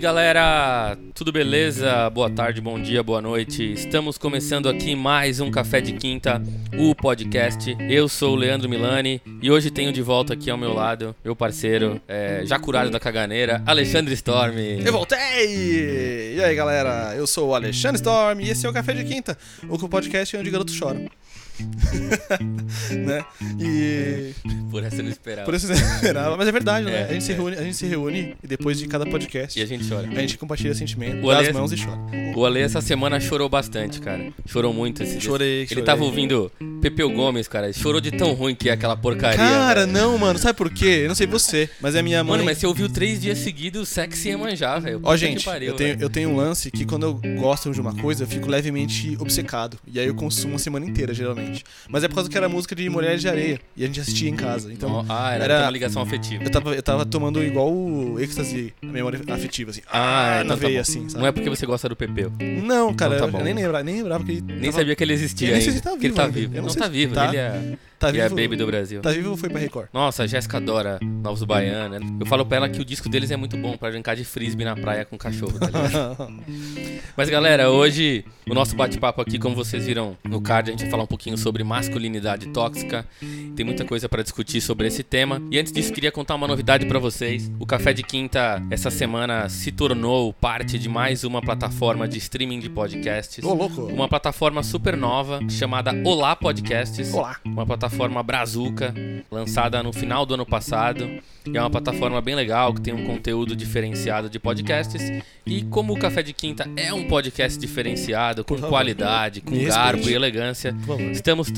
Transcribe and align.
Galera, 0.00 0.96
tudo 1.12 1.30
beleza? 1.30 2.08
Boa 2.08 2.30
tarde, 2.30 2.58
bom 2.58 2.80
dia, 2.80 3.02
boa 3.02 3.20
noite. 3.20 3.70
Estamos 3.70 4.16
começando 4.16 4.66
aqui 4.66 4.96
mais 4.96 5.40
um 5.40 5.50
Café 5.50 5.78
de 5.82 5.92
Quinta, 5.92 6.42
o 6.78 6.94
podcast. 6.94 7.76
Eu 7.86 8.08
sou 8.08 8.32
o 8.32 8.34
Leandro 8.34 8.66
Milani 8.66 9.20
e 9.42 9.50
hoje 9.50 9.70
tenho 9.70 9.92
de 9.92 10.00
volta 10.00 10.32
aqui 10.32 10.50
ao 10.50 10.56
meu 10.56 10.72
lado 10.72 11.14
meu 11.22 11.36
parceiro, 11.36 12.00
é, 12.08 12.40
já 12.46 12.58
curado 12.58 12.88
da 12.88 12.98
caganeira, 12.98 13.62
Alexandre 13.66 14.14
Storm. 14.14 14.56
Eu 14.82 14.90
voltei! 14.90 16.34
E 16.34 16.42
aí, 16.42 16.54
galera, 16.54 17.14
eu 17.14 17.26
sou 17.26 17.50
o 17.50 17.54
Alexandre 17.54 17.96
Storm 17.96 18.40
e 18.40 18.48
esse 18.48 18.64
é 18.64 18.70
o 18.70 18.72
Café 18.72 18.94
de 18.94 19.04
Quinta, 19.04 19.36
o 19.68 19.86
podcast 19.86 20.34
onde 20.34 20.50
garotos 20.50 20.74
choram. 20.74 21.10
né? 22.96 23.24
E. 23.60 24.32
Por 24.70 24.84
essa 24.84 24.96
eu 24.96 25.02
não 25.04 25.10
esperava. 25.10 25.44
Por 25.44 25.54
isso 25.54 25.66
você 25.66 25.74
esperava. 25.74 26.36
Mas 26.36 26.46
é 26.48 26.52
verdade, 26.52 26.86
né? 26.86 27.00
É, 27.00 27.04
a, 27.04 27.12
gente 27.12 27.24
se 27.24 27.32
é. 27.32 27.34
reúne, 27.34 27.56
a 27.56 27.62
gente 27.62 27.76
se 27.76 27.86
reúne 27.86 28.36
e 28.42 28.46
depois 28.46 28.78
de 28.78 28.86
cada 28.86 29.04
podcast 29.04 29.58
E 29.58 29.62
a 29.62 29.66
gente 29.66 29.88
chora. 29.88 30.06
a 30.08 30.20
gente 30.20 30.38
compartilha 30.38 30.74
sentimento, 30.74 31.24
O 31.24 31.30
dá 31.30 31.38
Ale- 31.38 31.48
as 31.48 31.54
mãos 31.54 31.72
e 31.72 31.76
chora. 31.76 31.98
O 32.36 32.46
Ale 32.46 32.60
essa 32.60 32.80
semana 32.80 33.18
chorou 33.18 33.48
bastante, 33.48 34.00
cara. 34.00 34.32
Chorou 34.46 34.72
muito 34.72 35.02
esse 35.02 35.12
dia. 35.12 35.20
Chorei, 35.20 35.58
Ele 35.60 35.66
chorei. 35.68 35.84
tava 35.84 36.04
ouvindo 36.04 36.50
Pepeu 36.80 37.10
Gomes, 37.10 37.48
cara. 37.48 37.72
Chorou 37.72 38.00
de 38.00 38.12
tão 38.12 38.32
ruim 38.32 38.54
que 38.54 38.68
é 38.68 38.72
aquela 38.72 38.96
porcaria. 38.96 39.36
Cara, 39.38 39.86
não, 39.86 40.16
mano, 40.16 40.38
sabe 40.38 40.56
por 40.56 40.70
quê? 40.70 41.00
Eu 41.02 41.08
não 41.08 41.14
sei 41.14 41.26
você, 41.26 41.68
mas 41.80 41.94
é 41.94 42.02
minha 42.02 42.22
mãe. 42.22 42.32
Mano, 42.32 42.44
mas 42.44 42.58
você 42.58 42.66
ouviu 42.66 42.88
três 42.88 43.20
dias 43.20 43.38
seguidos 43.38 43.88
sexy 43.88 44.30
e 44.30 44.36
manjar, 44.36 44.80
velho. 44.80 45.00
Ó, 45.02 45.16
gente, 45.16 45.44
pariu, 45.44 45.70
eu, 45.70 45.74
tenho, 45.76 45.96
eu 46.00 46.08
tenho 46.10 46.30
um 46.30 46.36
lance 46.36 46.70
que 46.70 46.84
quando 46.84 47.02
eu 47.04 47.14
gosto 47.40 47.70
de 47.72 47.80
uma 47.80 47.94
coisa, 47.94 48.22
eu 48.24 48.28
fico 48.28 48.48
levemente 48.48 49.16
obcecado. 49.18 49.78
E 49.92 49.98
aí 49.98 50.06
eu 50.06 50.14
consumo 50.14 50.54
a 50.54 50.58
semana 50.58 50.86
inteira, 50.86 51.12
geralmente. 51.12 51.49
Mas 51.88 52.04
é 52.04 52.08
por 52.08 52.14
causa 52.16 52.30
que 52.30 52.36
era 52.36 52.48
música 52.48 52.74
de 52.74 52.88
Mulheres 52.88 53.20
de 53.20 53.28
Areia. 53.28 53.60
E 53.76 53.82
a 53.84 53.86
gente 53.86 54.00
assistia 54.00 54.28
em 54.28 54.36
casa. 54.36 54.72
Então, 54.72 55.04
Ah, 55.08 55.32
era, 55.34 55.44
era- 55.44 55.62
uma 55.64 55.70
ligação 55.70 56.02
afetiva. 56.02 56.42
eu 56.44 56.50
tava, 56.50 56.74
eu 56.74 56.82
tava 56.82 57.04
tomando 57.06 57.42
igual 57.42 57.72
o 57.72 58.18
êxtase, 58.20 58.72
a 58.82 58.86
memória 58.86 59.20
afetiva, 59.28 59.70
assim. 59.70 59.82
Ah, 59.90 60.36
na 60.38 60.42
então 60.44 60.56
tá 60.56 60.66
veia, 60.66 60.74
bom. 60.76 60.80
assim, 60.80 61.08
sabe? 61.08 61.20
Não 61.22 61.26
é 61.28 61.32
porque 61.32 61.48
você 61.50 61.66
gosta 61.66 61.88
do 61.88 61.96
Pepeu. 61.96 62.32
Não, 62.62 62.94
cara, 62.94 63.16
Então 63.16 63.30
tá 63.30 63.38
eu 63.38 63.44
nem 63.44 63.54
lembrava, 63.54 63.82
nem 63.84 63.96
lembrava 63.96 64.24
que 64.24 64.32
ele 64.32 64.40
Nem 64.42 64.60
tava, 64.70 64.72
sabia 64.72 64.96
que 64.96 65.02
ele 65.04 65.12
existia 65.12 65.60
sei 65.60 65.68
ainda. 65.70 65.80
tá 65.82 65.90
que 65.90 65.96
ele 65.96 66.02
vivo 66.02 66.14
tá 66.16 66.24
ainda. 66.24 66.38
vivo. 66.40 66.54
Não 66.56 66.62
Não 66.62 66.74
tá 66.74 66.88
vivo. 66.88 67.14
tá. 67.14 67.28
Ele 67.28 67.36
é, 67.36 67.78
tá 68.00 68.08
ele 68.08 68.18
é 68.18 68.22
vivo. 68.24 68.36
baby 68.36 68.56
do 68.56 68.66
Brasil. 68.66 69.02
Tá 69.02 69.10
vivo 69.12 69.30
ou 69.30 69.36
foi 69.36 69.50
pra 69.50 69.60
Record? 69.60 69.88
Nossa, 69.92 70.22
a 70.22 70.26
Jéssica 70.26 70.56
adora 70.56 70.98
Novos 71.02 71.44
Baianos. 71.44 72.00
Eu 72.18 72.26
falo 72.26 72.46
pra 72.46 72.56
ela 72.56 72.68
que 72.68 72.80
o 72.80 72.84
disco 72.84 73.08
deles 73.08 73.30
é 73.30 73.36
muito 73.36 73.56
bom 73.58 73.76
pra 73.76 73.90
brincar 73.90 74.16
de 74.16 74.24
frisbee 74.24 74.64
na 74.64 74.74
praia 74.74 75.04
com 75.04 75.18
cachorro, 75.18 75.58
tá 75.58 75.66
ligado? 75.66 76.32
Mas 77.16 77.28
galera, 77.28 77.70
hoje 77.70 78.24
o 78.48 78.54
nosso 78.54 78.74
bate-papo 78.74 79.20
aqui, 79.20 79.38
como 79.38 79.54
vocês 79.54 79.84
viram 79.84 80.16
no 80.24 80.40
card, 80.40 80.70
a 80.70 80.72
gente 80.72 80.80
vai 80.82 80.90
falar 80.90 81.02
um 81.02 81.06
pouquinho 81.06 81.36
sobre 81.36 81.62
masculinidade 81.62 82.48
tóxica. 82.48 83.06
Tem 83.54 83.66
muita 83.66 83.84
coisa 83.84 84.08
pra 84.08 84.22
discutir 84.22 84.62
sobre 84.62 84.88
esse 84.88 85.02
tema. 85.02 85.42
E 85.50 85.58
antes 85.58 85.70
disso, 85.70 85.92
queria 85.92 86.10
contar 86.10 86.36
uma 86.36 86.48
novidade 86.48 86.86
pra 86.86 86.98
vocês. 86.98 87.50
O 87.58 87.66
Café 87.66 87.92
de 87.92 88.02
Quinta 88.02 88.62
essa 88.70 88.90
semana 88.90 89.48
se 89.50 89.70
tornou 89.70 90.32
parte 90.32 90.78
de 90.78 90.88
mais 90.88 91.22
uma 91.22 91.42
plataforma 91.42 92.08
de 92.08 92.16
streaming 92.16 92.60
de 92.60 92.70
podcasts. 92.70 93.44
Ô, 93.44 93.52
louco. 93.52 93.82
Uma 93.82 94.08
plataforma 94.08 94.62
super 94.62 94.96
nova 94.96 95.40
chamada 95.50 95.92
Olá 96.04 96.34
Podcasts. 96.34 97.12
Olá. 97.12 97.36
Uma 97.44 97.66
plataforma 97.66 97.89
brazuca, 98.22 98.94
lançada 99.30 99.82
no 99.82 99.92
final 99.92 100.24
do 100.24 100.34
ano 100.34 100.46
passado. 100.46 101.08
É 101.52 101.60
uma 101.60 101.70
plataforma 101.70 102.20
bem 102.20 102.34
legal, 102.34 102.72
que 102.74 102.80
tem 102.80 102.94
um 102.94 103.04
conteúdo 103.06 103.56
diferenciado 103.56 104.28
de 104.28 104.38
podcasts. 104.38 105.02
E 105.44 105.62
como 105.64 105.92
o 105.94 105.98
Café 105.98 106.22
de 106.22 106.32
Quinta 106.32 106.68
é 106.76 106.92
um 106.92 107.06
podcast 107.08 107.58
diferenciado, 107.58 108.44
com 108.44 108.56
qualidade, 108.58 109.40
com 109.40 109.54
garbo 109.64 110.08
e 110.08 110.14
elegância, 110.14 110.74
estamos 111.12 111.50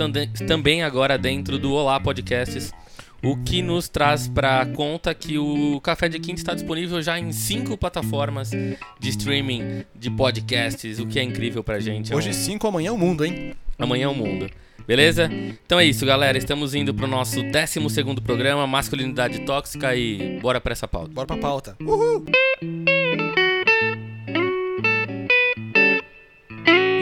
também 0.47 0.83
agora 0.83 1.19
dentro 1.19 1.59
do 1.59 1.73
Olá 1.73 1.99
Podcasts. 2.01 2.73
O 3.25 3.37
que 3.37 3.63
nos 3.63 3.89
traz 3.89 4.27
pra 4.27 4.67
conta 4.67 5.15
que 5.15 5.39
o 5.39 5.81
Café 5.81 6.09
de 6.09 6.19
Quinta 6.19 6.41
está 6.41 6.55
disponível 6.55 7.01
já 7.01 7.21
em 7.21 7.31
cinco 7.31 7.77
plataformas 7.79 8.51
de 8.51 9.09
streaming 9.11 9.85
de 9.95 10.11
podcasts, 10.11 10.99
o 10.99 11.07
que 11.07 11.21
é 11.21 11.23
incrível 11.23 11.63
pra 11.63 11.79
gente. 11.79 12.13
É 12.13 12.17
um- 12.17 12.19
Hoje 12.19 12.33
5, 12.35 12.67
amanhã 12.67 12.93
o 12.93 12.99
mundo, 12.99 13.25
hein? 13.25 13.55
Amanhã 13.79 14.07
é 14.07 14.09
o 14.09 14.15
mundo. 14.15 14.51
Beleza? 14.87 15.31
Então 15.65 15.79
é 15.79 15.85
isso, 15.85 16.05
galera. 16.05 16.37
Estamos 16.37 16.75
indo 16.75 16.93
pro 16.93 17.07
nosso 17.07 17.43
12 17.43 17.81
programa, 18.23 18.67
Masculinidade 18.67 19.41
Tóxica, 19.41 19.95
e 19.95 20.39
bora 20.41 20.61
pra 20.61 20.73
essa 20.73 20.89
pauta. 20.89 21.13
Bora 21.13 21.27
pra 21.27 21.37
pauta. 21.37 21.77
Uhul. 21.81 22.25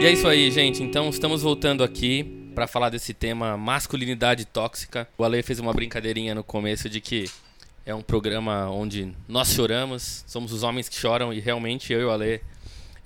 E 0.01 0.05
é 0.05 0.11
isso 0.11 0.27
aí, 0.27 0.49
gente. 0.51 0.81
Então 0.81 1.09
estamos 1.09 1.41
voltando 1.41 1.83
aqui 1.83 2.23
pra 2.53 2.67
falar 2.67 2.89
desse 2.89 3.13
tema 3.13 3.57
masculinidade 3.57 4.45
tóxica. 4.45 5.07
O 5.17 5.23
Ale 5.23 5.41
fez 5.41 5.59
uma 5.59 5.73
brincadeirinha 5.73 6.35
no 6.35 6.43
começo 6.43 6.89
de 6.89 6.99
que 6.99 7.29
é 7.85 7.93
um 7.93 8.01
programa 8.01 8.69
onde 8.69 9.11
nós 9.27 9.53
choramos, 9.53 10.23
somos 10.27 10.51
os 10.51 10.63
homens 10.63 10.87
que 10.87 10.95
choram, 10.95 11.33
e 11.33 11.39
realmente 11.39 11.91
eu 11.91 12.01
e 12.01 12.03
o 12.05 12.11
Ale 12.11 12.41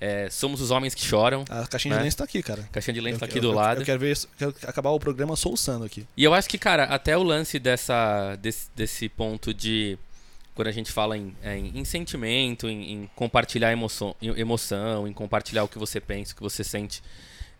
é, 0.00 0.28
somos 0.30 0.60
os 0.60 0.70
homens 0.70 0.94
que 0.94 1.02
choram. 1.04 1.44
A 1.48 1.66
caixinha 1.66 1.94
Né? 1.94 1.98
de 2.00 2.04
lenço 2.04 2.16
tá 2.18 2.24
aqui, 2.24 2.42
cara. 2.42 2.68
Caixinha 2.72 2.94
de 2.94 3.00
lenço 3.00 3.16
Eu- 3.16 3.20
tá 3.20 3.26
aqui 3.26 3.38
eu- 3.38 3.42
do 3.42 3.48
eu- 3.48 3.52
lado. 3.54 3.80
Eu 3.80 3.84
quero 3.86 3.98
ver, 4.00 4.16
quero 4.38 4.54
acabar 4.66 4.90
o 4.90 5.00
programa 5.00 5.36
soluçando 5.36 5.84
aqui. 5.84 6.06
E 6.16 6.22
eu 6.24 6.34
acho 6.34 6.48
que, 6.48 6.58
cara, 6.58 6.84
até 6.84 7.16
o 7.16 7.22
lance 7.22 7.58
dessa, 7.58 8.36
desse, 8.36 8.68
desse 8.74 9.08
ponto 9.08 9.52
de. 9.54 9.98
Quando 10.54 10.68
a 10.68 10.72
gente 10.72 10.90
fala 10.90 11.18
em, 11.18 11.36
é, 11.42 11.56
em, 11.58 11.72
em 11.80 11.84
sentimento, 11.84 12.66
em, 12.68 12.92
em 12.92 13.10
compartilhar 13.14 13.72
emoção, 13.72 14.16
em- 14.22 14.38
emoção, 14.40 15.06
em 15.06 15.12
compartilhar 15.12 15.64
o 15.64 15.68
que 15.68 15.78
você 15.78 16.00
pensa, 16.00 16.32
o 16.32 16.36
que 16.36 16.42
você 16.42 16.64
sente 16.64 17.02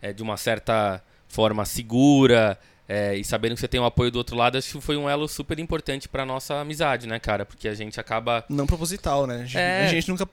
é, 0.01 0.11
de 0.11 0.23
uma 0.23 0.35
certa 0.35 0.99
forma 1.27 1.63
segura 1.65 2.57
é, 2.89 3.15
e 3.15 3.23
sabendo 3.23 3.53
que 3.55 3.59
você 3.61 3.67
tem 3.67 3.79
o 3.79 3.85
apoio 3.85 4.09
do 4.11 4.17
outro 4.17 4.35
lado, 4.35 4.57
acho 4.57 4.71
que 4.77 4.81
foi 4.81 4.95
um 4.97 5.09
elo 5.09 5.27
super 5.27 5.59
importante 5.59 6.07
pra 6.07 6.25
nossa 6.25 6.55
amizade, 6.61 7.07
né, 7.07 7.19
cara? 7.19 7.45
Porque 7.45 7.67
a 7.67 7.73
gente 7.73 7.99
acaba. 7.99 8.43
Não 8.49 8.65
proposital, 8.65 9.27
né? 9.27 9.35
A 9.41 9.45
gente, 9.45 9.57
É. 9.57 9.85
a 9.85 9.89
gente 9.89 10.09
nunca 10.09 10.25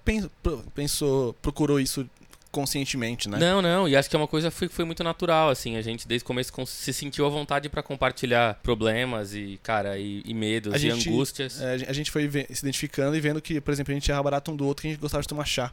pensou, 0.75 1.33
procurou 1.43 1.81
isso 1.81 2.09
conscientemente, 2.51 3.29
né? 3.29 3.37
Não, 3.37 3.61
não, 3.61 3.89
e 3.89 3.97
acho 3.97 4.09
que 4.09 4.15
é 4.15 4.19
uma 4.19 4.29
coisa 4.29 4.49
que 4.49 4.57
foi, 4.57 4.69
foi 4.69 4.85
muito 4.85 5.03
natural, 5.03 5.49
assim. 5.51 5.77
A 5.77 5.83
gente 5.83 6.07
desde 6.07 6.23
o 6.23 6.27
começo 6.27 6.53
se 6.67 6.93
sentiu 6.93 7.27
à 7.27 7.29
vontade 7.29 7.69
pra 7.69 7.83
compartilhar 7.83 8.61
problemas 8.63 9.35
e, 9.35 9.59
cara, 9.61 9.99
e, 9.99 10.23
e 10.25 10.33
medos 10.33 10.73
A 10.73 10.77
e 10.77 10.79
gente- 10.79 11.09
angústias. 11.11 11.61
É, 11.61 11.73
a 11.89 11.93
gente- 11.93 12.13
foi 12.13 12.31
se 12.31 12.61
identificando 12.63 13.17
e 13.17 13.21
vendo 13.21 13.43
que, 13.43 13.61
por 13.61 13.73
exemplo, 13.73 13.91
a 13.91 13.95
gente 13.95 14.09
errava 14.09 14.23
barato 14.23 14.53
um 14.53 14.57
do 14.57 14.65
outro 14.67 14.83
que 14.83 14.87
a 14.89 14.91
gente 14.93 15.01
gostava 15.01 15.23
de 15.23 15.27
tomar 15.29 15.45
chá. 15.47 15.73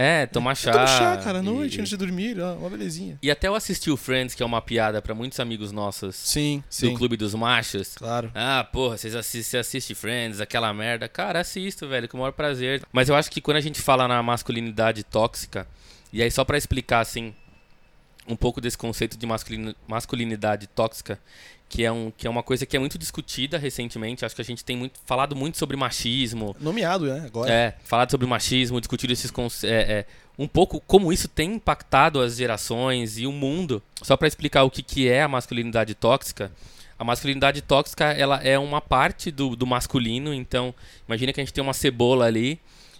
É, 0.00 0.26
tomar 0.26 0.54
chá. 0.54 0.70
Toma 0.70 0.86
chá, 0.86 1.16
cara, 1.16 1.38
à 1.40 1.42
e- 1.42 1.44
noite, 1.44 1.80
antes 1.80 1.90
de 1.90 1.96
dormir, 1.96 2.38
ó, 2.40 2.54
uma 2.54 2.70
belezinha. 2.70 3.18
E 3.20 3.28
até 3.32 3.48
eu 3.48 3.54
assisti 3.56 3.90
o 3.90 3.96
Friends, 3.96 4.32
que 4.32 4.42
é 4.44 4.46
uma 4.46 4.62
piada 4.62 5.02
pra 5.02 5.12
muitos 5.12 5.40
amigos 5.40 5.72
nossos 5.72 6.14
Sim, 6.14 6.60
do 6.60 6.72
sim. 6.72 6.94
Clube 6.94 7.16
dos 7.16 7.34
Machos. 7.34 7.96
Claro. 7.96 8.30
Ah, 8.32 8.62
porra, 8.62 8.96
vocês 8.96 9.16
assistem, 9.16 9.42
você 9.42 9.58
assiste 9.58 9.96
Friends, 9.96 10.40
aquela 10.40 10.72
merda. 10.72 11.08
Cara, 11.08 11.40
assisto, 11.40 11.88
velho, 11.88 12.08
com 12.08 12.16
o 12.16 12.20
maior 12.20 12.30
prazer. 12.32 12.80
Mas 12.92 13.08
eu 13.08 13.16
acho 13.16 13.28
que 13.28 13.40
quando 13.40 13.56
a 13.56 13.60
gente 13.60 13.82
fala 13.82 14.06
na 14.06 14.22
masculinidade 14.22 15.02
tóxica, 15.02 15.66
e 16.12 16.22
aí 16.22 16.30
só 16.30 16.44
pra 16.44 16.56
explicar, 16.56 17.00
assim, 17.00 17.34
um 18.28 18.36
pouco 18.36 18.60
desse 18.60 18.78
conceito 18.78 19.18
de 19.18 19.26
masculini- 19.26 19.74
masculinidade 19.88 20.68
tóxica, 20.68 21.18
que 21.68 21.84
é, 21.84 21.92
um, 21.92 22.10
que 22.10 22.26
é 22.26 22.30
uma 22.30 22.42
coisa 22.42 22.64
que 22.64 22.76
é 22.76 22.80
muito 22.80 22.98
discutida 22.98 23.58
recentemente. 23.58 24.24
Acho 24.24 24.34
que 24.34 24.40
a 24.40 24.44
gente 24.44 24.64
tem 24.64 24.76
muito, 24.76 24.98
falado 25.04 25.36
muito 25.36 25.58
sobre 25.58 25.76
machismo, 25.76 26.56
Nomeado, 26.58 27.06
né? 27.06 27.24
Agora. 27.26 27.52
é, 27.52 27.74
falar 27.84 28.10
sobre 28.10 28.26
machismo, 28.26 28.80
discutir 28.80 29.10
esses 29.10 29.30
é, 29.64 29.68
é, 29.68 30.06
um 30.38 30.48
pouco 30.48 30.80
como 30.80 31.12
isso 31.12 31.28
tem 31.28 31.54
impactado 31.54 32.20
as 32.20 32.36
gerações 32.36 33.18
e 33.18 33.26
o 33.26 33.32
mundo. 33.32 33.82
Só 34.02 34.16
pra 34.16 34.26
explicar 34.26 34.64
o 34.64 34.70
que, 34.70 34.82
que 34.82 35.08
é 35.08 35.22
a 35.22 35.28
masculinidade 35.28 35.94
tóxica. 35.94 36.50
A 36.98 37.04
masculinidade 37.04 37.60
tóxica 37.62 38.06
ela 38.06 38.42
é 38.42 38.58
uma 38.58 38.80
parte 38.80 39.30
do, 39.30 39.54
do 39.54 39.66
masculino, 39.66 40.34
então 40.34 40.74
imagina 41.06 41.32
que 41.32 41.40
a 41.40 41.44
gente 41.44 41.52
tem 41.52 41.62
uma 41.62 41.74
cebola 41.74 42.24
ali 42.24 42.58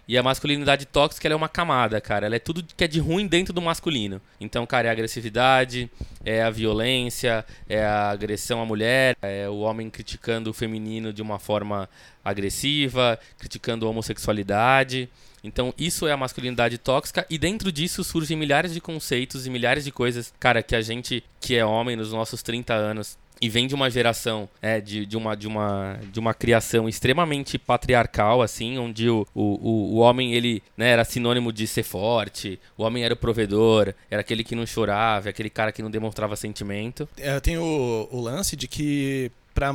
e 0.09 0.17
a 0.17 0.23
masculinidade 0.23 0.87
tóxica 0.87 1.29
é 1.29 1.37
uma 1.37 1.51
camada, 1.51 2.01
cara. 2.01 2.25
Ela 2.25 2.37
é 2.37 2.39
tudo 2.39 2.65
que 2.65 2.83
é 2.83 2.89
de 2.89 2.99
ruim 2.99 3.27
dentro 3.27 3.53
do 3.53 3.61
masculino. 3.61 4.23
Então, 4.41 4.65
cara, 4.65 4.87
é 4.87 4.91
a 4.91 4.93
agressividade, 4.93 5.91
é 6.25 6.43
a 6.43 6.49
violência, 6.49 7.45
é 7.69 7.85
a 7.85 8.09
agressão 8.09 8.63
à 8.63 8.65
mulher, 8.65 9.15
é 9.21 9.47
o 9.47 9.59
homem 9.59 9.91
criticando 9.91 10.49
o 10.49 10.55
feminino 10.55 11.13
de 11.13 11.21
uma 11.21 11.39
forma 11.39 11.91
agressiva, 12.25 13.21
criticando 13.39 13.87
a 13.87 13.91
homossexualidade. 13.91 15.11
Então, 15.45 15.75
isso 15.77 16.07
é 16.07 16.13
a 16.13 16.17
masculinidade 16.17 16.79
tóxica 16.79 17.27
e 17.29 17.37
dentro 17.37 17.71
disso 17.71 18.03
surgem 18.03 18.37
milhares 18.37 18.73
de 18.73 18.81
conceitos 18.81 19.47
e 19.47 19.51
milhares 19.51 19.85
de 19.85 19.93
coisas, 19.93 20.33
cara, 20.41 20.63
que 20.63 20.75
a 20.75 20.81
gente 20.81 21.23
que 21.39 21.55
é 21.55 21.65
homem 21.65 21.97
nos 21.97 22.13
nossos 22.13 22.43
30 22.43 22.73
anos 22.75 23.19
e 23.41 23.49
vem 23.49 23.67
de 23.67 23.75
uma 23.75 23.91
geração 23.91 24.49
é, 24.61 24.81
de, 24.81 25.07
de, 25.07 25.17
uma, 25.17 25.35
de, 25.35 25.47
uma, 25.47 25.99
de 26.13 26.19
uma 26.19 26.35
criação 26.35 26.89
extremamente 26.89 27.59
patriarcal, 27.59 28.43
assim, 28.43 28.79
onde 28.79 29.09
o, 29.09 29.27
o, 29.35 29.95
o, 29.95 29.97
homem 29.97 30.35
ele 30.35 30.63
né, 30.77 30.89
era 30.91 31.05
sinônimo 31.05 31.53
de 31.53 31.67
ser 31.67 31.83
forte, 31.83 32.59
o 32.77 32.83
homem 32.83 33.05
era 33.05 33.15
o 33.15 33.17
provedor, 33.17 33.95
era 34.11 34.21
aquele 34.21 34.43
que 34.43 34.55
não 34.55 34.67
chorava, 34.67 35.29
aquele 35.29 35.51
cara 35.51 35.73
que 35.73 35.83
não 35.83 35.91
demonstrava 35.91 36.37
sentimento. 36.37 37.09
É, 37.17 37.39
tem 37.41 37.59
o, 37.59 38.09
o 38.11 38.21
lance 38.21 38.57
de 38.57 38.67
que, 38.67 39.31
pra, 39.55 39.73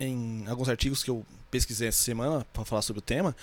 é, 0.00 0.04
em 0.04 0.44
alguns 0.48 0.68
artigos 0.68 1.02
que 1.02 1.10
eu 1.10 1.24
pesquisei 1.50 1.88
essa 1.88 2.02
semana 2.02 2.44
para 2.52 2.64
falar 2.64 2.82
sobre 2.82 2.98
o 2.98 3.02
tema, 3.02 3.34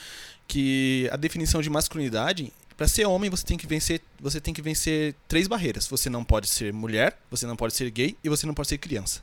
que 0.47 1.07
a 1.11 1.15
definição 1.15 1.61
de 1.61 1.69
masculinidade 1.69 2.51
Para 2.75 2.87
ser 2.87 3.05
homem, 3.05 3.29
você 3.29 3.45
tem 3.45 3.57
que 3.57 3.67
vencer, 3.67 4.01
você 4.19 4.41
tem 4.41 4.53
que 4.53 4.61
vencer 4.61 5.15
três 5.27 5.47
barreiras. 5.47 5.87
Você 5.87 6.09
não 6.09 6.23
pode 6.23 6.47
ser 6.47 6.73
mulher, 6.73 7.17
você 7.29 7.45
não 7.45 7.55
pode 7.55 7.73
ser 7.73 7.89
gay 7.89 8.17
e 8.23 8.27
você 8.27 8.45
não 8.45 8.53
pode 8.53 8.67
ser 8.67 8.77
criança. 8.79 9.21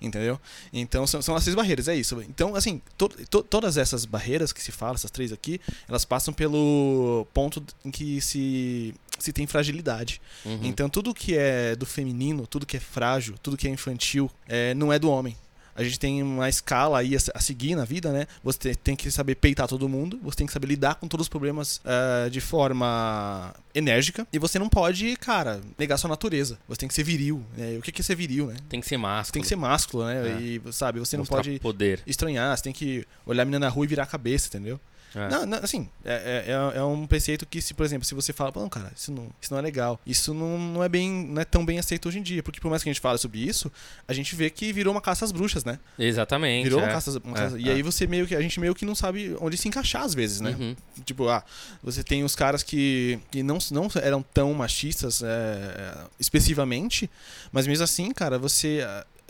Entendeu? 0.00 0.40
Então 0.72 1.06
são, 1.06 1.20
são 1.20 1.36
as 1.36 1.42
três 1.42 1.54
barreiras, 1.54 1.86
é 1.88 1.94
isso. 1.94 2.22
Então, 2.22 2.54
assim, 2.54 2.80
to, 2.96 3.08
to, 3.08 3.42
todas 3.42 3.76
essas 3.76 4.04
barreiras 4.04 4.52
que 4.52 4.62
se 4.62 4.72
fala, 4.72 4.94
essas 4.94 5.10
três 5.10 5.32
aqui, 5.32 5.60
elas 5.86 6.04
passam 6.04 6.32
pelo 6.32 7.26
ponto 7.34 7.62
em 7.84 7.90
que 7.90 8.20
se, 8.20 8.94
se 9.18 9.32
tem 9.32 9.46
fragilidade. 9.46 10.20
Uhum. 10.44 10.60
Então 10.62 10.88
tudo 10.88 11.12
que 11.12 11.36
é 11.36 11.76
do 11.76 11.84
feminino, 11.84 12.46
tudo 12.46 12.64
que 12.64 12.76
é 12.76 12.80
frágil, 12.80 13.34
tudo 13.42 13.56
que 13.56 13.68
é 13.68 13.70
infantil, 13.70 14.30
é, 14.48 14.72
não 14.74 14.92
é 14.92 14.98
do 14.98 15.10
homem. 15.10 15.36
A 15.80 15.84
gente 15.84 15.98
tem 15.98 16.22
uma 16.22 16.46
escala 16.46 16.98
aí 16.98 17.16
a, 17.16 17.40
seguir 17.40 17.74
na 17.74 17.86
vida, 17.86 18.12
né? 18.12 18.26
Você 18.44 18.74
tem 18.74 18.94
que 18.94 19.10
saber 19.10 19.34
peitar 19.36 19.66
todo 19.66 19.88
mundo, 19.88 20.20
você 20.22 20.36
tem 20.36 20.46
que 20.46 20.52
saber 20.52 20.66
lidar 20.66 20.96
com 20.96 21.08
todos 21.08 21.24
os 21.24 21.28
problemas 21.28 21.78
uh, 21.78 22.28
de 22.28 22.40
forma 22.40 23.54
enérgica. 23.74 24.26
E 24.30 24.38
você 24.38 24.58
não 24.58 24.68
pode, 24.68 25.16
cara, 25.16 25.60
negar 25.78 25.96
sua 25.96 26.10
natureza. 26.10 26.58
Você 26.68 26.80
tem 26.80 26.88
que 26.88 26.94
ser 26.94 27.02
viril. 27.02 27.42
Né? 27.56 27.78
O 27.78 27.82
que 27.82 27.98
é 27.98 28.04
ser 28.04 28.14
viril, 28.14 28.48
né? 28.48 28.56
Tem 28.68 28.78
que 28.78 28.86
ser 28.86 28.98
másculo. 28.98 29.32
Tem 29.32 29.42
que 29.42 29.48
ser 29.48 29.56
másculo, 29.56 30.04
né? 30.04 30.36
É. 30.36 30.42
E, 30.42 30.62
sabe, 30.70 31.00
você 31.00 31.16
Mostrar 31.16 31.38
não 31.38 31.44
pode 31.44 31.58
poder. 31.60 32.02
estranhar, 32.06 32.54
você 32.54 32.62
tem 32.62 32.72
que 32.74 33.06
olhar 33.24 33.42
a 33.42 33.44
menina 33.46 33.60
na 33.66 33.68
rua 33.68 33.86
e 33.86 33.88
virar 33.88 34.02
a 34.02 34.06
cabeça, 34.06 34.48
entendeu? 34.48 34.78
É. 35.14 35.28
Não, 35.28 35.44
não, 35.46 35.58
assim, 35.58 35.88
é, 36.04 36.44
é, 36.46 36.52
é- 36.52 36.78
é 36.78 36.84
um 36.84 37.06
preceito 37.06 37.44
que, 37.46 37.60
se, 37.60 37.74
por 37.74 37.84
exemplo, 37.84 38.04
se 38.04 38.14
você 38.14 38.32
fala, 38.32 38.52
não, 38.54 38.68
cara, 38.68 38.92
isso 38.96 39.10
não, 39.10 39.28
isso 39.40 39.52
não 39.52 39.58
é 39.58 39.62
legal, 39.62 40.00
isso 40.06 40.32
não, 40.32 40.56
não 40.58 40.84
é 40.84 40.88
bem, 40.88 41.10
não 41.26 41.42
é 41.42 41.44
tão 41.44 41.64
bem 41.64 41.78
aceito 41.78 42.08
hoje 42.08 42.18
em 42.18 42.22
dia, 42.22 42.42
porque 42.42 42.60
por 42.60 42.70
mais 42.70 42.82
que 42.82 42.88
a 42.88 42.92
gente 42.92 43.00
fale 43.00 43.18
sobre 43.18 43.40
isso, 43.40 43.70
a 44.06 44.12
gente 44.12 44.36
vê 44.36 44.48
que 44.50 44.72
virou 44.72 44.92
uma 44.94 45.00
caça 45.00 45.24
às 45.24 45.32
bruxas, 45.32 45.64
né? 45.64 45.78
Exatamente. 45.98 46.64
Virou 46.64 46.80
é. 46.80 46.84
uma 46.84 46.92
caça, 46.92 47.20
uma 47.24 47.36
É, 47.36 47.40
caça- 47.42 47.58
e 47.58 47.68
é. 47.68 47.72
aí 47.72 47.82
você 47.82 48.06
meio 48.06 48.26
que 48.26 48.34
a 48.36 48.40
gente 48.40 48.60
meio 48.60 48.74
que 48.74 48.84
não 48.86 48.94
sabe 48.94 49.36
onde 49.40 49.56
se 49.56 49.66
encaixar 49.68 50.02
às 50.02 50.14
vezes, 50.14 50.40
né? 50.40 50.56
Uhum. 50.58 50.76
Tipo, 51.04 51.28
ah, 51.28 51.42
você 51.82 52.04
tem 52.04 52.22
os 52.22 52.36
caras 52.36 52.62
que, 52.62 53.18
que 53.30 53.42
não, 53.42 53.58
não 53.72 53.88
eram 54.02 54.22
tão 54.22 54.54
machistas 54.54 55.22
é, 55.24 55.96
expressivamente, 56.18 57.10
mas 57.52 57.66
mesmo 57.66 57.84
assim, 57.84 58.10
cara, 58.12 58.38
você. 58.38 58.80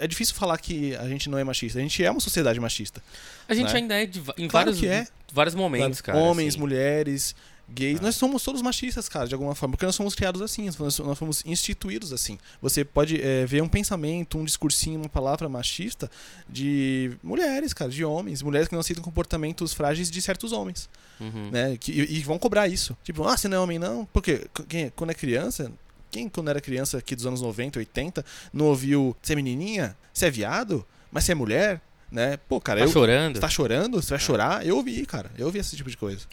É 0.00 0.06
difícil 0.06 0.34
falar 0.34 0.56
que 0.58 0.96
a 0.96 1.06
gente 1.08 1.28
não 1.28 1.38
é 1.38 1.44
machista. 1.44 1.78
A 1.78 1.82
gente 1.82 2.02
é 2.02 2.10
uma 2.10 2.20
sociedade 2.20 2.58
machista. 2.58 3.02
A 3.48 3.54
gente 3.54 3.72
Né? 3.72 3.78
ainda 3.80 3.94
é 4.02 4.06
de, 4.06 4.18
em 4.18 4.48
Claro 4.48 4.50
vários, 4.72 4.78
que 4.80 4.86
é. 4.88 5.06
vários 5.32 5.54
momentos, 5.54 6.00
Claro, 6.00 6.18
cara. 6.18 6.30
Homens, 6.30 6.54
assim. 6.54 6.58
mulheres, 6.58 7.34
gays. 7.68 7.98
Ah. 8.00 8.02
Nós 8.02 8.16
somos 8.16 8.42
todos 8.42 8.62
machistas, 8.62 9.08
cara, 9.08 9.28
de 9.28 9.34
alguma 9.34 9.54
forma. 9.54 9.72
Porque 9.72 9.86
nós 9.86 9.94
somos 9.94 10.14
criados 10.14 10.42
assim. 10.42 10.68
Nós 10.78 11.18
fomos 11.18 11.42
instituídos 11.46 12.12
assim. 12.12 12.38
Você 12.60 12.84
pode 12.84 13.20
é, 13.20 13.46
ver 13.46 13.62
um 13.62 13.68
pensamento, 13.68 14.38
um 14.38 14.44
discursinho, 14.44 14.98
uma 14.98 15.08
palavra 15.08 15.48
machista 15.48 16.10
de 16.48 17.12
mulheres, 17.22 17.72
cara, 17.72 17.90
de 17.90 18.04
homens. 18.04 18.42
Mulheres 18.42 18.68
que 18.68 18.74
não 18.74 18.80
aceitam 18.80 19.02
comportamentos 19.04 19.72
frágeis 19.72 20.10
de 20.10 20.20
certos 20.20 20.50
homens. 20.52 20.88
Uhum. 21.20 21.50
Né? 21.50 21.76
Que, 21.78 21.92
e, 21.92 22.16
e 22.18 22.20
vão 22.22 22.38
cobrar 22.38 22.66
isso. 22.68 22.96
Tipo, 23.04 23.24
ah, 23.24 23.36
você 23.36 23.46
não 23.48 23.58
é 23.58 23.60
homem, 23.60 23.78
não? 23.78 24.04
Porque 24.12 24.46
quem, 24.68 24.90
quando 24.96 25.10
é 25.10 25.14
criança. 25.14 25.70
Quem, 26.10 26.28
quando 26.28 26.48
era 26.50 26.60
criança 26.60 26.98
aqui 26.98 27.14
dos 27.14 27.26
anos 27.26 27.40
90, 27.40 27.78
80, 27.78 28.24
não 28.52 28.66
ouviu 28.66 29.16
você 29.22 29.32
é 29.32 29.36
menininha? 29.36 29.96
Você 30.12 30.26
é 30.26 30.30
viado? 30.30 30.84
Mas 31.12 31.24
você 31.24 31.32
é 31.32 31.34
mulher? 31.34 31.80
Né? 32.10 32.36
Pô, 32.48 32.60
cara, 32.60 32.80
Tá 32.80 32.86
eu. 32.86 32.90
chorando? 32.92 33.34
Você 33.36 33.40
tá 33.40 33.48
chorando? 33.48 34.02
Você 34.02 34.10
vai 34.10 34.18
chorar? 34.18 34.66
Eu 34.66 34.76
ouvi, 34.76 35.06
cara. 35.06 35.30
Eu 35.38 35.46
ouvi 35.46 35.60
esse 35.60 35.76
tipo 35.76 35.88
de 35.88 35.96
coisa. 35.96 36.26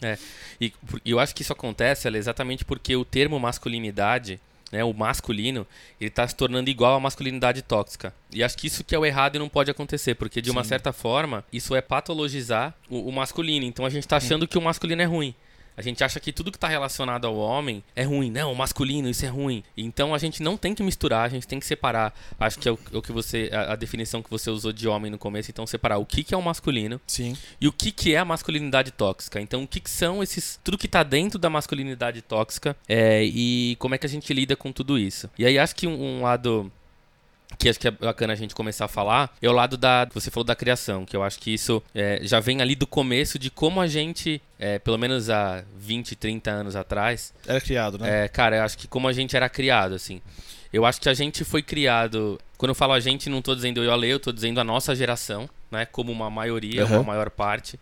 E 0.60 0.70
por- 0.70 1.00
e 1.04 1.10
eu 1.12 1.20
acho 1.20 1.32
que 1.34 1.42
isso 1.42 1.52
acontece 1.52 2.08
Ale, 2.08 2.18
exatamente 2.18 2.64
porque 2.64 2.96
o 2.96 3.04
termo 3.04 3.38
masculinidade, 3.38 4.40
né, 4.72 4.82
o 4.82 4.92
masculino, 4.92 5.64
ele 6.00 6.10
tá 6.10 6.26
se 6.26 6.34
tornando 6.34 6.68
igual 6.68 6.96
à 6.96 7.00
masculinidade 7.00 7.62
tóxica. 7.62 8.12
E 8.32 8.42
acho 8.42 8.58
que 8.58 8.66
isso 8.66 8.82
que 8.82 8.92
é 8.92 8.98
o 8.98 9.06
errado 9.06 9.36
e 9.36 9.38
não 9.38 9.48
pode 9.48 9.70
acontecer, 9.70 10.16
porque 10.16 10.42
de 10.42 10.50
uma 10.50 10.64
Sim. 10.64 10.70
certa 10.70 10.92
forma, 10.92 11.44
isso 11.52 11.74
é 11.76 11.80
patologizar 11.80 12.74
o, 12.90 13.08
o 13.08 13.12
masculino. 13.12 13.64
Então 13.64 13.86
a 13.86 13.90
gente 13.90 14.06
tá 14.08 14.16
achando 14.16 14.48
que 14.48 14.58
o 14.58 14.62
masculino 14.62 15.00
é 15.00 15.04
ruim. 15.04 15.32
A 15.78 15.82
gente 15.82 16.02
acha 16.02 16.18
que 16.18 16.32
tudo 16.32 16.50
que 16.50 16.58
tá 16.58 16.66
relacionado 16.66 17.24
ao 17.24 17.36
homem 17.36 17.84
é 17.94 18.02
ruim. 18.02 18.32
Não, 18.32 18.52
o 18.52 18.56
masculino, 18.56 19.08
isso 19.08 19.24
é 19.24 19.28
ruim. 19.28 19.62
Então 19.76 20.12
a 20.12 20.18
gente 20.18 20.42
não 20.42 20.56
tem 20.56 20.74
que 20.74 20.82
misturar, 20.82 21.24
a 21.24 21.28
gente 21.28 21.46
tem 21.46 21.60
que 21.60 21.66
separar. 21.66 22.12
Acho 22.40 22.58
que 22.58 22.68
é 22.68 22.72
o, 22.72 22.78
o 22.94 23.00
que 23.00 23.12
você. 23.12 23.48
A, 23.52 23.74
a 23.74 23.76
definição 23.76 24.20
que 24.20 24.28
você 24.28 24.50
usou 24.50 24.72
de 24.72 24.88
homem 24.88 25.08
no 25.08 25.16
começo, 25.16 25.52
então 25.52 25.64
separar 25.68 25.98
o 25.98 26.04
que, 26.04 26.24
que 26.24 26.34
é 26.34 26.36
o 26.36 26.42
masculino 26.42 27.00
Sim. 27.06 27.36
e 27.60 27.68
o 27.68 27.72
que, 27.72 27.92
que 27.92 28.12
é 28.12 28.18
a 28.18 28.24
masculinidade 28.24 28.90
tóxica. 28.90 29.40
Então, 29.40 29.62
o 29.62 29.68
que, 29.68 29.78
que 29.78 29.90
são 29.90 30.20
esses. 30.20 30.58
Tudo 30.64 30.76
que 30.76 30.88
tá 30.88 31.04
dentro 31.04 31.38
da 31.38 31.48
masculinidade 31.48 32.22
tóxica 32.22 32.76
é, 32.88 33.22
e 33.22 33.76
como 33.78 33.94
é 33.94 33.98
que 33.98 34.06
a 34.06 34.08
gente 34.08 34.34
lida 34.34 34.56
com 34.56 34.72
tudo 34.72 34.98
isso. 34.98 35.30
E 35.38 35.46
aí, 35.46 35.60
acho 35.60 35.76
que 35.76 35.86
um, 35.86 36.18
um 36.18 36.22
lado 36.22 36.72
que 37.58 37.68
acho 37.68 37.80
que 37.80 37.88
é 37.88 37.90
bacana 37.90 38.32
a 38.32 38.36
gente 38.36 38.54
começar 38.54 38.84
a 38.84 38.88
falar 38.88 39.34
é 39.42 39.48
o 39.48 39.52
lado 39.52 39.76
da. 39.76 40.06
Você 40.14 40.30
falou 40.30 40.44
da 40.44 40.54
criação, 40.54 41.04
que 41.04 41.16
eu 41.16 41.22
acho 41.22 41.38
que 41.40 41.52
isso 41.52 41.82
é, 41.94 42.20
já 42.22 42.38
vem 42.40 42.62
ali 42.62 42.74
do 42.76 42.86
começo 42.86 43.38
de 43.38 43.50
como 43.50 43.80
a 43.80 43.86
gente, 43.86 44.40
é, 44.58 44.78
pelo 44.78 44.96
menos 44.96 45.28
há 45.28 45.64
20, 45.76 46.14
30 46.14 46.50
anos 46.50 46.76
atrás, 46.76 47.34
Era 47.46 47.60
criado, 47.60 47.98
né? 47.98 48.24
é, 48.24 48.28
cara, 48.28 48.56
eu 48.56 48.62
acho 48.62 48.78
que 48.78 48.86
como 48.86 49.08
a 49.08 49.12
gente 49.12 49.36
era 49.36 49.48
criado, 49.48 49.94
assim. 49.94 50.20
Eu 50.72 50.84
acho 50.84 51.00
que 51.00 51.08
a 51.08 51.14
gente 51.14 51.44
foi 51.44 51.62
criado. 51.62 52.38
Quando 52.58 52.70
eu 52.70 52.74
falo 52.74 52.92
a 52.92 53.00
gente, 53.00 53.30
não 53.30 53.40
tô 53.40 53.54
dizendo 53.54 53.82
eu 53.82 53.84
e 53.88 53.90
a 53.90 53.96
Lei, 53.96 54.12
eu 54.12 54.20
tô 54.20 54.30
dizendo 54.30 54.60
a 54.60 54.64
nossa 54.64 54.94
geração, 54.94 55.48
né? 55.70 55.86
Como 55.86 56.12
uma 56.12 56.28
maioria, 56.28 56.82
Aham. 56.84 56.96
uma 56.96 57.02
maior 57.04 57.30
parte. 57.30 57.80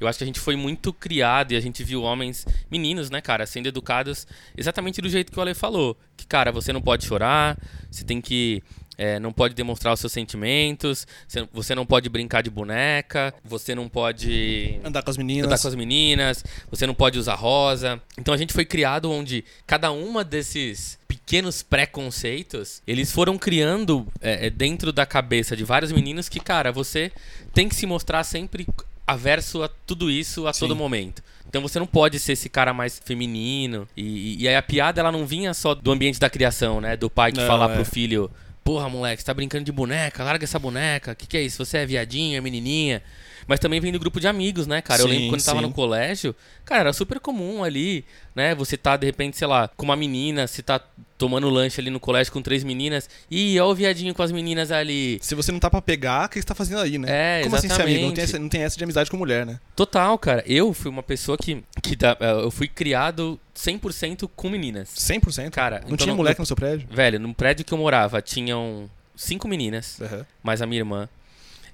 Eu 0.00 0.06
acho 0.06 0.18
que 0.18 0.24
a 0.24 0.26
gente 0.26 0.38
foi 0.38 0.54
muito 0.54 0.92
criado 0.92 1.52
e 1.52 1.56
a 1.56 1.60
gente 1.60 1.82
viu 1.82 2.02
homens, 2.02 2.46
meninos, 2.70 3.10
né, 3.10 3.20
cara, 3.20 3.44
sendo 3.46 3.66
educados 3.66 4.28
exatamente 4.56 5.00
do 5.00 5.08
jeito 5.08 5.32
que 5.32 5.38
o 5.38 5.42
Ale 5.42 5.54
falou. 5.54 5.96
Que, 6.16 6.24
cara, 6.26 6.52
você 6.52 6.72
não 6.72 6.80
pode 6.80 7.04
chorar, 7.04 7.58
você 7.90 8.04
tem 8.04 8.20
que. 8.20 8.62
É, 8.98 9.18
não 9.20 9.32
pode 9.32 9.54
demonstrar 9.54 9.94
os 9.94 10.00
seus 10.00 10.12
sentimentos, 10.12 11.06
você- 11.52 11.74
não 11.74 11.86
pode 11.86 12.08
brincar 12.08 12.42
de 12.42 12.50
boneca, 12.50 13.32
você 13.44 13.74
não 13.74 13.88
pode 13.88 14.80
Andar 14.84 15.02
com 15.02 15.10
as 15.10 15.16
meninas. 15.16 15.46
andar 15.46 15.58
com 15.58 15.68
as 15.68 15.74
meninas, 15.76 16.44
você 16.70 16.86
não 16.86 16.94
pode 16.94 17.18
usar 17.18 17.36
rosa. 17.36 18.02
Então 18.18 18.34
a 18.34 18.36
gente 18.36 18.52
foi 18.52 18.64
criado 18.64 19.10
onde 19.10 19.44
cada 19.66 19.92
uma 19.92 20.24
desses 20.24 20.98
pequenos 21.06 21.62
preconceitos, 21.62 22.82
eles 22.86 23.12
foram 23.12 23.38
criando 23.38 24.06
é, 24.20 24.46
é, 24.46 24.50
dentro 24.50 24.92
da 24.92 25.04
cabeça 25.06 25.56
de 25.56 25.62
vários 25.64 25.92
meninos 25.92 26.28
que, 26.28 26.40
cara, 26.40 26.72
você 26.72 27.12
tem 27.54 27.68
que 27.68 27.74
se 27.76 27.86
mostrar 27.86 28.24
sempre 28.24 28.66
averso 29.06 29.62
a 29.62 29.68
tudo 29.86 30.10
isso 30.10 30.46
a 30.46 30.52
Sim. 30.52 30.60
todo 30.60 30.76
momento. 30.76 31.22
Então 31.48 31.62
você 31.62 31.78
não 31.78 31.86
pode 31.86 32.18
ser 32.18 32.32
esse 32.32 32.48
cara 32.48 32.74
mais 32.74 33.00
feminino. 33.02 33.88
E, 33.96 34.42
e 34.42 34.48
aí 34.48 34.54
a 34.56 34.62
piada 34.62 35.00
ela 35.00 35.10
não 35.10 35.26
vinha 35.26 35.54
só 35.54 35.74
do 35.74 35.90
ambiente 35.90 36.20
da 36.20 36.28
criação, 36.28 36.78
né? 36.80 36.94
Do 36.96 37.08
pai 37.08 37.32
que 37.32 37.40
Não, 37.40 37.46
fala 37.46 37.72
é. 37.72 37.74
pro 37.74 37.84
filho: 37.86 38.30
Porra, 38.68 38.86
moleque, 38.86 39.22
você 39.22 39.26
tá 39.26 39.32
brincando 39.32 39.64
de 39.64 39.72
boneca, 39.72 40.22
larga 40.22 40.44
essa 40.44 40.58
boneca. 40.58 41.12
O 41.12 41.16
que, 41.16 41.26
que 41.26 41.38
é 41.38 41.40
isso? 41.40 41.64
Você 41.64 41.78
é 41.78 41.86
viadinho, 41.86 42.36
é 42.36 42.40
menininha. 42.42 43.02
Mas 43.48 43.58
também 43.58 43.80
vem 43.80 43.90
do 43.90 43.98
grupo 43.98 44.20
de 44.20 44.28
amigos, 44.28 44.66
né, 44.66 44.82
cara? 44.82 45.00
eu 45.00 45.06
Sim, 45.08 45.12
lembro 45.14 45.28
quando 45.30 45.40
eu 45.40 45.44
tava 45.46 45.60
no 45.62 45.72
colégio, 45.72 46.36
cara, 46.66 46.80
era 46.82 46.92
super 46.92 47.18
comum 47.18 47.64
ali, 47.64 48.04
né? 48.34 48.54
Você 48.54 48.76
tá, 48.76 48.94
de 48.96 49.06
repente, 49.06 49.38
sei 49.38 49.48
lá, 49.48 49.68
com 49.68 49.86
uma 49.86 49.96
menina, 49.96 50.46
você 50.46 50.62
tá 50.62 50.78
tomando 51.16 51.48
lanche 51.48 51.80
ali 51.80 51.88
no 51.90 51.98
colégio 51.98 52.30
com 52.32 52.42
três 52.42 52.62
meninas. 52.62 53.08
Ih, 53.30 53.58
ó 53.58 53.70
o 53.70 53.74
viadinho 53.74 54.14
com 54.14 54.22
as 54.22 54.30
meninas 54.30 54.70
ali. 54.70 55.18
Se 55.22 55.34
você 55.34 55.50
não 55.50 55.58
tá 55.58 55.70
pra 55.70 55.80
pegar, 55.80 56.26
o 56.26 56.28
que 56.28 56.38
você 56.38 56.46
tá 56.46 56.54
fazendo 56.54 56.80
aí, 56.82 56.98
né? 56.98 57.40
É, 57.40 57.42
Como 57.42 57.56
assim 57.56 57.68
ser 57.70 57.80
amigo? 57.82 58.02
Não 58.06 58.12
tem, 58.12 58.22
exatamente. 58.22 58.30
essa, 58.30 58.38
não 58.38 58.48
tem 58.50 58.60
essa 58.62 58.76
de 58.76 58.84
amizade 58.84 59.10
com 59.10 59.16
mulher, 59.16 59.46
né? 59.46 59.58
Total, 59.74 60.16
cara. 60.18 60.44
Eu 60.46 60.74
fui 60.74 60.90
uma 60.90 61.02
pessoa 61.02 61.38
que. 61.38 61.64
que 61.82 61.96
dá- 61.96 62.18
eu 62.20 62.50
fui 62.50 62.68
criado 62.68 63.40
100% 63.56 64.28
com 64.36 64.50
meninas. 64.50 64.90
100%? 64.94 65.50
Cara, 65.50 65.78
não 65.80 65.86
então 65.86 65.96
tinha 65.96 66.10
no- 66.12 66.16
moleque 66.18 66.38
no 66.38 66.44
seu 66.46 66.54
prédio? 66.54 66.86
Velho, 66.90 67.18
no 67.18 67.32
prédio 67.34 67.64
que 67.64 67.72
eu 67.72 67.78
morava 67.78 68.20
tinham 68.20 68.90
cinco 69.16 69.48
meninas, 69.48 69.98
Aham. 70.02 70.26
mais 70.42 70.60
a 70.62 70.66
minha 70.66 70.80
irmã. 70.80 71.08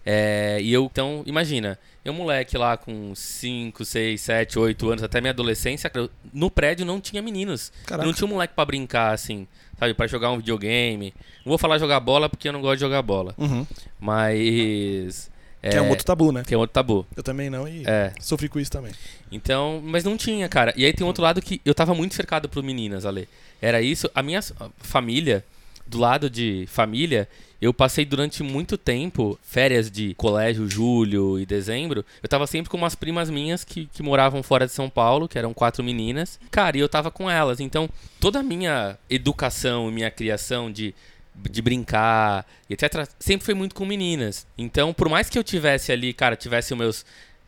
É, 0.06 0.58
e 0.60 0.72
eu, 0.72 0.84
então, 0.84 1.22
imagina, 1.26 1.78
eu 2.04 2.12
moleque 2.12 2.58
lá 2.58 2.76
com 2.76 3.14
5, 3.14 3.84
6, 3.84 4.20
7, 4.20 4.58
8 4.58 4.90
anos, 4.90 5.02
até 5.02 5.20
minha 5.20 5.30
adolescência, 5.30 5.90
no 6.32 6.50
prédio 6.50 6.84
não 6.84 7.00
tinha 7.00 7.22
meninos. 7.22 7.72
Caraca. 7.86 8.06
Não 8.06 8.12
tinha 8.12 8.26
um 8.26 8.30
moleque 8.32 8.52
pra 8.54 8.64
brincar, 8.66 9.12
assim, 9.14 9.46
sabe, 9.78 9.94
pra 9.94 10.06
jogar 10.06 10.30
um 10.30 10.36
videogame. 10.36 11.14
Não 11.44 11.50
vou 11.50 11.58
falar 11.58 11.78
jogar 11.78 12.00
bola 12.00 12.28
porque 12.28 12.48
eu 12.48 12.52
não 12.52 12.60
gosto 12.60 12.74
de 12.76 12.80
jogar 12.80 13.00
bola. 13.02 13.34
Uhum. 13.38 13.66
Mas. 13.98 15.30
Que 15.62 15.76
é 15.78 15.80
um 15.80 15.88
outro 15.88 16.04
tabu, 16.04 16.30
né? 16.30 16.42
que 16.46 16.52
é 16.52 16.56
um 16.58 16.60
outro 16.60 16.74
tabu. 16.74 17.06
Eu 17.16 17.22
também 17.22 17.48
não 17.48 17.66
e 17.66 17.84
É. 17.86 18.12
sofri 18.20 18.50
com 18.50 18.60
isso 18.60 18.70
também. 18.70 18.92
Então, 19.32 19.80
mas 19.82 20.04
não 20.04 20.14
tinha, 20.14 20.46
cara. 20.46 20.74
E 20.76 20.84
aí 20.84 20.92
tem 20.92 21.06
outro 21.06 21.22
lado 21.22 21.40
que 21.40 21.58
eu 21.64 21.74
tava 21.74 21.94
muito 21.94 22.14
cercado 22.14 22.50
por 22.50 22.62
meninas, 22.62 23.06
Ale. 23.06 23.26
Era 23.62 23.80
isso. 23.80 24.10
A 24.14 24.22
minha 24.22 24.40
família, 24.76 25.42
do 25.86 25.96
lado 25.98 26.28
de 26.28 26.66
família, 26.68 27.26
eu 27.64 27.72
passei 27.72 28.04
durante 28.04 28.42
muito 28.42 28.76
tempo, 28.76 29.38
férias 29.42 29.90
de 29.90 30.14
colégio, 30.14 30.68
julho 30.68 31.38
e 31.38 31.46
dezembro, 31.46 32.04
eu 32.22 32.28
tava 32.28 32.46
sempre 32.46 32.68
com 32.68 32.76
umas 32.76 32.94
primas 32.94 33.30
minhas 33.30 33.64
que, 33.64 33.86
que 33.86 34.02
moravam 34.02 34.42
fora 34.42 34.66
de 34.66 34.72
São 34.72 34.90
Paulo, 34.90 35.26
que 35.26 35.38
eram 35.38 35.54
quatro 35.54 35.82
meninas. 35.82 36.38
Cara, 36.50 36.76
e 36.76 36.80
eu 36.80 36.88
tava 36.88 37.10
com 37.10 37.30
elas. 37.30 37.60
Então, 37.60 37.88
toda 38.20 38.40
a 38.40 38.42
minha 38.42 38.98
educação 39.08 39.88
e 39.88 39.92
minha 39.92 40.10
criação 40.10 40.70
de 40.70 40.94
de 41.50 41.60
brincar, 41.60 42.46
etc, 42.70 43.08
sempre 43.18 43.44
foi 43.44 43.54
muito 43.54 43.74
com 43.74 43.84
meninas. 43.84 44.46
Então, 44.56 44.94
por 44.94 45.08
mais 45.08 45.28
que 45.28 45.36
eu 45.36 45.42
tivesse 45.42 45.90
ali, 45.90 46.12
cara, 46.12 46.36
tivesse 46.36 46.72
os 46.72 46.78
meus 46.78 47.04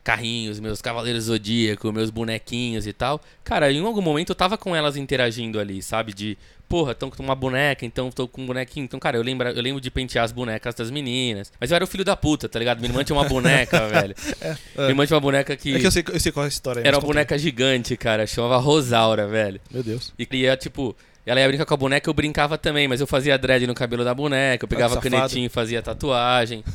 carrinhos, 0.06 0.60
meus 0.60 0.80
cavaleiros 0.80 1.24
zodíaco, 1.24 1.92
meus 1.92 2.10
bonequinhos 2.10 2.86
e 2.86 2.92
tal, 2.92 3.20
cara, 3.42 3.72
em 3.72 3.84
algum 3.84 4.00
momento 4.00 4.30
eu 4.30 4.36
tava 4.36 4.56
com 4.56 4.74
elas 4.74 4.96
interagindo 4.96 5.58
ali, 5.58 5.82
sabe? 5.82 6.14
De, 6.14 6.38
porra, 6.68 6.94
tão 6.94 7.10
com 7.10 7.20
uma 7.24 7.34
boneca, 7.34 7.84
então 7.84 8.08
tô 8.12 8.28
com 8.28 8.42
um 8.42 8.46
bonequinho. 8.46 8.84
Então, 8.84 9.00
cara, 9.00 9.16
eu 9.16 9.22
lembro, 9.22 9.48
eu 9.48 9.60
lembro 9.60 9.80
de 9.80 9.90
pentear 9.90 10.24
as 10.24 10.30
bonecas 10.30 10.76
das 10.76 10.92
meninas. 10.92 11.52
Mas 11.60 11.72
eu 11.72 11.74
era 11.74 11.82
o 11.84 11.88
filho 11.88 12.04
da 12.04 12.14
puta, 12.14 12.48
tá 12.48 12.56
ligado? 12.56 12.78
Minha 12.78 12.90
irmã 12.90 13.02
tinha 13.02 13.18
uma 13.18 13.28
boneca, 13.28 13.86
velho. 13.90 14.14
Minha 14.76 14.88
irmã 14.90 15.04
tinha 15.04 15.16
uma 15.16 15.20
boneca 15.20 15.56
que. 15.56 15.74
É 15.74 15.80
que 15.80 15.86
eu 15.88 15.90
sei, 15.90 16.04
eu 16.06 16.20
sei 16.20 16.30
qual 16.30 16.44
é 16.44 16.46
a 16.46 16.50
história. 16.50 16.80
aí, 16.82 16.86
Era 16.86 16.96
uma 16.98 17.04
boneca 17.04 17.36
gigante, 17.36 17.96
cara. 17.96 18.28
Chamava 18.28 18.58
Rosaura, 18.58 19.26
velho. 19.26 19.60
Meu 19.72 19.82
Deus. 19.82 20.12
E 20.16 20.28
ia, 20.36 20.56
tipo, 20.56 20.94
Ela 21.26 21.40
ia 21.40 21.48
brincar 21.48 21.66
com 21.66 21.74
a 21.74 21.76
boneca, 21.76 22.08
eu 22.08 22.14
brincava 22.14 22.56
também, 22.56 22.86
mas 22.86 23.00
eu 23.00 23.06
fazia 23.06 23.36
dread 23.36 23.66
no 23.66 23.74
cabelo 23.74 24.04
da 24.04 24.14
boneca, 24.14 24.64
eu 24.64 24.68
pegava 24.68 25.00
canetinho 25.00 25.46
e 25.46 25.48
fazia 25.48 25.82
tatuagem. 25.82 26.62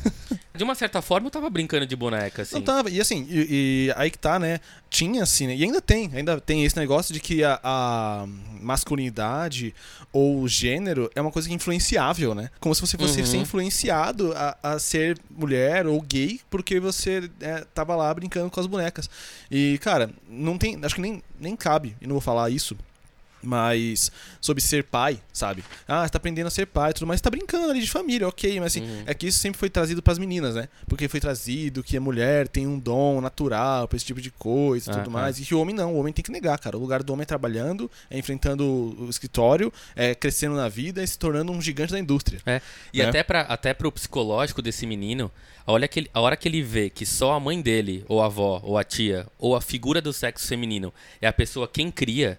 De 0.54 0.62
uma 0.62 0.74
certa 0.74 1.00
forma, 1.00 1.28
eu 1.28 1.30
tava 1.30 1.48
brincando 1.48 1.86
de 1.86 1.96
boneca, 1.96 2.42
assim. 2.42 2.56
Não 2.56 2.62
tava. 2.62 2.90
E 2.90 3.00
assim, 3.00 3.26
e, 3.30 3.86
e 3.88 3.92
aí 3.96 4.10
que 4.10 4.18
tá, 4.18 4.38
né? 4.38 4.60
Tinha 4.90 5.22
assim, 5.22 5.46
né? 5.46 5.56
E 5.56 5.64
ainda 5.64 5.80
tem, 5.80 6.10
ainda 6.14 6.38
tem 6.38 6.62
esse 6.62 6.76
negócio 6.76 7.14
de 7.14 7.20
que 7.20 7.42
a, 7.42 7.58
a 7.64 8.26
masculinidade 8.60 9.74
ou 10.12 10.40
o 10.42 10.48
gênero 10.48 11.10
é 11.14 11.22
uma 11.22 11.30
coisa 11.30 11.48
que 11.48 11.54
é 11.54 11.56
influenciável, 11.56 12.34
né? 12.34 12.50
Como 12.60 12.74
se 12.74 12.82
você 12.82 12.98
fosse 12.98 13.20
Uhum. 13.20 13.26
ser 13.26 13.36
influenciado 13.38 14.32
a, 14.34 14.56
a 14.62 14.78
ser 14.78 15.18
mulher 15.30 15.86
ou 15.86 15.98
gay 16.02 16.38
porque 16.50 16.78
você 16.78 17.30
é, 17.40 17.64
tava 17.74 17.96
lá 17.96 18.12
brincando 18.12 18.50
com 18.50 18.60
as 18.60 18.66
bonecas. 18.66 19.08
E, 19.50 19.78
cara, 19.78 20.10
não 20.28 20.58
tem. 20.58 20.78
Acho 20.82 20.96
que 20.96 21.00
nem, 21.00 21.22
nem 21.40 21.56
cabe, 21.56 21.96
e 22.00 22.06
não 22.06 22.12
vou 22.12 22.20
falar 22.20 22.50
isso. 22.50 22.76
Mas 23.42 24.12
sobre 24.40 24.62
ser 24.62 24.84
pai, 24.84 25.18
sabe? 25.32 25.64
Ah, 25.86 26.04
você 26.06 26.10
tá 26.12 26.18
aprendendo 26.18 26.46
a 26.46 26.50
ser 26.50 26.66
pai 26.66 26.90
e 26.90 26.94
tudo 26.94 27.06
mais, 27.06 27.18
você 27.18 27.24
tá 27.24 27.30
brincando 27.30 27.70
ali 27.70 27.80
de 27.80 27.90
família, 27.90 28.28
ok, 28.28 28.60
mas 28.60 28.72
assim, 28.72 28.82
Uhum. 28.82 29.02
é 29.06 29.14
que 29.14 29.26
isso 29.26 29.38
sempre 29.38 29.58
foi 29.58 29.68
trazido 29.68 30.02
pras 30.02 30.18
meninas, 30.18 30.54
né? 30.54 30.68
Porque 30.86 31.08
foi 31.08 31.18
trazido 31.20 31.82
que 31.82 31.96
a 31.96 32.00
mulher 32.00 32.46
tem 32.48 32.66
um 32.66 32.78
dom 32.78 33.20
natural 33.20 33.88
pra 33.88 33.96
esse 33.96 34.06
tipo 34.06 34.20
de 34.20 34.30
coisa 34.30 34.90
e 34.90 34.94
Ah, 34.94 34.96
tudo 34.98 35.08
ah. 35.10 35.12
mais. 35.12 35.38
E 35.38 35.44
que 35.44 35.54
o 35.54 35.60
homem 35.60 35.74
não, 35.74 35.94
o 35.94 35.98
homem 35.98 36.12
tem 36.12 36.22
que 36.24 36.30
negar, 36.30 36.58
cara. 36.58 36.76
O 36.76 36.80
lugar 36.80 37.02
do 37.02 37.12
homem 37.12 37.22
é 37.22 37.26
trabalhando, 37.26 37.90
é 38.10 38.18
enfrentando 38.18 38.64
o 38.64 39.08
escritório, 39.10 39.72
é 39.96 40.14
crescendo 40.14 40.54
na 40.54 40.68
vida 40.68 41.02
e 41.02 41.06
se 41.06 41.18
tornando 41.18 41.50
um 41.52 41.60
gigante 41.60 41.92
da 41.92 41.98
indústria. 41.98 42.40
E 42.92 42.98
né? 42.98 43.08
até, 43.08 43.22
pra, 43.22 43.40
até 43.42 43.74
pro 43.74 43.90
psicológico 43.90 44.62
desse 44.62 44.86
menino, 44.86 45.30
a 45.66 45.72
hora, 45.72 45.86
que 45.88 46.00
ele, 46.00 46.10
a 46.12 46.20
hora 46.20 46.36
que 46.36 46.48
ele 46.48 46.62
vê 46.62 46.90
que 46.90 47.06
só 47.06 47.32
a 47.32 47.40
mãe 47.40 47.60
dele, 47.60 48.04
ou 48.08 48.20
a 48.20 48.26
avó, 48.26 48.60
ou 48.64 48.76
a 48.76 48.84
tia, 48.84 49.26
ou 49.38 49.54
a 49.54 49.60
figura 49.60 50.00
do 50.00 50.12
sexo 50.12 50.46
feminino 50.48 50.92
é 51.20 51.26
a 51.28 51.32
pessoa 51.32 51.68
quem 51.68 51.90
cria, 51.90 52.38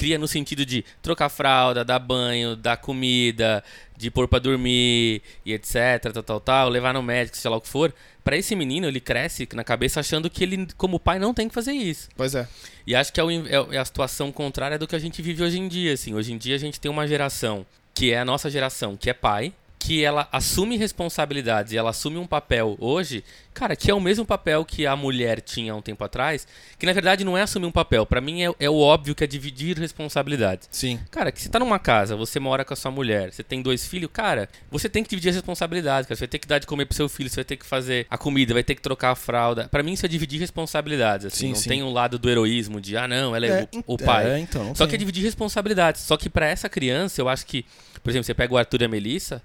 cria 0.00 0.16
no 0.18 0.26
sentido 0.26 0.64
de 0.64 0.82
trocar 1.02 1.28
fralda, 1.28 1.84
dar 1.84 1.98
banho, 1.98 2.56
dar 2.56 2.78
comida, 2.78 3.62
de 3.98 4.10
pôr 4.10 4.26
pra 4.26 4.38
dormir 4.38 5.20
e 5.44 5.52
etc, 5.52 6.10
tal, 6.14 6.22
tal, 6.22 6.40
tal, 6.40 6.68
levar 6.70 6.94
no 6.94 7.02
médico, 7.02 7.36
sei 7.36 7.50
lá 7.50 7.58
o 7.58 7.60
que 7.60 7.68
for. 7.68 7.92
Pra 8.24 8.34
esse 8.34 8.56
menino, 8.56 8.88
ele 8.88 8.98
cresce 8.98 9.46
na 9.52 9.62
cabeça 9.62 10.00
achando 10.00 10.30
que 10.30 10.42
ele, 10.42 10.66
como 10.78 10.98
pai, 10.98 11.18
não 11.18 11.34
tem 11.34 11.48
que 11.48 11.54
fazer 11.54 11.72
isso. 11.72 12.08
Pois 12.16 12.34
é. 12.34 12.48
E 12.86 12.94
acho 12.94 13.12
que 13.12 13.20
é, 13.20 13.24
o 13.24 13.30
é- 13.30 13.76
é 13.76 13.78
a 13.78 13.84
situação 13.84 14.32
contrária 14.32 14.78
do 14.78 14.86
que 14.86 14.96
a 14.96 14.98
gente 14.98 15.20
vive 15.20 15.42
hoje 15.42 15.58
em 15.58 15.68
dia, 15.68 15.92
assim. 15.92 16.14
Hoje 16.14 16.32
em 16.32 16.38
dia 16.38 16.54
a 16.54 16.58
gente 16.58 16.80
tem 16.80 16.90
uma 16.90 17.06
geração, 17.06 17.66
que 17.92 18.10
é 18.10 18.18
a 18.20 18.24
nossa 18.24 18.48
geração, 18.48 18.96
que 18.96 19.10
é 19.10 19.12
pai, 19.12 19.52
que 19.82 20.04
ela 20.04 20.28
assume 20.30 20.76
responsabilidades 20.76 21.72
e 21.72 21.76
ela 21.78 21.88
assume 21.88 22.18
um 22.18 22.26
papel 22.26 22.76
hoje, 22.78 23.24
cara, 23.54 23.74
que 23.74 23.90
é 23.90 23.94
o 23.94 24.00
mesmo 24.00 24.26
papel 24.26 24.62
que 24.62 24.86
a 24.86 24.94
mulher 24.94 25.40
tinha 25.40 25.72
há 25.72 25.74
um 25.76 25.80
tempo 25.80 26.04
atrás, 26.04 26.46
que 26.78 26.84
na 26.84 26.92
verdade 26.92 27.24
não 27.24 27.36
é 27.36 27.40
assumir 27.42 27.64
um 27.66 27.72
papel. 27.72 28.04
Pra 28.04 28.20
mim 28.20 28.42
é, 28.44 28.52
é 28.60 28.68
o 28.68 28.76
óbvio 28.76 29.14
que 29.14 29.24
é 29.24 29.26
dividir 29.26 29.78
responsabilidades. 29.78 30.68
Sim. 30.70 31.00
Cara, 31.10 31.32
que 31.32 31.40
você 31.40 31.48
tá 31.48 31.58
numa 31.58 31.78
casa, 31.78 32.14
você 32.14 32.38
mora 32.38 32.62
com 32.62 32.74
a 32.74 32.76
sua 32.76 32.90
mulher, 32.90 33.32
você 33.32 33.42
tem 33.42 33.62
dois 33.62 33.86
filhos, 33.88 34.10
cara, 34.12 34.50
você 34.70 34.86
tem 34.86 35.02
que 35.02 35.08
dividir 35.08 35.30
as 35.30 35.36
responsabilidades, 35.36 36.06
cara. 36.06 36.14
Você 36.16 36.20
vai 36.20 36.28
ter 36.28 36.38
que 36.38 36.46
dar 36.46 36.58
de 36.58 36.66
comer 36.66 36.84
pro 36.84 36.94
seu 36.94 37.08
filho, 37.08 37.30
você 37.30 37.36
vai 37.36 37.44
ter 37.44 37.56
que 37.56 37.64
fazer 37.64 38.06
a 38.10 38.18
comida, 38.18 38.52
vai 38.52 38.62
ter 38.62 38.74
que 38.74 38.82
trocar 38.82 39.12
a 39.12 39.16
fralda. 39.16 39.66
Pra 39.70 39.82
mim 39.82 39.94
isso 39.94 40.04
é 40.04 40.08
dividir 40.10 40.38
responsabilidades, 40.38 41.24
assim. 41.26 41.38
Sim, 41.46 41.48
não 41.48 41.54
sim. 41.56 41.68
tem 41.70 41.82
um 41.82 41.90
lado 41.92 42.18
do 42.18 42.28
heroísmo 42.28 42.82
de, 42.82 42.98
ah, 42.98 43.08
não, 43.08 43.34
ela 43.34 43.46
é, 43.46 43.48
É, 43.48 43.68
o, 43.86 43.92
o 43.92 43.94
ent- 43.94 44.04
pai. 44.04 44.30
é, 44.30 44.38
então, 44.38 44.74
Só 44.74 44.86
que 44.86 44.94
é 44.94 44.98
dividir 44.98 45.22
responsabilidades. 45.24 46.02
Só 46.02 46.18
que 46.18 46.28
pra 46.28 46.46
essa 46.46 46.68
criança, 46.68 47.20
eu 47.20 47.28
acho 47.30 47.46
que, 47.46 47.64
por 48.02 48.10
exemplo, 48.10 48.24
você 48.24 48.34
pega 48.34 48.52
o 48.52 48.58
Arthur 48.58 48.82
e 48.82 48.84
a 48.84 48.88
Melissa, 48.88 49.42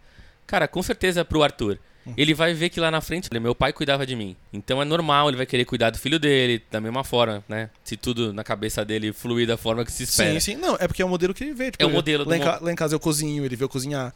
cara, 0.48 0.68
com 0.68 0.82
certeza 0.84 1.24
pro 1.26 1.44
Arthur. 1.44 1.78
Ele 2.16 2.36
vai 2.36 2.54
ver 2.54 2.70
que 2.70 2.80
lá 2.80 2.92
na 2.92 3.02
frente, 3.02 3.30
meu 3.42 3.56
pai 3.56 3.74
cuidava 3.74 4.06
de 4.06 4.16
mim. 4.16 4.36
Então 4.54 4.80
é 4.80 4.86
normal, 4.86 5.28
ele 5.28 5.38
vai 5.38 5.46
querer 5.48 5.66
cuidar 5.66 5.90
do 5.90 5.98
filho 5.98 6.20
dele, 6.20 6.62
da 6.70 6.80
mesma 6.80 7.04
forma, 7.04 7.44
né? 7.50 7.72
Se 7.84 7.98
tudo 7.98 8.32
na 8.32 8.44
cabeça 8.44 8.86
dele 8.86 9.12
fluir 9.12 9.48
da 9.48 9.58
forma 9.58 9.84
que 9.84 9.92
se 9.92 10.04
espera. 10.04 10.34
Sim, 10.34 10.40
sim. 10.40 10.56
Não, 10.56 10.76
é 10.80 10.88
porque 10.88 11.02
é 11.02 11.06
o 11.06 11.10
modelo 11.10 11.34
que 11.34 11.44
ele 11.44 11.56
vê. 11.56 11.72
Tipo, 11.72 11.82
É 11.84 11.88
o 11.88 11.90
ele- 11.90 11.96
modelo 11.96 12.24
do 12.24 12.30
lá, 12.30 12.38
em 12.38 12.42
ca- 12.42 12.60
lá 12.62 12.72
em 12.72 12.76
casa 12.76 12.94
eu 12.94 13.00
cozinho, 13.00 13.44
ele 13.44 13.56
vê 13.56 13.64
eu 13.64 13.70
cozinhar. 13.70 14.14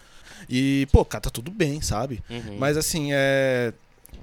E, 0.48 0.88
pô, 0.92 1.04
cara, 1.04 1.22
tá 1.22 1.30
tudo 1.32 1.50
bem, 1.50 1.82
sabe? 1.82 2.22
Uhum. 2.30 2.58
Mas 2.60 2.78
assim, 2.78 3.10
é. 3.12 3.74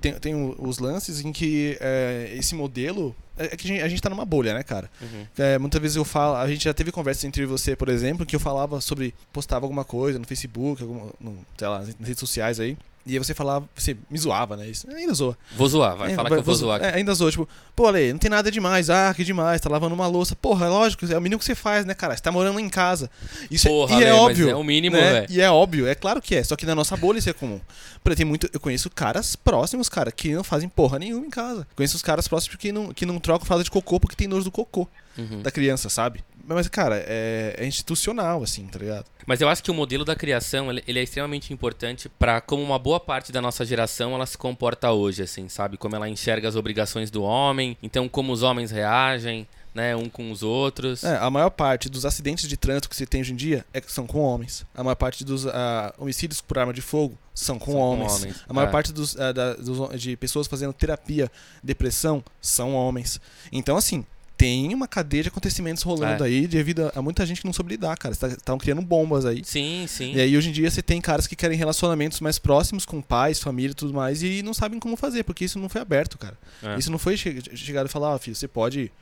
Tem, 0.00 0.12
tem 0.14 0.54
os 0.60 0.78
lances 0.78 1.20
em 1.24 1.32
que 1.32 1.76
é, 1.80 2.30
esse 2.38 2.54
modelo. 2.54 3.16
É 3.36 3.46
é 3.46 3.48
que 3.56 3.66
a 3.66 3.68
gente, 3.68 3.82
a 3.82 3.88
gente 3.88 4.02
tá 4.02 4.10
numa 4.10 4.24
bolha, 4.24 4.54
né, 4.54 4.62
cara? 4.62 4.90
Uhum. 5.00 5.26
É, 5.38 5.58
muitas 5.58 5.80
vezes 5.80 5.96
eu 5.96 6.04
falo. 6.04 6.36
A 6.36 6.48
gente 6.48 6.64
já 6.64 6.74
teve 6.74 6.90
conversa 6.90 7.26
entre 7.26 7.44
você, 7.46 7.76
por 7.76 7.88
exemplo, 7.88 8.24
que 8.26 8.34
eu 8.34 8.40
falava 8.40 8.80
sobre. 8.80 9.14
Postava 9.32 9.64
alguma 9.64 9.84
coisa 9.84 10.18
no 10.18 10.26
Facebook, 10.26 10.82
alguma, 10.82 11.12
no, 11.20 11.38
sei 11.56 11.68
lá, 11.68 11.78
nas 11.80 11.94
redes 12.00 12.18
sociais 12.18 12.60
aí. 12.60 12.76
E 13.06 13.12
aí 13.12 13.18
você 13.18 13.32
falava, 13.34 13.68
você 13.72 13.96
me 14.10 14.18
zoava, 14.18 14.56
né? 14.56 14.68
Isso, 14.68 14.84
ainda 14.90 15.14
zoa. 15.14 15.38
Vou 15.56 15.68
zoar, 15.68 15.96
vai. 15.96 16.10
É, 16.12 16.14
Fala 16.16 16.28
que 16.28 16.34
eu 16.34 16.42
vou 16.42 16.54
zoar. 16.56 16.82
É, 16.82 16.94
ainda 16.96 17.14
zoa, 17.14 17.30
tipo, 17.30 17.48
pô, 17.76 17.86
Ale, 17.86 18.12
não 18.12 18.18
tem 18.18 18.28
nada 18.28 18.50
demais. 18.50 18.90
Ah, 18.90 19.14
que 19.14 19.22
demais, 19.22 19.60
tá 19.60 19.70
lavando 19.70 19.94
uma 19.94 20.08
louça. 20.08 20.34
Porra, 20.34 20.66
é 20.66 20.68
lógico, 20.68 21.06
é 21.06 21.16
o 21.16 21.20
mínimo 21.20 21.38
que 21.38 21.44
você 21.44 21.54
faz, 21.54 21.84
né, 21.86 21.94
cara? 21.94 22.16
Você 22.16 22.22
tá 22.22 22.32
morando 22.32 22.58
em 22.58 22.68
casa. 22.68 23.08
Isso 23.48 23.68
Porra, 23.68 23.94
é, 23.94 23.98
e 24.00 24.02
é 24.04 24.08
Ale, 24.10 24.18
mas 24.18 24.30
óbvio. 24.30 24.50
é 24.50 24.54
o 24.56 24.64
mínimo, 24.64 24.96
né? 24.96 25.12
velho. 25.12 25.26
E 25.30 25.40
é 25.40 25.48
óbvio, 25.48 25.86
é 25.86 25.94
claro 25.94 26.20
que 26.20 26.34
é. 26.34 26.42
Só 26.42 26.56
que 26.56 26.66
na 26.66 26.74
nossa 26.74 26.96
bolha 26.96 27.18
isso 27.18 27.30
é 27.30 27.32
comum. 27.32 27.60
Por 28.02 28.10
exemplo, 28.10 28.16
tem 28.16 28.26
muito, 28.26 28.50
eu 28.52 28.58
conheço 28.58 28.90
caras 28.90 29.36
próximos, 29.36 29.88
cara, 29.88 30.10
que 30.10 30.34
não 30.34 30.42
fazem 30.42 30.68
porra 30.68 30.98
nenhuma 30.98 31.24
em 31.24 31.30
casa. 31.30 31.64
Conheço 31.76 31.94
os 31.96 32.02
caras 32.02 32.26
próximos 32.26 32.56
que 32.56 32.72
não, 32.72 32.92
que 32.92 33.06
não 33.06 33.20
trocam 33.20 33.46
fralda 33.46 33.62
de 33.62 33.70
cocô 33.70 34.00
porque 34.00 34.16
tem 34.16 34.26
nojo 34.26 34.44
do 34.44 34.50
cocô 34.50 34.88
Uhum. 35.18 35.40
da 35.40 35.50
criança, 35.50 35.88
sabe? 35.88 36.22
Mas, 36.48 36.68
cara, 36.68 37.02
é, 37.06 37.56
é 37.58 37.66
institucional, 37.66 38.42
assim, 38.42 38.66
tá 38.66 38.78
ligado? 38.78 39.06
Mas 39.26 39.40
eu 39.40 39.48
acho 39.48 39.62
que 39.62 39.70
o 39.70 39.74
modelo 39.74 40.04
da 40.04 40.14
criação, 40.14 40.70
ele, 40.70 40.98
é 40.98 41.02
extremamente 41.02 41.52
importante 41.52 42.08
pra 42.08 42.40
como 42.40 42.62
uma 42.62 42.78
boa 42.78 43.00
parte 43.00 43.32
da 43.32 43.40
nossa 43.42 43.64
geração 43.64 44.14
ela 44.14 44.26
se 44.26 44.38
comporta 44.38 44.92
hoje, 44.92 45.22
assim, 45.22 45.48
sabe? 45.48 45.76
Como 45.76 45.96
ela 45.96 46.08
enxerga 46.08 46.48
as 46.48 46.54
obrigações 46.54 47.10
do 47.10 47.22
homem, 47.22 47.76
então 47.82 48.08
como 48.08 48.32
os 48.32 48.42
homens 48.42 48.70
reagem, 48.70 49.46
né, 49.74 49.94
um 49.94 50.08
com 50.08 50.30
os 50.30 50.42
outros. 50.42 51.04
É, 51.04 51.16
a 51.18 51.28
maior 51.28 51.50
parte 51.50 51.88
dos 51.90 52.06
acidentes 52.06 52.48
de 52.48 52.56
trânsito 52.56 52.88
que 52.88 52.96
se 52.96 53.04
tem 53.04 53.20
hoje 53.20 53.32
em 53.32 53.36
dia 53.36 53.62
é 53.74 53.80
que 53.80 53.92
são 53.92 54.06
com 54.06 54.20
homens. 54.20 54.64
A 54.74 54.82
maior 54.82 54.94
parte 54.94 55.22
dos 55.24 55.46
ah, 55.46 55.92
homicídios 55.98 56.40
por 56.40 56.58
arma 56.58 56.72
de 56.72 56.80
fogo 56.80 57.18
são 57.34 57.58
com 57.58 57.72
São 57.72 57.74
com 57.74 57.80
homens. 57.80 58.12
homens, 58.22 58.36
A 58.48 58.54
maior 58.54 58.68
é. 58.68 58.70
parte 58.72 58.92
dos, 58.92 59.18
ah, 59.18 59.32
da- 59.32 59.52
dos- 59.54 60.00
de 60.00 60.16
pessoas 60.16 60.46
fazendo 60.46 60.72
terapia, 60.72 61.30
depressão, 61.62 62.24
são 62.40 62.72
homens. 62.74 63.20
Então, 63.52 63.76
assim, 63.76 64.06
tem 64.36 64.74
uma 64.74 64.86
cadeia 64.86 65.22
de 65.24 65.28
acontecimentos 65.30 65.82
rolando 65.82 66.22
É. 66.24 66.26
aí 66.26 66.46
devido 66.46 66.92
a, 66.94 67.00
muita 67.00 67.24
gente 67.24 67.40
que 67.40 67.46
não 67.46 67.52
soube 67.52 67.70
lidar, 67.70 67.96
cara. 67.96 68.14
Estão 68.14 68.58
criando 68.58 68.82
bombas 68.82 69.24
aí. 69.24 69.42
Sim, 69.44 69.86
sim. 69.88 70.12
E 70.14 70.20
aí, 70.20 70.36
hoje 70.36 70.50
em 70.50 70.52
dia, 70.52 70.70
você 70.70 70.82
tem 70.82 71.00
caras 71.00 71.26
que 71.26 71.34
querem 71.34 71.56
relacionamentos 71.56 72.20
mais 72.20 72.38
próximos 72.38 72.84
com 72.84 73.00
pais, 73.00 73.40
família 73.40 73.70
e 73.72 73.74
tudo 73.74 73.94
mais, 73.94 74.22
e 74.22 74.42
não 74.42 74.52
sabem 74.52 74.78
como 74.78 74.96
fazer, 74.96 75.22
porque 75.24 75.44
isso 75.44 75.58
não 75.58 75.68
foi 75.68 75.80
aberto, 75.80 76.18
cara. 76.18 76.36
É. 76.62 76.78
Isso 76.78 76.90
não 76.90 76.98
foi 76.98 77.16
che 77.16 77.40
chegado 77.56 77.86
e 77.86 77.90
falar, 77.90 78.14
ó, 78.14 78.18
filho, 78.18 78.36
você 78.36 78.46
pode 78.48 78.92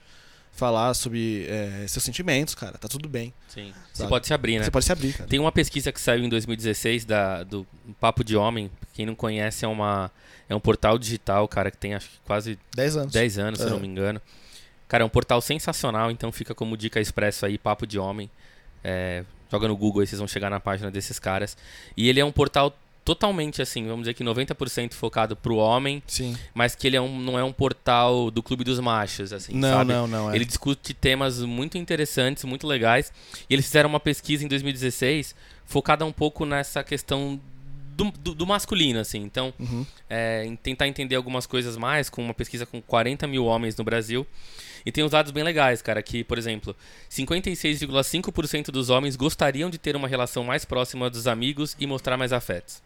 falar 0.52 0.94
sobre 0.94 1.46
é, 1.48 1.84
seus 1.88 2.04
sentimentos, 2.04 2.54
cara, 2.54 2.78
tá 2.78 2.86
tudo 2.86 3.08
bem. 3.08 3.34
Sim. 3.48 3.72
Você 3.92 3.98
Sabe? 4.02 4.08
pode 4.08 4.26
se 4.28 4.32
abrir, 4.32 4.58
né? 4.58 4.64
Você 4.64 4.70
pode 4.70 4.84
se 4.84 4.92
abrir, 4.92 5.12
cara. 5.12 5.28
Tem 5.28 5.40
uma 5.40 5.50
pesquisa 5.50 5.90
que 5.90 6.00
saiu 6.00 6.22
em 6.24 6.28
2016 6.28 7.04
da, 7.04 7.42
do 7.42 7.66
Papo 7.98 8.22
de 8.22 8.36
Homem. 8.36 8.70
Quem 8.92 9.04
não 9.04 9.16
conhece, 9.16 9.64
é, 9.64 9.68
uma, 9.68 10.12
é 10.48 10.54
um 10.54 10.60
portal 10.60 10.96
digital, 10.96 11.48
cara, 11.48 11.72
que 11.72 11.76
tem 11.76 11.94
acho 11.94 12.08
que 12.08 12.16
quase 12.24 12.56
10 12.76 12.96
anos. 12.96 13.12
10 13.12 13.38
anos, 13.38 13.58
se 13.58 13.64
eu 13.64 13.68
É. 13.68 13.72
não 13.72 13.80
me 13.80 13.88
engano. 13.88 14.22
Cara, 14.88 15.02
é 15.02 15.06
um 15.06 15.10
portal 15.10 15.40
sensacional, 15.40 16.10
então 16.10 16.30
fica 16.30 16.54
como 16.54 16.76
dica 16.76 17.00
expresso 17.00 17.46
aí, 17.46 17.58
Papo 17.58 17.86
de 17.86 17.98
Homem. 17.98 18.30
É, 18.82 19.24
joga 19.50 19.68
no 19.68 19.76
Google 19.76 20.00
aí, 20.00 20.06
vocês 20.06 20.18
vão 20.18 20.28
chegar 20.28 20.50
na 20.50 20.60
página 20.60 20.90
desses 20.90 21.18
caras. 21.18 21.56
E 21.96 22.08
ele 22.08 22.20
é 22.20 22.24
um 22.24 22.32
portal 22.32 22.76
totalmente 23.04 23.60
assim, 23.60 23.86
vamos 23.86 24.00
dizer 24.00 24.14
que 24.14 24.24
90% 24.24 24.94
focado 24.94 25.36
pro 25.36 25.56
homem, 25.56 26.02
Sim. 26.06 26.36
mas 26.54 26.74
que 26.74 26.86
ele 26.86 26.96
é 26.96 27.00
um, 27.00 27.20
não 27.20 27.38
é 27.38 27.44
um 27.44 27.52
portal 27.52 28.30
do 28.30 28.42
clube 28.42 28.64
dos 28.64 28.80
machos, 28.80 29.32
assim, 29.32 29.54
não, 29.54 29.68
sabe? 29.68 29.92
não, 29.92 30.06
não. 30.06 30.30
É. 30.30 30.36
Ele 30.36 30.44
discute 30.44 30.94
temas 30.94 31.40
muito 31.40 31.76
interessantes, 31.76 32.44
muito 32.44 32.66
legais. 32.66 33.12
E 33.48 33.54
eles 33.54 33.66
fizeram 33.66 33.90
uma 33.90 34.00
pesquisa 34.00 34.44
em 34.44 34.48
2016 34.48 35.34
focada 35.66 36.04
um 36.04 36.12
pouco 36.12 36.46
nessa 36.46 36.82
questão 36.82 37.38
do, 37.94 38.10
do- 38.10 38.34
do 38.34 38.46
masculino, 38.46 38.98
assim. 39.00 39.22
Então, 39.22 39.52
Uhum. 39.58 39.86
é, 40.10 40.50
tentar 40.62 40.86
entender 40.88 41.14
algumas 41.16 41.46
coisas 41.46 41.76
mais, 41.76 42.08
com 42.10 42.22
uma 42.22 42.34
pesquisa 42.34 42.66
com 42.66 42.80
40 42.82 43.26
mil 43.26 43.44
homens 43.44 43.76
no 43.76 43.84
Brasil. 43.84 44.26
E 44.86 44.92
tem 44.92 45.02
uns 45.02 45.12
dados 45.12 45.32
bem 45.32 45.42
legais, 45.42 45.80
cara, 45.80 46.02
que, 46.02 46.22
por 46.22 46.36
exemplo, 46.36 46.76
56,5% 47.62 48.70
dos 48.70 48.90
homens 48.90 49.16
gostariam 49.16 49.70
de 49.70 49.78
ter 49.78 49.96
uma 49.96 50.08
relação 50.08 50.44
mais 50.44 50.64
próxima 50.64 51.08
dos 51.08 51.26
amigos 51.26 51.74
e 51.78 51.86
mostrar 51.86 52.16
mais 52.16 52.32
afetos. 52.32 52.82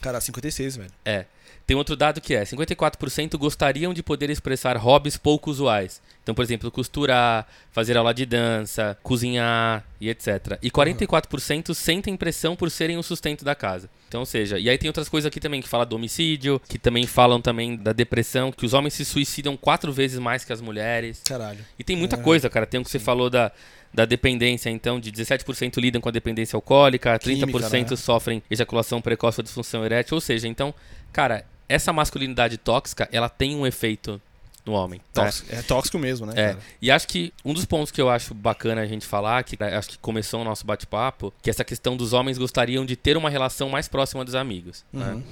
Cara, 0.00 0.20
56, 0.20 0.76
velho. 0.76 0.90
É. 1.04 1.24
Tem 1.66 1.76
outro 1.76 1.96
dado 1.96 2.20
que 2.20 2.34
é: 2.34 2.44
54% 2.44 3.36
gostariam 3.36 3.92
de 3.92 4.02
poder 4.02 4.30
expressar 4.30 4.76
hobbies 4.76 5.16
pouco 5.16 5.50
usuais. 5.50 6.00
Então, 6.22 6.34
por 6.34 6.42
exemplo, 6.42 6.70
costurar, 6.70 7.46
fazer 7.72 7.96
aula 7.96 8.14
de 8.14 8.24
dança, 8.24 8.96
cozinhar 9.02 9.84
e 10.00 10.08
etc. 10.08 10.58
E 10.62 10.70
44% 10.70 11.74
sentem 11.74 12.16
pressão 12.16 12.54
por 12.54 12.70
serem 12.70 12.96
o 12.98 13.02
sustento 13.02 13.44
da 13.44 13.54
casa. 13.54 13.88
Então, 14.08 14.20
ou 14.20 14.26
seja, 14.26 14.58
e 14.58 14.68
aí 14.70 14.78
tem 14.78 14.88
outras 14.88 15.08
coisas 15.08 15.26
aqui 15.26 15.40
também 15.40 15.60
que 15.60 15.68
fala 15.68 15.84
do 15.84 15.96
homicídio, 15.96 16.60
que 16.68 16.78
também 16.78 17.06
falam 17.06 17.40
também 17.40 17.76
da 17.76 17.92
depressão, 17.92 18.52
que 18.52 18.64
os 18.64 18.72
homens 18.72 18.94
se 18.94 19.04
suicidam 19.04 19.56
quatro 19.56 19.92
vezes 19.92 20.18
mais 20.18 20.44
que 20.44 20.52
as 20.52 20.60
mulheres. 20.60 21.20
Caralho. 21.24 21.64
E 21.78 21.82
tem 21.82 21.96
muita 21.96 22.16
É, 22.16 22.20
coisa, 22.20 22.48
cara. 22.48 22.66
Tem 22.66 22.80
o 22.80 22.84
que 22.84 22.90
você 22.90 23.00
falou 23.00 23.28
da, 23.28 23.50
da 23.92 24.04
dependência, 24.04 24.70
então, 24.70 25.00
de 25.00 25.10
17% 25.10 25.78
lidam 25.78 26.00
com 26.00 26.08
a 26.08 26.12
dependência 26.12 26.56
alcoólica, 26.56 27.18
30% 27.18 27.20
Química, 27.20 27.90
né? 27.90 27.96
sofrem 27.96 28.42
ejaculação 28.48 29.00
precoce 29.00 29.40
ou 29.40 29.44
disfunção 29.44 29.84
erétil. 29.84 30.14
Ou 30.14 30.20
seja, 30.20 30.46
então, 30.46 30.72
cara, 31.12 31.44
essa 31.68 31.92
masculinidade 31.92 32.56
tóxica, 32.58 33.08
ela 33.12 33.28
tem 33.28 33.54
um 33.56 33.66
efeito 33.66 34.20
no 34.64 34.72
homem. 34.72 34.98
né? 34.98 35.04
Tóxico, 35.12 35.54
É 35.54 35.62
tóxico 35.62 35.98
mesmo, 35.98 36.26
né? 36.26 36.32
É, 36.36 36.46
cara? 36.48 36.58
e 36.82 36.90
acho 36.90 37.06
que 37.06 37.32
um 37.44 37.52
dos 37.54 37.64
pontos 37.64 37.92
que 37.92 38.00
eu 38.00 38.10
acho 38.10 38.34
bacana 38.34 38.80
a 38.82 38.86
gente 38.86 39.06
falar, 39.06 39.44
que 39.44 39.56
né, 39.58 39.76
acho 39.76 39.90
que 39.90 39.98
começou 39.98 40.40
o 40.40 40.44
nosso 40.44 40.66
bate-papo, 40.66 41.32
que 41.40 41.48
é 41.48 41.52
essa 41.52 41.64
questão 41.64 41.96
dos 41.96 42.12
homens 42.12 42.36
gostariam 42.36 42.84
de 42.84 42.96
ter 42.96 43.16
uma 43.16 43.30
relação 43.30 43.68
mais 43.68 43.86
próxima 43.86 44.24
dos 44.24 44.34
amigos. 44.34 44.84
né? 44.92 45.12
Uhum. 45.14 45.22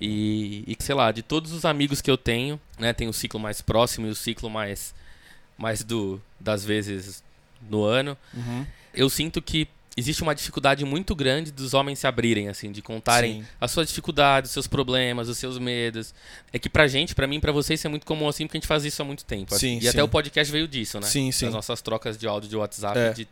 E, 0.00 0.64
e, 0.66 0.76
sei 0.82 0.94
lá, 0.94 1.10
de 1.12 1.22
todos 1.22 1.52
os 1.52 1.64
amigos 1.64 2.00
que 2.00 2.10
eu 2.10 2.16
tenho, 2.16 2.58
né, 2.78 2.92
tem 2.92 3.08
o 3.08 3.12
ciclo 3.12 3.38
mais 3.40 3.60
próximo 3.60 4.06
e 4.06 4.10
o 4.10 4.14
ciclo 4.14 4.48
mais, 4.48 4.94
mais 5.58 5.82
do, 5.82 6.20
das 6.38 6.64
vezes 6.64 7.22
no 7.68 7.82
ano, 7.84 8.16
Uhum. 8.32 8.64
eu 8.94 9.10
sinto 9.10 9.42
que 9.42 9.66
existe 9.98 10.22
uma 10.22 10.34
dificuldade 10.34 10.84
muito 10.84 11.14
grande 11.14 11.50
dos 11.50 11.74
homens 11.74 11.98
se 11.98 12.06
abrirem, 12.06 12.48
assim, 12.48 12.70
de 12.70 12.80
contarem 12.80 13.42
Sim. 13.42 13.48
as 13.60 13.70
suas 13.70 13.88
dificuldades, 13.88 14.50
os 14.50 14.52
seus 14.52 14.66
problemas, 14.66 15.28
os 15.28 15.36
seus 15.38 15.58
medos. 15.58 16.14
É 16.52 16.58
que 16.58 16.68
pra 16.68 16.86
gente, 16.86 17.14
pra 17.14 17.26
mim, 17.26 17.40
pra 17.40 17.50
vocês, 17.52 17.80
isso 17.80 17.86
é 17.86 17.90
muito 17.90 18.06
comum 18.06 18.28
assim, 18.28 18.46
porque 18.46 18.56
a 18.56 18.60
gente 18.60 18.68
faz 18.68 18.84
isso 18.84 19.02
há 19.02 19.04
muito 19.04 19.24
tempo. 19.24 19.54
Sim, 19.56 19.78
e 19.78 19.82
sim. 19.82 19.88
até 19.88 20.02
o 20.02 20.08
podcast 20.08 20.50
veio 20.52 20.68
disso, 20.68 21.00
né? 21.00 21.06
Sim, 21.06 21.32
sim. 21.32 21.46
As 21.46 21.52
nossas 21.54 21.82
trocas 21.82 22.16
de 22.16 22.26
áudio 22.26 22.48
de 22.48 22.56
WhatsApp 22.56 22.98
É. 22.98 23.12
de 23.12 23.28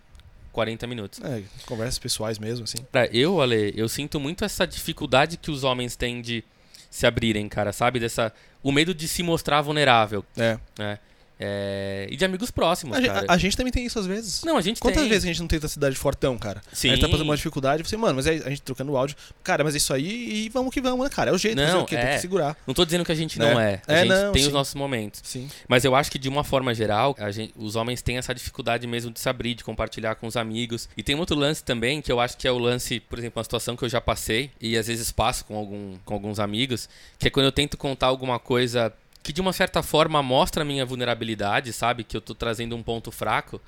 40 0.52 0.86
minutos. 0.86 1.20
É, 1.22 1.42
conversas 1.66 1.98
pessoais 1.98 2.38
mesmo, 2.38 2.64
assim. 2.64 2.78
Pra 2.90 3.06
eu, 3.06 3.40
Ale, 3.40 3.72
eu 3.76 3.88
sinto 3.88 4.18
muito 4.18 4.44
essa 4.44 4.66
dificuldade 4.66 5.36
que 5.36 5.50
os 5.50 5.62
homens 5.64 5.94
têm 5.96 6.20
de 6.20 6.42
se 6.90 7.06
abrirem, 7.06 7.48
cara, 7.48 7.72
sabe? 7.72 8.00
Dessa. 8.00 8.32
O 8.62 8.72
medo 8.72 8.92
de 8.94 9.06
se 9.06 9.22
mostrar 9.22 9.60
vulnerável, 9.60 10.24
É. 10.36 10.58
né? 10.78 10.98
É, 11.38 12.06
E 12.10 12.16
de 12.16 12.24
amigos 12.24 12.50
próximos, 12.50 12.96
A, 12.96 13.02
cara. 13.02 13.26
a- 13.28 13.34
a 13.34 13.38
gente 13.38 13.56
também 13.56 13.72
tem 13.72 13.84
isso 13.84 13.98
às 13.98 14.06
vezes. 14.06 14.42
Não, 14.42 14.56
a 14.56 14.60
gente 14.62 14.80
Quantas 14.80 15.00
tem. 15.02 15.08
vezes 15.08 15.24
a 15.24 15.26
gente 15.28 15.40
não 15.40 15.46
tenta 15.48 15.68
cidade 15.68 15.94
fortão, 15.96 16.38
cara? 16.38 16.62
Sim. 16.72 16.88
A 16.88 16.92
gente 16.92 17.00
tá 17.02 17.08
passando 17.08 17.24
uma 17.26 17.36
dificuldade, 17.36 17.82
você, 17.82 17.96
mano, 17.96 18.14
mas 18.16 18.26
é 18.26 18.42
a 18.44 18.48
gente 18.48 18.62
trocando 18.62 18.92
o 18.92 18.96
áudio. 18.96 19.16
Cara, 19.42 19.62
mas 19.62 19.74
é 19.74 19.76
isso 19.78 19.92
aí 19.92 20.44
e 20.46 20.48
vamos 20.48 20.72
que 20.72 20.80
vamos, 20.80 21.04
né, 21.04 21.10
cara? 21.10 21.30
É 21.30 21.34
o 21.34 21.38
jeito, 21.38 21.56
Não, 21.56 21.82
o 21.82 21.84
quê? 21.86 21.96
Tem 21.96 22.04
é. 22.06 22.14
que 22.14 22.20
segurar. 22.20 22.56
Não 22.66 22.72
tô 22.74 22.84
dizendo 22.84 23.04
que 23.04 23.12
a 23.12 23.14
gente 23.14 23.38
Né? 23.38 23.52
não 23.52 23.60
é. 23.60 23.82
A 23.86 23.92
É, 23.92 23.98
gente 24.00 24.08
não, 24.08 24.32
tem 24.32 24.42
sim. 24.42 24.48
os 24.48 24.54
nossos 24.54 24.74
momentos. 24.74 25.20
Sim. 25.24 25.48
Mas 25.68 25.84
eu 25.84 25.94
acho 25.94 26.10
que 26.10 26.18
de 26.18 26.28
uma 26.28 26.42
forma 26.44 26.74
geral, 26.74 27.14
a 27.18 27.30
gente- 27.30 27.52
os 27.56 27.76
homens 27.76 28.00
têm 28.02 28.16
essa 28.16 28.34
dificuldade 28.34 28.86
mesmo 28.86 29.10
de 29.10 29.20
se 29.20 29.28
abrir, 29.28 29.54
de 29.54 29.64
compartilhar 29.64 30.14
com 30.14 30.26
os 30.26 30.36
amigos. 30.36 30.88
E 30.96 31.02
tem 31.02 31.14
um 31.14 31.18
outro 31.18 31.36
lance 31.36 31.62
também, 31.62 32.00
que 32.00 32.10
eu 32.10 32.18
acho 32.20 32.36
que 32.36 32.48
é 32.48 32.50
o 32.52 32.58
lance, 32.58 32.98
por 33.00 33.18
exemplo, 33.18 33.38
uma 33.38 33.44
situação 33.44 33.76
que 33.76 33.84
eu 33.84 33.88
já 33.88 34.00
passei 34.00 34.50
e 34.60 34.76
às 34.76 34.86
vezes 34.86 35.10
passo 35.12 35.44
com, 35.44 35.56
algum, 35.56 35.96
com 36.04 36.14
alguns 36.14 36.38
amigos, 36.40 36.88
que 37.18 37.28
é 37.28 37.30
quando 37.30 37.46
eu 37.46 37.52
tento 37.52 37.76
contar 37.76 38.06
alguma 38.06 38.38
coisa 38.38 38.92
que 39.26 39.32
de 39.32 39.40
uma 39.40 39.52
certa 39.52 39.82
forma 39.82 40.22
mostra 40.22 40.62
a 40.62 40.64
minha 40.64 40.86
vulnerabilidade, 40.86 41.72
sabe? 41.72 42.04
Que 42.04 42.16
eu 42.16 42.20
tô 42.20 42.32
trazendo 42.32 42.76
um 42.76 42.82
ponto 42.82 43.10
fraco. 43.10 43.60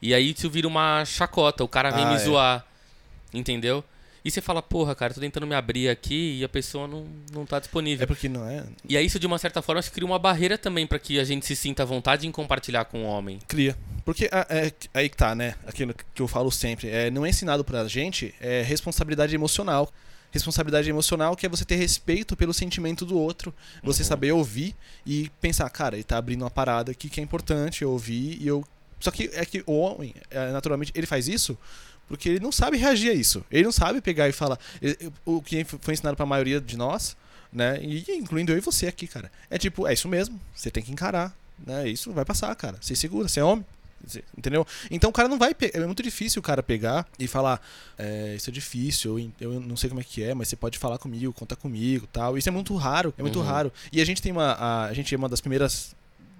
E 0.00 0.14
aí 0.14 0.30
isso 0.30 0.48
vira 0.48 0.66
uma 0.66 1.04
chacota, 1.04 1.62
o 1.62 1.68
cara 1.68 1.90
vem 1.90 2.04
Ah, 2.04 2.08
me 2.08 2.14
é. 2.14 2.18
zoar. 2.20 2.66
Entendeu? 3.30 3.84
E 4.24 4.30
você 4.30 4.40
fala, 4.40 4.62
porra, 4.62 4.94
cara, 4.94 5.12
tô 5.12 5.20
tentando 5.20 5.46
me 5.46 5.54
abrir 5.54 5.90
aqui 5.90 6.38
e 6.38 6.42
a 6.44 6.48
pessoa 6.48 6.88
não, 6.88 7.06
não 7.30 7.44
tá 7.44 7.58
disponível. 7.60 8.04
É 8.04 8.06
porque 8.06 8.30
não 8.30 8.48
é. 8.48 8.64
E 8.88 8.96
aí 8.96 9.04
isso, 9.04 9.18
de 9.18 9.26
uma 9.26 9.36
certa 9.36 9.60
forma, 9.60 9.78
acho 9.78 9.90
que 9.90 9.96
cria 9.96 10.06
uma 10.06 10.18
barreira 10.18 10.56
também 10.56 10.86
pra 10.86 10.98
que 10.98 11.20
a 11.20 11.24
gente 11.24 11.44
se 11.44 11.54
sinta 11.54 11.82
à 11.82 11.86
vontade 11.86 12.26
em 12.26 12.32
compartilhar 12.32 12.86
com 12.86 13.04
o 13.04 13.06
homem. 13.06 13.40
Cria. 13.46 13.76
Porque 14.06 14.30
ah, 14.32 14.46
é, 14.48 14.72
aí 14.94 15.10
que 15.10 15.16
tá, 15.18 15.34
né? 15.34 15.54
Aquilo 15.66 15.94
que 16.14 16.22
eu 16.22 16.26
falo 16.26 16.50
sempre. 16.50 16.88
É, 16.88 17.10
não 17.10 17.26
é 17.26 17.28
ensinado 17.28 17.62
pra 17.62 17.86
gente 17.86 18.34
é 18.40 18.62
responsabilidade 18.62 19.34
emocional. 19.34 19.92
Responsabilidade 20.34 20.90
emocional 20.90 21.36
que 21.36 21.46
é 21.46 21.48
você 21.48 21.64
ter 21.64 21.76
respeito 21.76 22.36
pelo 22.36 22.52
sentimento 22.52 23.06
do 23.06 23.16
outro, 23.16 23.54
você 23.84 24.02
Uhum. 24.02 24.08
saber 24.08 24.32
ouvir 24.32 24.74
e 25.06 25.30
pensar, 25.40 25.70
cara, 25.70 25.94
ele 25.94 26.02
tá 26.02 26.18
abrindo 26.18 26.42
uma 26.42 26.50
parada 26.50 26.90
aqui 26.90 27.08
que 27.08 27.20
é 27.20 27.22
importante 27.22 27.82
eu 27.82 27.90
ouvir 27.92 28.36
e 28.42 28.46
eu. 28.48 28.64
Só 28.98 29.12
que 29.12 29.30
é 29.32 29.44
que 29.44 29.62
o 29.64 29.78
homem, 29.78 30.12
é, 30.30 30.50
naturalmente, 30.50 30.90
ele 30.94 31.06
faz 31.06 31.28
isso 31.28 31.56
porque 32.08 32.28
ele 32.28 32.40
não 32.40 32.50
sabe 32.50 32.76
reagir 32.76 33.10
a 33.10 33.14
isso. 33.14 33.44
Ele 33.50 33.62
não 33.62 33.72
sabe 33.72 34.00
pegar 34.00 34.28
e 34.28 34.32
falar. 34.32 34.58
o 35.24 35.40
que 35.40 35.64
foi 35.64 35.94
ensinado 35.94 36.16
pra 36.16 36.26
maioria 36.26 36.60
de 36.60 36.76
nós, 36.76 37.16
né? 37.52 37.78
E 37.80 38.04
incluindo 38.16 38.50
eu 38.52 38.58
e 38.58 38.60
você 38.60 38.88
aqui, 38.88 39.06
cara. 39.06 39.30
É 39.48 39.56
tipo, 39.56 39.86
é 39.86 39.92
isso 39.92 40.08
mesmo. 40.08 40.38
Você 40.52 40.68
tem 40.68 40.82
que 40.82 40.90
encarar. 40.90 41.32
Né? 41.64 41.88
Isso 41.88 42.12
vai 42.12 42.24
passar, 42.24 42.54
cara. 42.56 42.76
Você 42.80 42.96
segura, 42.96 43.28
você 43.28 43.38
é 43.38 43.44
homem. 43.44 43.64
Entendeu? 44.36 44.66
Então 44.90 45.10
o 45.10 45.12
cara 45.12 45.28
não 45.28 45.38
vai. 45.38 45.54
É 45.72 45.80
muito 45.86 46.02
difícil 46.02 46.40
o 46.40 46.42
cara 46.42 46.62
pegar 46.62 47.06
e 47.18 47.26
falar: 47.26 47.60
é, 47.98 48.34
Isso 48.36 48.50
é 48.50 48.52
difícil, 48.52 49.32
eu, 49.40 49.60
não 49.60 49.76
sei 49.76 49.88
como 49.88 50.00
é 50.00 50.04
que 50.04 50.22
é, 50.22 50.34
mas 50.34 50.48
você 50.48 50.56
pode 50.56 50.78
falar 50.78 50.98
comigo, 50.98 51.32
conta 51.32 51.56
comigo 51.56 52.06
tal. 52.12 52.36
Isso 52.36 52.48
é 52.48 52.52
muito 52.52 52.74
raro, 52.76 53.14
é 53.16 53.22
muito 53.22 53.38
Uhum. 53.38 53.44
raro. 53.44 53.72
E 53.92 54.00
a 54.00 54.04
gente 54.04 54.20
tem 54.22 54.32
uma. 54.32 54.52
A, 54.52 54.84
a 54.86 54.92
gente 54.92 55.14
é 55.14 55.18
uma 55.18 55.28
das 55.28 55.40
primeiras 55.40 55.94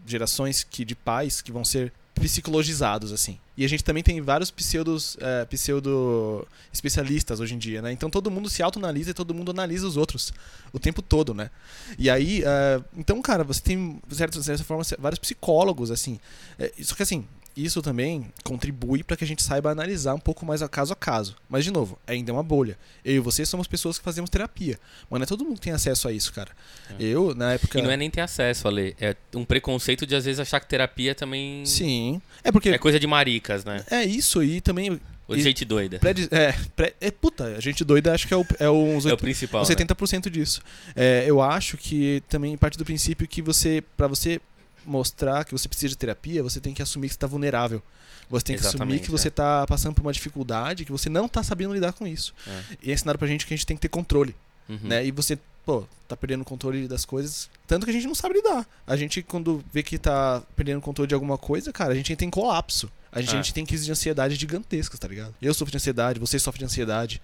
gerações 0.06 0.62
que, 0.62 0.84
de 0.84 0.94
pais 0.94 1.40
que 1.40 1.50
vão 1.50 1.64
ser 1.64 1.92
psicologizados, 2.14 3.12
assim. 3.12 3.38
E 3.56 3.64
a 3.64 3.68
gente 3.68 3.82
também 3.84 4.02
tem 4.02 4.20
vários 4.20 4.50
pseudos, 4.50 5.16
é, 5.20 5.44
pseudo 5.46 6.46
especialistas 6.72 7.40
hoje 7.40 7.54
em 7.54 7.58
dia, 7.58 7.80
né? 7.82 7.92
Então 7.92 8.08
todo 8.10 8.30
mundo 8.30 8.48
se 8.48 8.62
autoanalisa 8.62 9.10
e 9.10 9.14
todo 9.14 9.34
mundo 9.34 9.50
analisa 9.50 9.86
os 9.86 9.96
outros 9.96 10.32
o 10.72 10.78
tempo 10.78 11.02
todo, 11.02 11.32
né? 11.34 11.50
E 11.98 12.08
aí, 12.10 12.42
é, 12.44 12.80
então, 12.96 13.20
cara, 13.22 13.44
você 13.44 13.60
tem, 13.60 14.00
de 14.06 14.14
certa, 14.16 14.38
de 14.38 14.44
certa 14.44 14.64
forma, 14.64 14.84
vários 14.98 15.18
psicólogos, 15.18 15.90
assim. 15.90 16.18
É, 16.58 16.72
só 16.82 16.94
que 16.94 17.02
assim, 17.02 17.26
isso 17.56 17.80
também 17.80 18.26
contribui 18.42 19.02
para 19.02 19.16
que 19.16 19.24
a 19.24 19.26
gente 19.26 19.42
saiba 19.42 19.70
analisar 19.70 20.14
um 20.14 20.18
pouco 20.18 20.44
mais 20.44 20.62
a 20.62 20.68
caso 20.68 20.92
a 20.92 20.96
caso. 20.96 21.36
Mas, 21.48 21.64
de 21.64 21.70
novo, 21.70 21.98
ainda 22.06 22.30
é 22.30 22.32
uma 22.32 22.42
bolha. 22.42 22.76
Eu 23.04 23.14
e 23.14 23.18
você 23.20 23.46
somos 23.46 23.66
pessoas 23.66 23.98
que 23.98 24.04
fazemos 24.04 24.28
terapia. 24.28 24.78
Mas 25.08 25.20
não 25.20 25.24
é 25.24 25.26
todo 25.26 25.44
mundo 25.44 25.54
que 25.54 25.62
tem 25.62 25.72
acesso 25.72 26.08
a 26.08 26.12
isso, 26.12 26.32
cara. 26.32 26.50
Eu, 26.98 27.34
na 27.34 27.52
época. 27.52 27.78
E 27.78 27.82
não 27.82 27.90
é 27.90 27.96
nem 27.96 28.10
ter 28.10 28.20
acesso, 28.20 28.66
Ale. 28.66 28.96
É 29.00 29.14
um 29.34 29.44
preconceito 29.44 30.06
de 30.06 30.16
às 30.16 30.24
vezes 30.24 30.40
achar 30.40 30.58
que 30.58 30.66
terapia 30.66 31.14
também 31.14 31.64
Sim. 31.64 32.20
É 32.42 32.50
porque. 32.50 32.70
é 32.70 32.78
coisa 32.78 32.98
de 32.98 33.06
maricas, 33.06 33.64
né? 33.64 33.84
É 33.90 34.04
isso, 34.04 34.42
e 34.42 34.60
também. 34.60 35.00
Ou 35.26 35.38
gente 35.38 35.64
doida. 35.64 35.98
Pré, 35.98 36.12
é, 36.30 36.54
pré, 36.76 36.92
é, 37.00 37.10
puta, 37.10 37.44
a 37.56 37.60
gente 37.60 37.82
doida 37.82 38.12
acho 38.12 38.28
que 38.28 38.34
é, 38.34 38.36
o, 38.36 38.44
é 38.58 38.68
uns 38.68 39.06
É 39.06 39.12
o 39.14 39.16
principal. 39.16 39.62
uns 39.62 39.68
né? 39.68 39.74
70% 39.74 40.28
disso. 40.28 40.60
É, 40.94 41.24
eu 41.26 41.40
acho 41.40 41.78
que 41.78 42.22
também 42.28 42.56
parte 42.58 42.76
do 42.76 42.84
princípio 42.84 43.26
que 43.26 43.40
você, 43.40 43.82
para 43.96 44.06
você 44.06 44.38
mostrar 44.86 45.44
que 45.44 45.52
você 45.52 45.68
precisa 45.68 45.88
de 45.90 45.96
terapia, 45.96 46.42
você 46.42 46.60
tem 46.60 46.72
que 46.74 46.82
assumir 46.82 47.08
que 47.08 47.14
você 47.14 47.20
tá 47.20 47.26
vulnerável. 47.26 47.82
Você 48.30 48.44
tem 48.46 48.56
que 48.56 48.60
assumir 48.60 48.76
Exatamente, 48.76 49.04
que 49.04 49.10
você 49.10 49.28
é. 49.28 49.30
tá 49.30 49.66
passando 49.66 49.94
por 49.94 50.00
uma 50.02 50.12
dificuldade, 50.12 50.84
que 50.84 50.92
você 50.92 51.08
não 51.10 51.28
tá 51.28 51.42
sabendo 51.42 51.74
lidar 51.74 51.92
com 51.92 52.06
isso. 52.06 52.34
É. 52.46 52.62
E 52.84 52.90
é 52.90 52.94
ensinado 52.94 53.18
pra 53.18 53.28
gente 53.28 53.46
que 53.46 53.52
a 53.52 53.56
gente 53.56 53.66
tem 53.66 53.76
que 53.76 53.82
ter 53.82 53.88
controle, 53.88 54.34
Uhum. 54.68 54.78
né? 54.82 55.04
E 55.04 55.10
você, 55.10 55.38
pô, 55.66 55.84
tá 56.08 56.16
perdendo 56.16 56.40
o 56.40 56.44
controle 56.44 56.88
das 56.88 57.04
coisas, 57.04 57.50
tanto 57.66 57.84
que 57.84 57.90
a 57.90 57.92
gente 57.92 58.06
não 58.06 58.14
sabe 58.14 58.34
lidar. 58.36 58.66
A 58.86 58.96
gente 58.96 59.22
quando 59.22 59.62
vê 59.72 59.82
que 59.82 59.98
tá 59.98 60.42
perdendo 60.56 60.78
o 60.78 60.80
controle 60.80 61.06
de 61.06 61.14
alguma 61.14 61.36
coisa, 61.36 61.70
cara, 61.70 61.92
a 61.92 61.94
gente 61.94 62.12
entra 62.12 62.24
em 62.24 62.30
colapso. 62.30 62.90
A 63.12 63.20
gente, 63.20 63.30
É. 63.30 63.38
a 63.38 63.42
gente 63.42 63.52
tem 63.54 63.66
crises 63.66 63.84
de 63.84 63.92
ansiedade 63.92 64.34
gigantescas, 64.36 64.98
tá 64.98 65.06
ligado? 65.06 65.34
Eu 65.40 65.52
sofro 65.52 65.70
de 65.70 65.76
ansiedade, 65.76 66.18
você 66.18 66.38
sofre 66.38 66.60
de 66.60 66.64
ansiedade. 66.64 67.20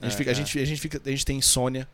A 0.00 0.04
gente, 0.04 0.14
É, 0.14 0.16
fica, 0.16 0.30
a, 0.30 0.32
é. 0.32 0.34
gente, 0.34 0.58
a, 0.60 0.64
gente 0.64 0.80
fica, 0.80 1.00
a 1.04 1.10
gente 1.10 1.24
tem 1.26 1.36
insônia. 1.38 1.88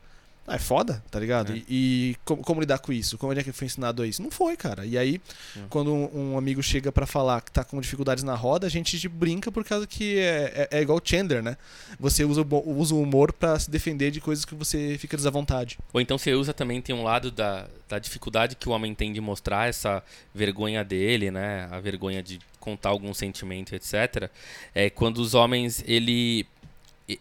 Ah, 0.46 0.56
é 0.56 0.58
foda, 0.58 1.02
tá 1.10 1.20
ligado? 1.20 1.52
É. 1.52 1.56
E, 1.56 1.64
e 1.68 2.16
como, 2.24 2.42
como 2.42 2.60
lidar 2.60 2.78
com 2.80 2.92
isso? 2.92 3.16
Como 3.16 3.32
é 3.32 3.42
que 3.44 3.52
foi 3.52 3.66
ensinado 3.66 4.02
a 4.02 4.06
isso? 4.06 4.20
Não 4.20 4.30
foi, 4.30 4.56
cara. 4.56 4.84
E 4.84 4.98
aí, 4.98 5.20
É. 5.56 5.60
quando 5.70 5.94
um, 5.94 6.32
um 6.32 6.38
amigo 6.38 6.60
chega 6.62 6.90
pra 6.90 7.06
falar 7.06 7.40
que 7.42 7.52
tá 7.52 7.62
com 7.62 7.80
dificuldades 7.80 8.24
na 8.24 8.34
roda, 8.34 8.66
a 8.66 8.70
gente 8.70 9.08
brinca 9.08 9.52
por 9.52 9.64
causa 9.64 9.86
que 9.86 10.18
é, 10.18 10.68
é, 10.70 10.78
é 10.78 10.82
igual 10.82 11.00
Chandler, 11.02 11.42
né? 11.42 11.56
Você 12.00 12.24
usa 12.24 12.42
o, 12.42 12.78
usa 12.78 12.92
o 12.94 13.00
humor 13.00 13.32
pra 13.32 13.56
se 13.58 13.70
defender 13.70 14.10
de 14.10 14.20
coisas 14.20 14.44
que 14.44 14.54
você 14.54 14.96
fica 14.98 15.16
desavontade. 15.16 15.78
Ou 15.92 16.00
então 16.00 16.18
você 16.18 16.32
usa 16.34 16.52
também, 16.52 16.82
tem 16.82 16.94
um 16.94 17.04
lado 17.04 17.30
da, 17.30 17.68
da 17.88 18.00
dificuldade 18.00 18.56
que 18.56 18.68
o 18.68 18.72
homem 18.72 18.94
tem 18.96 19.12
de 19.12 19.20
mostrar 19.20 19.68
essa 19.68 20.02
vergonha 20.34 20.84
dele, 20.84 21.30
né? 21.30 21.68
A 21.70 21.78
vergonha 21.78 22.20
de 22.20 22.40
contar 22.58 22.88
algum 22.90 23.14
sentimento, 23.14 23.74
etc. 23.74 24.28
É 24.74 24.90
quando 24.90 25.18
os 25.18 25.34
homens, 25.34 25.84
ele. 25.86 26.46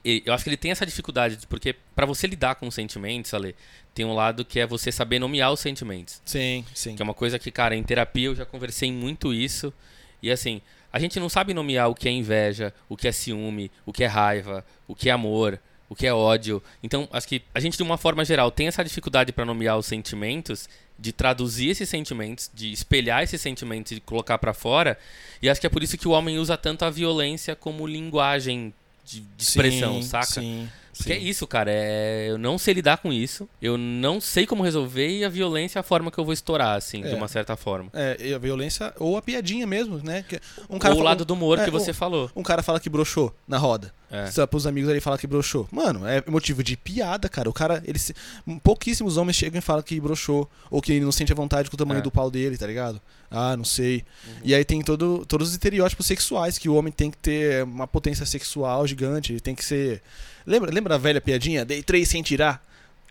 Eu 0.04 0.34
acho 0.34 0.44
que 0.44 0.50
ele 0.50 0.58
tem 0.58 0.72
essa 0.72 0.86
dificuldade, 0.86 1.36
de- 1.36 1.48
porque 1.48 1.76
pra 1.96 2.06
você 2.06 2.28
lidar 2.28 2.56
com 2.56 2.68
os 2.68 2.76
sentimentos, 2.76 3.34
Ale, 3.34 3.56
tem 3.94 4.06
um 4.06 4.14
lado 4.14 4.46
que 4.46 4.60
é 4.60 4.66
você 4.66 4.92
saber 4.92 5.20
nomear 5.20 5.52
os 5.52 5.60
sentimentos. 5.60 6.22
Sim, 6.26 6.66
sim. 6.74 6.96
Que 6.96 7.02
é 7.02 7.06
uma 7.06 7.14
coisa 7.14 7.38
que, 7.40 7.52
cara, 7.52 7.76
em 7.76 7.84
terapia 7.84 8.28
eu 8.28 8.36
já 8.36 8.46
conversei 8.46 8.92
muito 8.92 9.34
isso. 9.34 9.74
E 10.22 10.32
assim, 10.32 10.62
a 10.94 11.00
gente 11.00 11.20
não 11.20 11.30
sabe 11.30 11.54
nomear 11.54 11.90
o 11.90 11.96
que 11.96 12.08
é 12.08 12.12
inveja, 12.12 12.74
o 12.88 12.96
que 12.96 13.08
é 13.08 13.12
ciúme, 13.12 13.72
o 13.86 13.92
que 13.94 14.04
é 14.04 14.08
raiva, 14.08 14.66
o 14.88 14.96
que 14.96 15.10
é 15.10 15.12
amor, 15.12 15.60
o 15.90 15.96
que 15.96 16.06
é 16.08 16.14
ódio. 16.14 16.62
Então, 16.82 17.08
acho 17.12 17.28
que 17.28 17.42
a 17.54 17.60
gente, 17.60 17.76
de 17.76 17.84
uma 17.84 17.98
forma 17.98 18.24
geral, 18.24 18.50
tem 18.52 18.68
essa 18.68 18.84
dificuldade 18.84 19.32
para 19.34 19.46
nomear 19.46 19.78
os 19.78 19.86
sentimentos, 19.86 20.70
de 20.98 21.12
traduzir 21.12 21.70
esses 21.70 21.90
sentimentos, 21.90 22.50
de 22.54 22.72
espelhar 22.72 23.24
esses 23.24 23.42
sentimentos 23.42 23.92
e 23.92 24.00
colocar 24.00 24.38
para 24.38 24.54
fora. 24.54 24.98
E 25.42 25.50
acho 25.50 25.60
que 25.60 25.66
é 25.66 25.70
por 25.70 25.82
isso 25.82 25.98
que 25.98 26.08
o 26.08 26.12
homem 26.12 26.38
usa 26.38 26.56
tanto 26.56 26.86
a 26.86 26.92
violência 26.92 27.56
como 27.56 27.88
linguagem 27.88 28.72
de, 29.04 29.22
de 29.22 29.44
expressão, 29.44 30.02
Sim, 30.02 30.08
saca? 30.08 30.26
Sim. 30.26 30.70
Porque 30.98 31.14
é 31.14 31.20
sim. 31.20 31.26
isso, 31.28 31.48
cara. 31.48 31.72
É... 31.72 32.28
Eu 32.30 32.38
não 32.38 32.58
sei 32.58 32.74
lidar 32.74 32.98
com 32.98 33.12
isso. 33.14 33.48
Eu 33.62 33.78
não 33.78 34.20
sei 34.22 34.46
como 34.46 34.64
resolver 34.64 35.08
e 35.10 35.24
a 35.26 35.30
violência 35.30 35.80
é 35.80 35.82
a 35.82 35.84
forma 35.84 36.12
que 36.12 36.18
eu 36.18 36.26
vou 36.26 36.34
estourar, 36.34 36.76
assim, 36.78 37.02
de 37.02 37.10
É. 37.12 37.16
uma 37.16 37.28
certa 37.28 37.56
forma. 37.56 37.90
É, 37.94 38.18
e 38.20 38.34
a 38.34 38.38
violência 38.38 38.94
ou 39.00 39.18
a 39.18 39.22
piadinha 39.22 39.66
mesmo, 39.66 40.00
né? 40.04 40.24
Um 40.70 40.74
Ou 40.76 40.78
o 40.78 40.82
fala- 40.82 41.04
lado 41.04 41.26
do 41.26 41.34
humor 41.34 41.60
é, 41.60 41.64
que 41.66 41.72
você 41.72 41.92
um- 41.92 41.94
falou. 41.94 42.30
Um 42.36 42.44
cara 42.44 42.62
fala 42.62 42.80
que 42.80 42.90
broxou 42.90 43.34
na 43.48 43.58
roda. 43.58 43.94
É. 44.12 44.30
Só 44.30 44.46
pros 44.46 44.68
amigos 44.68 44.90
ali 44.90 45.00
falar 45.00 45.18
que 45.18 45.26
broxou. 45.26 45.70
Mano, 45.72 46.06
é 46.06 46.22
motivo 46.28 46.62
de 46.62 46.76
piada, 46.76 47.30
cara. 47.30 47.50
O 47.50 47.54
cara, 47.54 47.82
ele 47.86 47.98
se... 47.98 48.14
pouquíssimos 48.62 49.16
homens 49.16 49.38
chegam 49.38 49.60
e 49.60 49.62
falam 49.62 49.82
que 49.82 49.98
broxou. 50.02 50.50
Ou 50.70 50.82
que 50.82 50.92
ele 50.92 51.06
não 51.06 51.12
sente 51.14 51.32
a 51.32 51.36
vontade 51.36 51.70
com 51.70 51.76
o 51.76 51.78
tamanho 51.78 52.00
É. 52.00 52.02
do 52.04 52.12
pau 52.12 52.30
dele, 52.30 52.58
tá 52.58 52.68
ligado? 52.68 53.02
Ah, 53.30 53.56
não 53.56 53.64
sei. 53.64 54.04
E 54.44 54.54
aí 54.54 54.66
tem 54.66 54.82
todo, 54.82 55.26
todos 55.26 55.48
os 55.48 55.54
estereótipos 55.54 56.06
sexuais 56.06 56.58
que 56.58 56.68
o 56.68 56.76
homem 56.76 56.92
tem 56.92 57.10
que 57.10 57.18
ter 57.18 57.64
uma 57.64 57.88
potência 57.88 58.26
sexual 58.26 58.86
gigante. 58.86 59.32
Ele 59.32 59.40
tem 59.40 59.56
que 59.56 59.64
ser. 59.64 60.02
Lembra, 60.46 60.72
lembra 60.72 60.96
a 60.96 60.98
velha 60.98 61.22
piadinha? 61.22 61.64
Dei 61.66 61.82
três 61.84 62.08
sem 62.10 62.22
tirar? 62.22 62.64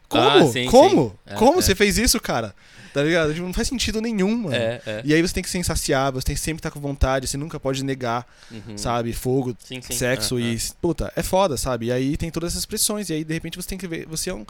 Como? 0.09 0.29
Ah, 0.29 0.47
sim, 0.47 0.67
Como? 0.67 1.11
sim. 1.11 1.17
É, 1.27 1.35
Como 1.37 1.59
é. 1.59 1.63
você 1.63 1.75
fez 1.75 1.97
isso, 1.97 2.19
cara? 2.21 2.55
Tá 2.93 3.03
ligado? 3.05 3.33
Tipo, 3.33 3.47
Não 3.47 3.55
faz 3.55 3.69
sentido 3.69 4.01
nenhum, 4.01 4.37
mano. 4.37 4.55
É, 4.57 4.83
é. 4.85 5.03
E 5.05 5.15
aí 5.15 5.23
você 5.23 5.33
tem 5.33 5.43
que 5.45 5.49
ser 5.49 5.59
insaciável, 5.59 6.21
você 6.21 6.27
tem 6.27 6.35
que 6.35 6.41
sempre 6.41 6.59
estar 6.59 6.73
com 6.73 6.81
vontade, 6.81 7.29
você 7.29 7.37
nunca 7.37 7.61
pode 7.61 7.85
negar, 7.85 8.27
Uhum. 8.51 8.77
sabe? 8.77 9.13
Fogo, 9.13 9.57
Sim, 9.63 9.81
sexo 9.81 10.37
Ah, 10.37 10.41
e. 10.41 10.59
Puta, 10.83 11.13
é 11.15 11.23
foda, 11.23 11.57
sabe? 11.57 11.87
E 11.87 11.93
aí 11.93 12.17
tem 12.17 12.29
todas 12.31 12.53
essas 12.53 12.67
pressões, 12.67 13.09
e 13.09 13.13
aí 13.13 13.23
de 13.25 13.33
repente 13.33 13.57
você 13.57 13.69
tem 13.69 13.79
que 13.79 13.87
ver. 13.87 14.07
Você 14.07 14.31
é 14.31 14.35
um. 14.35 14.45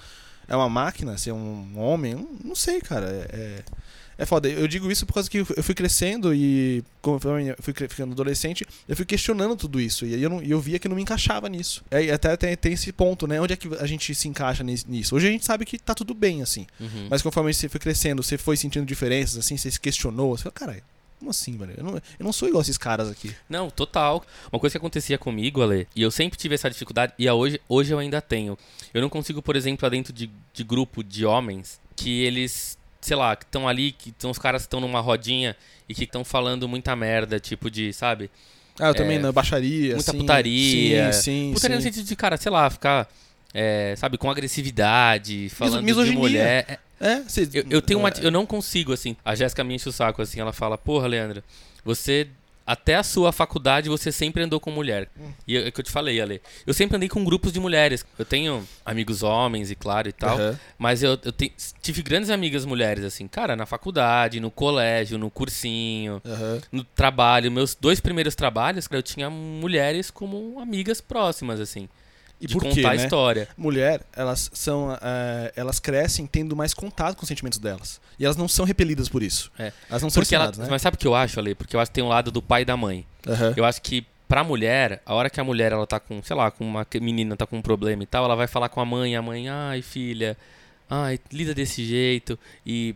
É 0.49 0.57
uma 0.57 0.69
máquina, 0.71 1.17
você 1.19 1.29
é 1.29 1.35
um 1.35 1.79
homem, 1.79 2.27
não 2.43 2.55
sei, 2.55 2.81
cara. 2.81 3.07
É, 3.31 3.63
é, 4.21 4.23
é 4.23 4.27
foda. 4.27 4.49
Eu 4.49 4.69
digo 4.69 4.91
isso 4.91 5.07
por 5.07 5.15
causa 5.15 5.29
que 5.31 5.39
eu 5.39 5.63
fui 5.63 5.75
crescendo 5.75 6.35
e, 6.35 6.85
conforme 7.01 7.49
eu 7.49 7.57
fui 7.61 7.73
ficando 7.73 8.13
adolescente, 8.13 8.67
eu 8.89 8.95
fui 8.97 9.05
questionando 9.05 9.57
tudo 9.57 9.81
isso. 9.81 10.05
E 10.05 10.15
aí 10.15 10.23
eu, 10.23 10.31
não, 10.31 10.43
eu 10.43 10.61
via 10.61 10.79
que 10.79 10.89
não 10.89 10.97
me 10.97 11.03
encaixava 11.03 11.49
nisso. 11.49 11.83
É, 11.91 12.05
e 12.05 12.11
até 12.11 12.37
tem, 12.37 12.57
tem 12.57 12.73
esse 12.73 12.93
ponto, 12.93 13.27
né? 13.27 13.41
Onde 13.41 13.53
é 13.55 13.57
que 13.57 13.69
a 13.79 13.87
gente 13.87 14.15
se 14.15 14.29
encaixa 14.29 14.63
nis- 14.63 14.85
nisso? 14.85 15.17
Hoje 15.17 15.29
a 15.29 15.31
gente 15.31 15.45
sabe 15.45 15.65
que 15.65 15.79
tá 15.79 15.95
tudo 15.95 16.15
bem, 16.15 16.43
assim. 16.43 16.67
Uhum. 16.79 17.09
Mas 17.11 17.23
conforme 17.23 17.53
você 17.53 17.69
foi 17.69 17.81
crescendo, 17.81 18.23
você 18.23 18.37
foi 18.39 18.57
sentindo 18.57 18.87
diferenças, 18.87 19.39
assim, 19.39 19.57
você 19.57 19.71
se 19.71 19.81
questionou, 19.81 20.37
você 20.37 20.45
falou, 20.45 20.53
caralho, 20.55 20.83
como 21.19 21.31
assim, 21.31 21.57
velho? 21.59 21.75
Eu 21.77 21.85
não, 21.85 21.95
eu 21.97 22.25
não 22.25 22.33
sou 22.33 22.49
igual 22.49 22.63
esses 22.63 22.79
caras 22.79 23.11
aqui. 23.11 23.35
Não, 23.49 23.69
total. 23.71 24.25
Uma 24.51 24.59
coisa 24.59 24.73
que 24.73 24.79
acontecia 24.79 25.19
comigo, 25.19 25.61
Ale, 25.61 25.87
e 25.95 26.01
eu 26.01 26.11
sempre 26.11 26.39
tive 26.39 26.55
essa 26.55 26.71
dificuldade, 26.71 27.13
e 27.19 27.29
a 27.29 27.35
hoje, 27.35 27.61
hoje 27.69 27.93
eu 27.93 27.99
ainda 27.99 28.23
tenho. 28.23 28.57
Eu 28.95 29.03
não 29.03 29.11
consigo, 29.11 29.43
por 29.43 29.55
exemplo, 29.55 29.89
dentro 29.91 30.13
de, 30.15 30.31
de 30.55 30.65
grupo 30.65 31.05
de 31.05 31.27
homens, 31.27 31.79
que 31.95 32.23
eles, 32.23 32.79
sei 33.01 33.17
lá, 33.17 33.35
que 33.37 33.45
estão 33.45 33.69
ali, 33.69 33.93
que 33.93 34.15
são 34.19 34.31
os 34.31 34.39
caras 34.39 34.63
que 34.63 34.67
estão 34.67 34.81
numa 34.81 35.01
rodinha 35.01 35.57
e 35.89 35.95
que 35.95 36.05
estão 36.05 36.25
falando 36.25 36.69
muita 36.69 36.95
merda, 36.95 37.41
tipo 37.41 37.71
de, 37.71 37.93
sabe? 37.93 38.31
Ah, 38.79 38.89
eu 38.89 38.95
também 38.95 39.17
É, 39.17 39.21
na 39.21 39.33
baixaria, 39.33 39.95
muita 39.95 40.11
assim, 40.11 40.19
putaria. 40.21 41.13
Sim, 41.13 41.23
sim, 41.23 41.51
Putaria 41.55 41.77
no 41.77 41.83
sim. 41.83 41.89
sentido 41.89 42.07
de, 42.07 42.17
cara, 42.17 42.37
sei 42.37 42.51
lá, 42.51 42.69
ficar, 42.71 43.09
é, 43.53 43.95
sabe, 43.97 44.17
com 44.17 44.31
agressividade, 44.31 45.49
falando 45.51 45.81
de 45.81 45.85
misoginia. 45.85 46.19
mulher. 46.19 46.65
É, 46.69 46.79
É, 47.01 47.21
você... 47.23 47.49
Eu, 47.53 47.65
eu 47.71 47.83
tenho 47.83 47.99
uma. 47.99 48.11
é, 48.11 48.13
Eu 48.21 48.31
não 48.31 48.45
consigo, 48.47 48.93
assim. 48.93 49.17
A 49.25 49.35
Jéssica 49.35 49.65
me 49.65 49.75
enche 49.75 49.89
o 49.89 49.93
saco, 49.93 50.21
assim. 50.23 50.39
Ela 50.41 50.53
fala, 50.53 50.77
porra, 50.77 51.07
Leandro, 51.07 51.43
você. 51.85 52.29
Até 52.71 52.95
a 52.95 53.03
sua 53.03 53.33
faculdade 53.33 53.89
você 53.89 54.13
sempre 54.13 54.43
andou 54.45 54.61
com 54.61 54.71
mulher. 54.71 55.09
E 55.47 55.57
é 55.57 55.71
que 55.73 55.81
eu 55.81 55.85
te 55.85 55.91
falei, 55.91 56.21
Ale. 56.21 56.41
Eu 56.65 56.73
sempre 56.73 56.97
andei 56.97 57.09
com 57.09 57.25
grupos 57.25 57.53
de 57.53 57.59
mulheres. 57.59 58.05
Eu 58.17 58.25
tenho 58.25 58.65
amigos 58.85 59.25
homens, 59.25 59.71
e 59.73 59.75
claro, 59.75 60.09
e 60.09 60.13
tal. 60.13 60.39
Aham. 60.39 60.59
Mas 60.79 61.03
eu, 61.03 61.19
eu 61.25 61.33
te- 61.33 61.53
tive 61.83 62.01
grandes 62.03 62.31
amigas 62.31 62.65
mulheres, 62.65 63.03
assim, 63.05 63.27
cara, 63.27 63.57
na 63.57 63.67
faculdade, 63.67 64.39
no 64.39 64.51
colégio, 64.53 65.19
no 65.19 65.31
cursinho, 65.31 66.23
aham. 66.25 66.61
no 66.71 66.85
trabalho. 66.85 67.51
Meus 67.51 67.75
dois 67.75 67.99
primeiros 67.99 68.35
trabalhos, 68.37 68.87
cara, 68.87 68.99
eu 68.99 69.03
tinha 69.03 69.29
mulheres 69.29 70.11
como 70.11 70.61
amigas 70.61 71.01
próximas, 71.01 71.59
assim. 71.61 71.89
E 72.41 72.47
de 72.47 72.55
por 72.55 72.63
contar 72.63 72.75
quê, 72.75 72.87
a 72.87 72.91
né? 72.95 72.97
história. 72.97 73.49
Mulher, 73.57 74.01
elas 74.17 74.51
são. 74.55 74.97
é, 75.03 75.53
elas 75.55 75.79
crescem 75.79 76.27
tendo 76.27 76.57
mais 76.57 76.73
contato 76.73 77.17
com 77.17 77.23
os 77.23 77.29
sentimentos 77.29 77.59
delas. 77.59 78.01
E 78.19 78.25
elas 78.25 78.37
não 78.37 78.49
são 78.49 78.65
repelidas 78.65 79.09
por 79.09 79.23
isso. 79.23 79.53
É. 79.59 79.73
Elas 79.89 80.03
não 80.03 80.09
são 80.09 80.23
Porque 80.23 80.35
ela, 80.35 80.51
né? 80.57 80.67
Mas 80.71 80.81
sabe 80.81 80.95
o 80.95 80.99
que 80.99 81.07
eu 81.07 81.15
acho, 81.15 81.39
Ale? 81.39 81.55
Porque 81.55 81.77
eu 81.77 81.81
acho 81.81 81.91
que 81.91 81.95
tem 81.95 82.05
um 82.05 82.09
lado 82.09 82.31
do 82.31 82.41
pai 82.41 82.63
e 82.63 82.65
da 82.65 82.77
mãe. 82.77 83.05
Aham. 83.29 83.53
Eu 83.57 83.65
acho 83.65 83.83
que 83.83 84.07
pra 84.27 84.45
mulher, 84.45 85.03
a 85.05 85.13
hora 85.13 85.29
que 85.29 85.41
a 85.41 85.45
mulher 85.45 85.73
ela 85.73 85.87
tá 85.87 85.99
com, 85.99 86.23
sei 86.23 86.37
lá, 86.37 86.51
com 86.51 86.65
uma 86.65 86.87
menina 87.01 87.37
tá 87.37 87.47
com 87.47 87.59
um 87.59 87.63
problema 87.63 88.03
e 88.05 88.07
tal, 88.07 88.25
ela 88.25 88.37
vai 88.37 88.47
falar 88.47 88.69
com 88.69 88.81
a 88.81 88.85
mãe, 88.85 89.17
a 89.17 89.21
mãe, 89.21 89.49
ai, 89.49 89.83
filha, 89.83 90.37
ai, 90.89 91.19
lida 91.33 91.53
desse 91.53 91.85
jeito. 91.85 92.39
E 92.65 92.95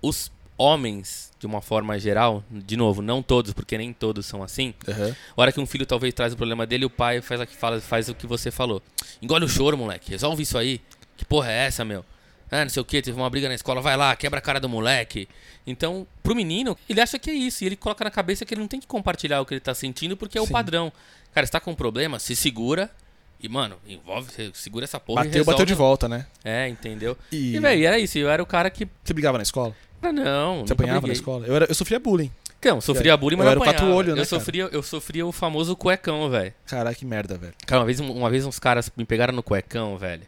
os 0.00 0.30
homens, 0.60 1.32
de 1.38 1.46
uma 1.46 1.62
forma 1.62 1.98
geral, 1.98 2.44
de 2.50 2.76
novo, 2.76 3.00
não 3.00 3.22
todos, 3.22 3.54
porque 3.54 3.78
nem 3.78 3.94
todos 3.94 4.26
são 4.26 4.42
assim. 4.42 4.74
Aham. 4.86 5.16
A 5.34 5.40
hora 5.40 5.50
que 5.52 5.58
um 5.58 5.64
filho 5.64 5.86
talvez 5.86 6.12
traz 6.12 6.34
o 6.34 6.36
problema 6.36 6.66
dele, 6.66 6.84
o 6.84 6.90
pai 6.90 7.22
faz, 7.22 7.40
a 7.40 7.46
que 7.46 7.56
fala, 7.56 7.80
faz 7.80 8.10
o 8.10 8.14
que 8.14 8.26
você 8.26 8.50
falou. 8.50 8.82
Engole 9.22 9.46
o 9.46 9.48
choro, 9.48 9.78
moleque. 9.78 10.10
Resolve 10.10 10.42
isso 10.42 10.58
aí. 10.58 10.78
Que 11.16 11.24
porra 11.24 11.50
é 11.50 11.64
essa, 11.66 11.82
meu? 11.82 12.04
Ah, 12.50 12.62
não 12.62 12.68
sei 12.68 12.82
o 12.82 12.84
que, 12.84 13.00
teve 13.00 13.16
uma 13.18 13.30
briga 13.30 13.48
na 13.48 13.54
escola, 13.54 13.80
vai 13.80 13.96
lá, 13.96 14.14
quebra 14.14 14.38
a 14.38 14.42
cara 14.42 14.60
do 14.60 14.68
moleque. 14.68 15.26
Então, 15.66 16.06
pro 16.22 16.34
menino, 16.34 16.76
ele 16.88 17.00
acha 17.00 17.18
que 17.18 17.30
é 17.30 17.32
isso. 17.34 17.64
E 17.64 17.66
ele 17.68 17.76
coloca 17.76 18.04
na 18.04 18.10
cabeça 18.10 18.44
que 18.44 18.52
ele 18.52 18.60
não 18.60 18.68
tem 18.68 18.80
que 18.80 18.86
compartilhar 18.86 19.40
o 19.40 19.46
que 19.46 19.54
ele 19.54 19.60
tá 19.60 19.74
sentindo, 19.74 20.16
porque 20.16 20.36
é 20.36 20.42
o 20.42 20.46
Sim. 20.46 20.52
padrão. 20.52 20.92
Cara, 21.32 21.46
você 21.46 21.52
tá 21.52 21.60
com 21.60 21.70
um 21.70 21.74
problema, 21.74 22.18
se 22.18 22.36
segura. 22.36 22.90
E, 23.42 23.48
mano, 23.48 23.76
envolve, 23.88 24.52
segura 24.52 24.84
essa 24.84 25.00
porra 25.00 25.24
Bateu, 25.24 25.44
bateu 25.44 25.64
de 25.64 25.72
volta, 25.72 26.06
né? 26.06 26.26
É, 26.44 26.68
entendeu? 26.68 27.16
E, 27.32 27.56
E, 27.56 27.58
velho, 27.58 27.86
era 27.86 27.98
isso. 27.98 28.18
Eu 28.18 28.28
era 28.28 28.42
o 28.42 28.46
cara 28.46 28.68
que. 28.68 28.86
Você 29.02 29.14
brigava 29.14 29.38
na 29.38 29.42
escola? 29.42 29.74
Ah, 30.02 30.12
não. 30.12 30.66
Você 30.66 30.72
apanhava 30.72 30.94
na 30.96 31.00
briguei. 31.00 31.12
escola? 31.12 31.46
Eu, 31.46 31.56
era, 31.56 31.66
eu 31.68 31.74
sofria 31.74 31.98
bullying. 31.98 32.30
Não, 32.64 32.80
sofria 32.80 33.16
bullying, 33.16 33.36
mas 33.36 33.46
Eu 33.46 33.46
não 33.46 33.50
era 33.52 33.60
o 33.60 33.62
apanhava. 33.62 33.78
quatro-olho, 33.84 34.06
né, 34.08 34.12
eu, 34.12 34.16
cara? 34.16 34.26
sofria, 34.26 34.68
eu 34.70 34.82
sofria 34.82 35.26
o 35.26 35.32
famoso 35.32 35.74
cuecão, 35.74 36.28
velho. 36.28 36.52
Caraca, 36.66 36.94
que 36.94 37.06
merda, 37.06 37.38
velho. 37.38 37.54
Cara, 37.66 37.80
uma 37.80 37.86
vez, 37.86 38.00
uma 38.00 38.30
vez 38.30 38.44
uns 38.44 38.58
caras 38.58 38.90
me 38.96 39.04
pegaram 39.04 39.32
no 39.32 39.42
cuecão, 39.42 39.96
velho. 39.96 40.22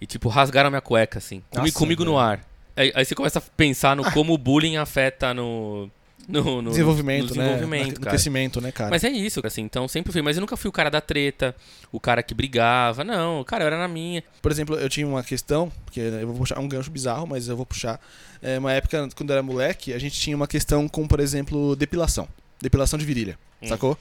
E, 0.00 0.06
tipo, 0.06 0.28
rasgaram 0.28 0.70
minha 0.70 0.80
cueca, 0.80 1.18
assim. 1.18 1.42
Nossa, 1.54 1.72
comigo 1.72 2.04
no 2.04 2.18
ar. 2.18 2.40
Aí, 2.76 2.92
aí 2.94 3.04
você 3.04 3.14
começa 3.14 3.38
a 3.38 3.42
pensar 3.42 3.96
no 3.96 4.08
como 4.12 4.34
o 4.34 4.38
bullying 4.38 4.76
afeta 4.76 5.32
no. 5.34 5.90
No, 6.28 6.60
no 6.60 6.70
desenvolvimento, 6.70 7.30
no 7.30 7.36
né? 7.36 7.42
desenvolvimento, 7.44 7.88
No 7.94 8.00
cara. 8.00 8.10
crescimento, 8.10 8.60
né, 8.60 8.72
cara? 8.72 8.90
Mas 8.90 9.04
é 9.04 9.08
isso, 9.10 9.40
assim. 9.44 9.62
Então 9.62 9.86
sempre 9.86 10.12
fui. 10.12 10.22
Mas 10.22 10.36
eu 10.36 10.40
nunca 10.40 10.56
fui 10.56 10.68
o 10.68 10.72
cara 10.72 10.90
da 10.90 11.00
treta, 11.00 11.54
o 11.92 12.00
cara 12.00 12.22
que 12.22 12.34
brigava. 12.34 13.04
Não, 13.04 13.44
cara, 13.44 13.62
eu 13.64 13.66
era 13.68 13.78
na 13.78 13.86
minha. 13.86 14.24
Por 14.42 14.50
exemplo, 14.50 14.76
eu 14.76 14.88
tinha 14.88 15.06
uma 15.06 15.22
questão, 15.22 15.70
que 15.92 16.00
eu 16.00 16.26
vou 16.26 16.36
puxar 16.38 16.58
um 16.58 16.68
gancho 16.68 16.90
bizarro, 16.90 17.26
mas 17.26 17.48
eu 17.48 17.56
vou 17.56 17.64
puxar. 17.64 18.00
É, 18.42 18.58
uma 18.58 18.72
época, 18.72 19.08
quando 19.14 19.30
eu 19.30 19.34
era 19.34 19.42
moleque, 19.42 19.92
a 19.92 19.98
gente 19.98 20.18
tinha 20.18 20.36
uma 20.36 20.48
questão 20.48 20.88
com, 20.88 21.06
por 21.06 21.20
exemplo, 21.20 21.76
depilação. 21.76 22.26
Depilação 22.60 22.98
de 22.98 23.04
virilha, 23.04 23.38
Hum. 23.62 23.68
sacou? 23.68 23.96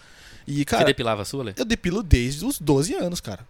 E, 0.48 0.58
você 0.60 0.66
cara, 0.66 0.86
depilava 0.86 1.22
a 1.22 1.26
sua, 1.26 1.44
Lê? 1.44 1.54
eu 1.58 1.66
depilo 1.66 2.02
desde 2.04 2.46
os 2.46 2.60
12 2.60 2.94
anos, 2.96 3.20
cara. 3.22 3.46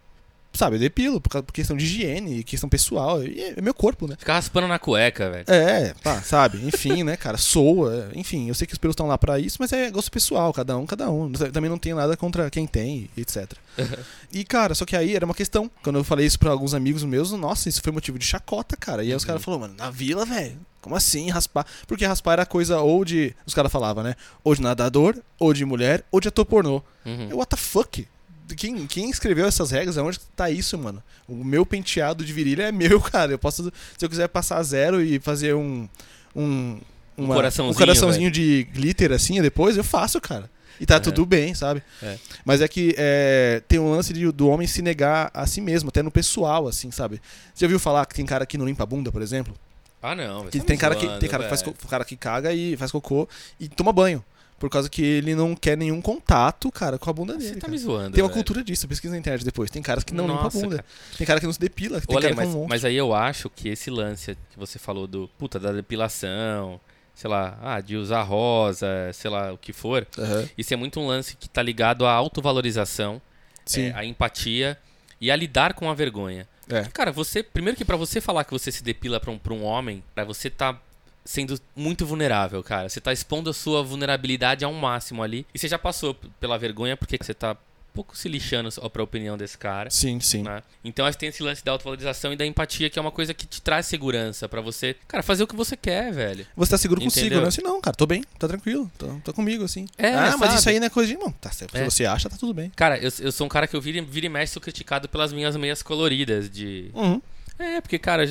Sabe, 0.55 0.77
eu 0.77 0.79
depilo 0.79 1.19
por, 1.21 1.29
causa- 1.29 1.43
por 1.43 1.53
questão 1.53 1.75
de 1.75 1.85
higiene, 1.85 2.43
questão 2.43 2.69
pessoal. 2.69 3.19
É 3.21 3.61
meu 3.61 3.73
corpo, 3.73 4.07
né? 4.07 4.15
Ficar 4.17 4.35
raspando 4.35 4.67
na 4.67 4.79
cueca, 4.79 5.29
velho. 5.29 5.45
É, 5.47 5.93
pá, 6.03 6.21
sabe? 6.21 6.65
Enfim, 6.65 7.03
né, 7.03 7.17
cara? 7.17 7.37
Soa. 7.37 8.09
Enfim, 8.15 8.47
eu 8.47 8.55
sei 8.55 8.65
que 8.65 8.73
os 8.73 8.79
pelos 8.79 8.93
estão 8.93 9.07
lá 9.07 9.17
pra 9.17 9.37
isso, 9.39 9.57
mas 9.59 9.71
é 9.73 9.91
gosto 9.91 10.09
pessoal, 10.11 10.53
cada 10.53 10.77
um, 10.77 10.85
cada 10.85 11.09
um. 11.11 11.31
Também 11.31 11.69
não 11.69 11.77
tenho 11.77 11.95
nada 11.95 12.15
contra 12.17 12.49
quem 12.49 12.65
tem, 12.65 13.09
etc. 13.17 13.51
e, 14.31 14.43
cara, 14.43 14.73
só 14.73 14.85
que 14.85 14.95
aí 14.95 15.15
era 15.15 15.25
uma 15.25 15.35
questão. 15.35 15.69
Quando 15.83 15.97
eu 15.99 16.03
falei 16.03 16.25
isso 16.25 16.39
pra 16.39 16.51
alguns 16.51 16.73
amigos 16.73 17.03
meus, 17.03 17.31
nossa, 17.33 17.67
isso 17.69 17.81
foi 17.81 17.91
motivo 17.91 18.17
de 18.17 18.25
chacota, 18.25 18.77
cara. 18.77 19.03
E 19.03 19.09
aí 19.09 19.15
os 19.15 19.25
caras 19.25 19.43
falaram, 19.43 19.61
mano, 19.61 19.75
na 19.77 19.89
vila, 19.91 20.25
velho. 20.25 20.57
Como 20.81 20.95
assim 20.95 21.29
raspar? 21.31 21.65
Porque 21.87 22.05
raspar 22.05 22.33
era 22.33 22.45
coisa 22.45 22.79
ou 22.79 23.03
de. 23.03 23.35
Os 23.45 23.53
caras 23.55 23.71
falavam, 23.71 24.03
né? 24.03 24.15
Ou 24.43 24.53
de 24.53 24.61
nadador, 24.61 25.15
ou 25.39 25.51
de 25.51 25.65
mulher, 25.65 26.03
ou 26.11 26.21
de 26.21 26.27
ator 26.27 26.45
pornô. 26.45 26.81
Uhum. 27.03 27.27
Eu, 27.29 27.37
what 27.37 27.49
the 27.49 27.57
fuck? 27.57 28.07
Quem, 28.55 28.85
quem 28.85 29.09
escreveu 29.09 29.45
essas 29.47 29.71
regras? 29.71 29.97
Aonde 29.97 30.19
tá 30.35 30.49
isso, 30.49 30.77
mano? 30.77 31.01
O 31.27 31.43
meu 31.43 31.65
penteado 31.65 32.23
de 32.23 32.31
virilha 32.33 32.63
é 32.63 32.71
meu, 32.71 32.99
cara. 33.01 33.31
Eu 33.31 33.39
posso, 33.39 33.71
se 33.97 34.05
eu 34.05 34.09
quiser 34.09 34.27
passar 34.27 34.61
zero 34.63 35.01
e 35.01 35.19
fazer 35.19 35.55
um. 35.55 35.87
Um, 36.35 36.79
uma- 37.17 37.33
coraçãozinho, 37.35 37.73
um 37.75 37.77
coraçãozinho 37.77 38.29
de 38.31 38.67
glitter 38.73 39.11
assim 39.11 39.41
depois, 39.41 39.77
eu 39.77 39.83
faço, 39.83 40.19
cara. 40.19 40.49
E 40.79 40.85
tá 40.85 40.95
É. 40.95 40.99
tudo 40.99 41.25
bem, 41.25 41.53
sabe? 41.55 41.81
É. 42.03 42.17
Mas 42.43 42.59
é 42.59 42.67
que 42.67 42.93
é, 42.97 43.61
tem 43.67 43.79
um 43.79 43.89
lance 43.89 44.11
de- 44.11 44.29
do 44.31 44.49
homem 44.49 44.67
se 44.67 44.81
negar 44.81 45.31
a 45.33 45.47
si 45.47 45.61
mesmo, 45.61 45.87
até 45.87 46.03
no 46.03 46.11
pessoal, 46.11 46.67
assim, 46.67 46.91
sabe? 46.91 47.21
Você 47.53 47.61
já 47.61 47.67
ouviu 47.67 47.79
falar 47.79 48.05
que 48.05 48.13
tem 48.13 48.25
cara 48.25 48.45
que 48.45 48.57
não 48.57 48.65
limpa 48.65 48.83
a 48.83 48.85
bunda, 48.85 49.09
por 49.11 49.21
exemplo? 49.21 49.55
Ah, 50.03 50.13
não. 50.13 50.45
Que 50.47 50.59
tá 50.59 50.65
tem 50.65 50.77
cara 50.77 50.93
que 50.93 51.05
zoando, 51.05 51.19
tem 51.21 51.29
cara 51.29 51.43
que 51.43 51.49
faz 51.49 51.63
cara 51.89 52.03
que 52.05 52.17
caga 52.17 52.53
e 52.53 52.75
faz 52.75 52.91
cocô 52.91 53.27
e 53.59 53.69
toma 53.69 53.93
banho. 53.93 54.21
Por 54.57 54.69
causa 54.69 54.89
que 54.89 55.03
ele 55.03 55.35
não 55.35 55.53
quer 55.55 55.77
nenhum 55.77 56.01
contato, 56.01 56.71
cara, 56.71 56.97
com 56.97 57.09
a 57.09 57.13
bunda 57.13 57.33
dele. 57.33 57.49
Você 57.49 57.55
tá 57.55 57.61
cara. 57.61 57.71
me 57.71 57.77
zoando. 57.77 58.11
Tem 58.11 58.23
uma 58.23 58.29
velho. 58.29 58.33
cultura 58.33 58.63
disso, 58.63 58.87
pesquisa 58.87 59.13
na 59.13 59.19
internet 59.19 59.43
depois. 59.43 59.69
Tem 59.69 59.81
caras 59.81 60.03
que 60.03 60.13
não 60.13 60.25
limpam 60.27 60.45
a 60.45 60.49
bunda. 60.49 60.75
cara. 60.77 60.85
Tem 61.17 61.27
cara 61.27 61.39
que 61.41 61.45
não 61.45 61.53
se 61.53 61.59
depila, 61.59 61.99
tem 61.99 62.15
Olha, 62.15 62.29
cara 62.33 62.45
mas, 62.45 62.55
um 62.55 62.65
mas 62.65 62.85
aí 62.85 62.95
eu 62.95 63.13
acho 63.13 63.49
que 63.49 63.67
esse 63.67 63.89
lance 63.89 64.37
que 64.51 64.57
você 64.57 64.79
falou 64.79 65.07
do, 65.07 65.29
puta, 65.37 65.59
da 65.59 65.73
depilação, 65.73 66.79
sei 67.13 67.29
lá, 67.29 67.59
ah, 67.61 67.81
de 67.81 67.97
usar 67.97 68.23
rosa, 68.23 68.87
sei 69.13 69.29
lá, 69.29 69.51
o 69.51 69.57
que 69.57 69.73
for, 69.73 70.07
Aham. 70.17 70.47
isso 70.57 70.73
é 70.73 70.77
muito 70.77 70.99
um 71.01 71.07
lance 71.07 71.35
que 71.35 71.49
tá 71.49 71.61
ligado 71.61 72.05
à 72.05 72.11
autovalorização, 72.13 73.21
Sim. 73.65 73.87
é, 73.87 73.93
à 73.93 74.05
empatia 74.05 74.77
e 75.19 75.29
a 75.31 75.35
lidar 75.35 75.73
com 75.73 75.89
a 75.89 75.93
vergonha. 75.93 76.47
É. 76.69 76.83
Cara, 76.93 77.11
você, 77.11 77.43
primeiro 77.43 77.77
que 77.77 77.85
pra 77.85 77.95
você 77.97 78.19
falar 78.21 78.43
que 78.43 78.51
você 78.51 78.71
se 78.71 78.83
depila 78.83 79.19
pra 79.19 79.31
um, 79.31 79.37
pra 79.37 79.53
um 79.53 79.63
homem, 79.63 80.03
pra 80.13 80.23
você 80.23 80.49
tá 80.49 80.79
sendo 81.25 81.59
muito 81.75 82.05
vulnerável, 82.05 82.63
cara. 82.63 82.87
Você 82.87 83.01
tá 83.01 83.11
expondo 83.11 83.49
a 83.49 83.53
sua 83.53 83.81
vulnerabilidade 83.83 84.63
ao 84.63 84.71
máximo 84.71 85.23
ali. 85.23 85.45
E 85.53 85.59
você 85.59 85.67
já 85.67 85.79
passou 85.79 86.13
pela 86.39 86.57
vergonha 86.57 86.95
porque 86.95 87.17
você 87.19 87.33
tá 87.33 87.53
um 87.53 87.95
pouco 87.95 88.15
se 88.17 88.27
lixando 88.29 88.69
pra 88.91 89.01
opinião 89.01 89.37
desse 89.37 89.57
cara. 89.57 89.89
Sim, 89.89 90.19
sim. 90.19 90.43
né? 90.43 90.61
Então 90.83 91.05
acho 91.05 91.17
que 91.17 91.21
tem 91.21 91.29
esse 91.29 91.41
lance 91.41 91.63
da 91.63 91.71
autovalorização 91.71 92.33
e 92.33 92.35
da 92.35 92.45
empatia, 92.45 92.89
que 92.89 92.99
é 92.99 93.01
uma 93.01 93.09
coisa 93.11 93.33
que 93.33 93.47
te 93.47 93.61
traz 93.61 93.85
segurança 93.85 94.47
pra 94.49 94.59
você, 94.59 94.95
cara, 95.07 95.23
fazer 95.23 95.43
o 95.43 95.47
que 95.47 95.55
você 95.55 95.75
quer, 95.77 96.11
velho. 96.11 96.45
Você 96.57 96.71
tá 96.71 96.77
seguro 96.77 96.99
consigo, 97.01 97.25
Entendeu? 97.25 97.41
né? 97.41 97.47
Assim, 97.47 97.61
não, 97.61 97.79
cara, 97.79 97.95
tô 97.95 98.05
bem, 98.05 98.21
tá 98.37 98.49
tranquilo, 98.49 98.91
tô, 98.97 99.07
tô 99.23 99.33
comigo, 99.33 99.63
assim. 99.63 99.87
É, 99.97 100.09
ah, 100.13 100.35
mas 100.37 100.49
sabe? 100.49 100.59
isso 100.59 100.69
aí 100.69 100.79
não 100.79 100.87
é 100.87 100.89
coisa 100.89 101.07
de 101.07 101.13
irmão. 101.13 101.31
Tá. 101.31 101.49
Se 101.51 101.65
É. 101.73 101.85
você 101.89 102.05
acha, 102.05 102.29
tá 102.29 102.35
tudo 102.37 102.53
bem. 102.53 102.69
Cara, 102.75 102.97
eu, 102.97 103.09
eu 103.21 103.31
sou 103.31 103.45
um 103.47 103.49
cara 103.49 103.65
que 103.65 103.75
eu 103.75 103.81
vira, 103.81 103.97
e- 103.97 104.01
vira 104.01 104.25
e 104.25 104.29
mexe 104.29 104.51
sou 104.53 104.61
criticado 104.61 105.07
pelas 105.07 105.31
minhas 105.31 105.55
meias 105.55 105.81
coloridas 105.81 106.49
de... 106.49 106.91
Uhum. 106.93 107.21
É, 107.57 107.79
porque, 107.79 107.97
cara, 107.97 108.25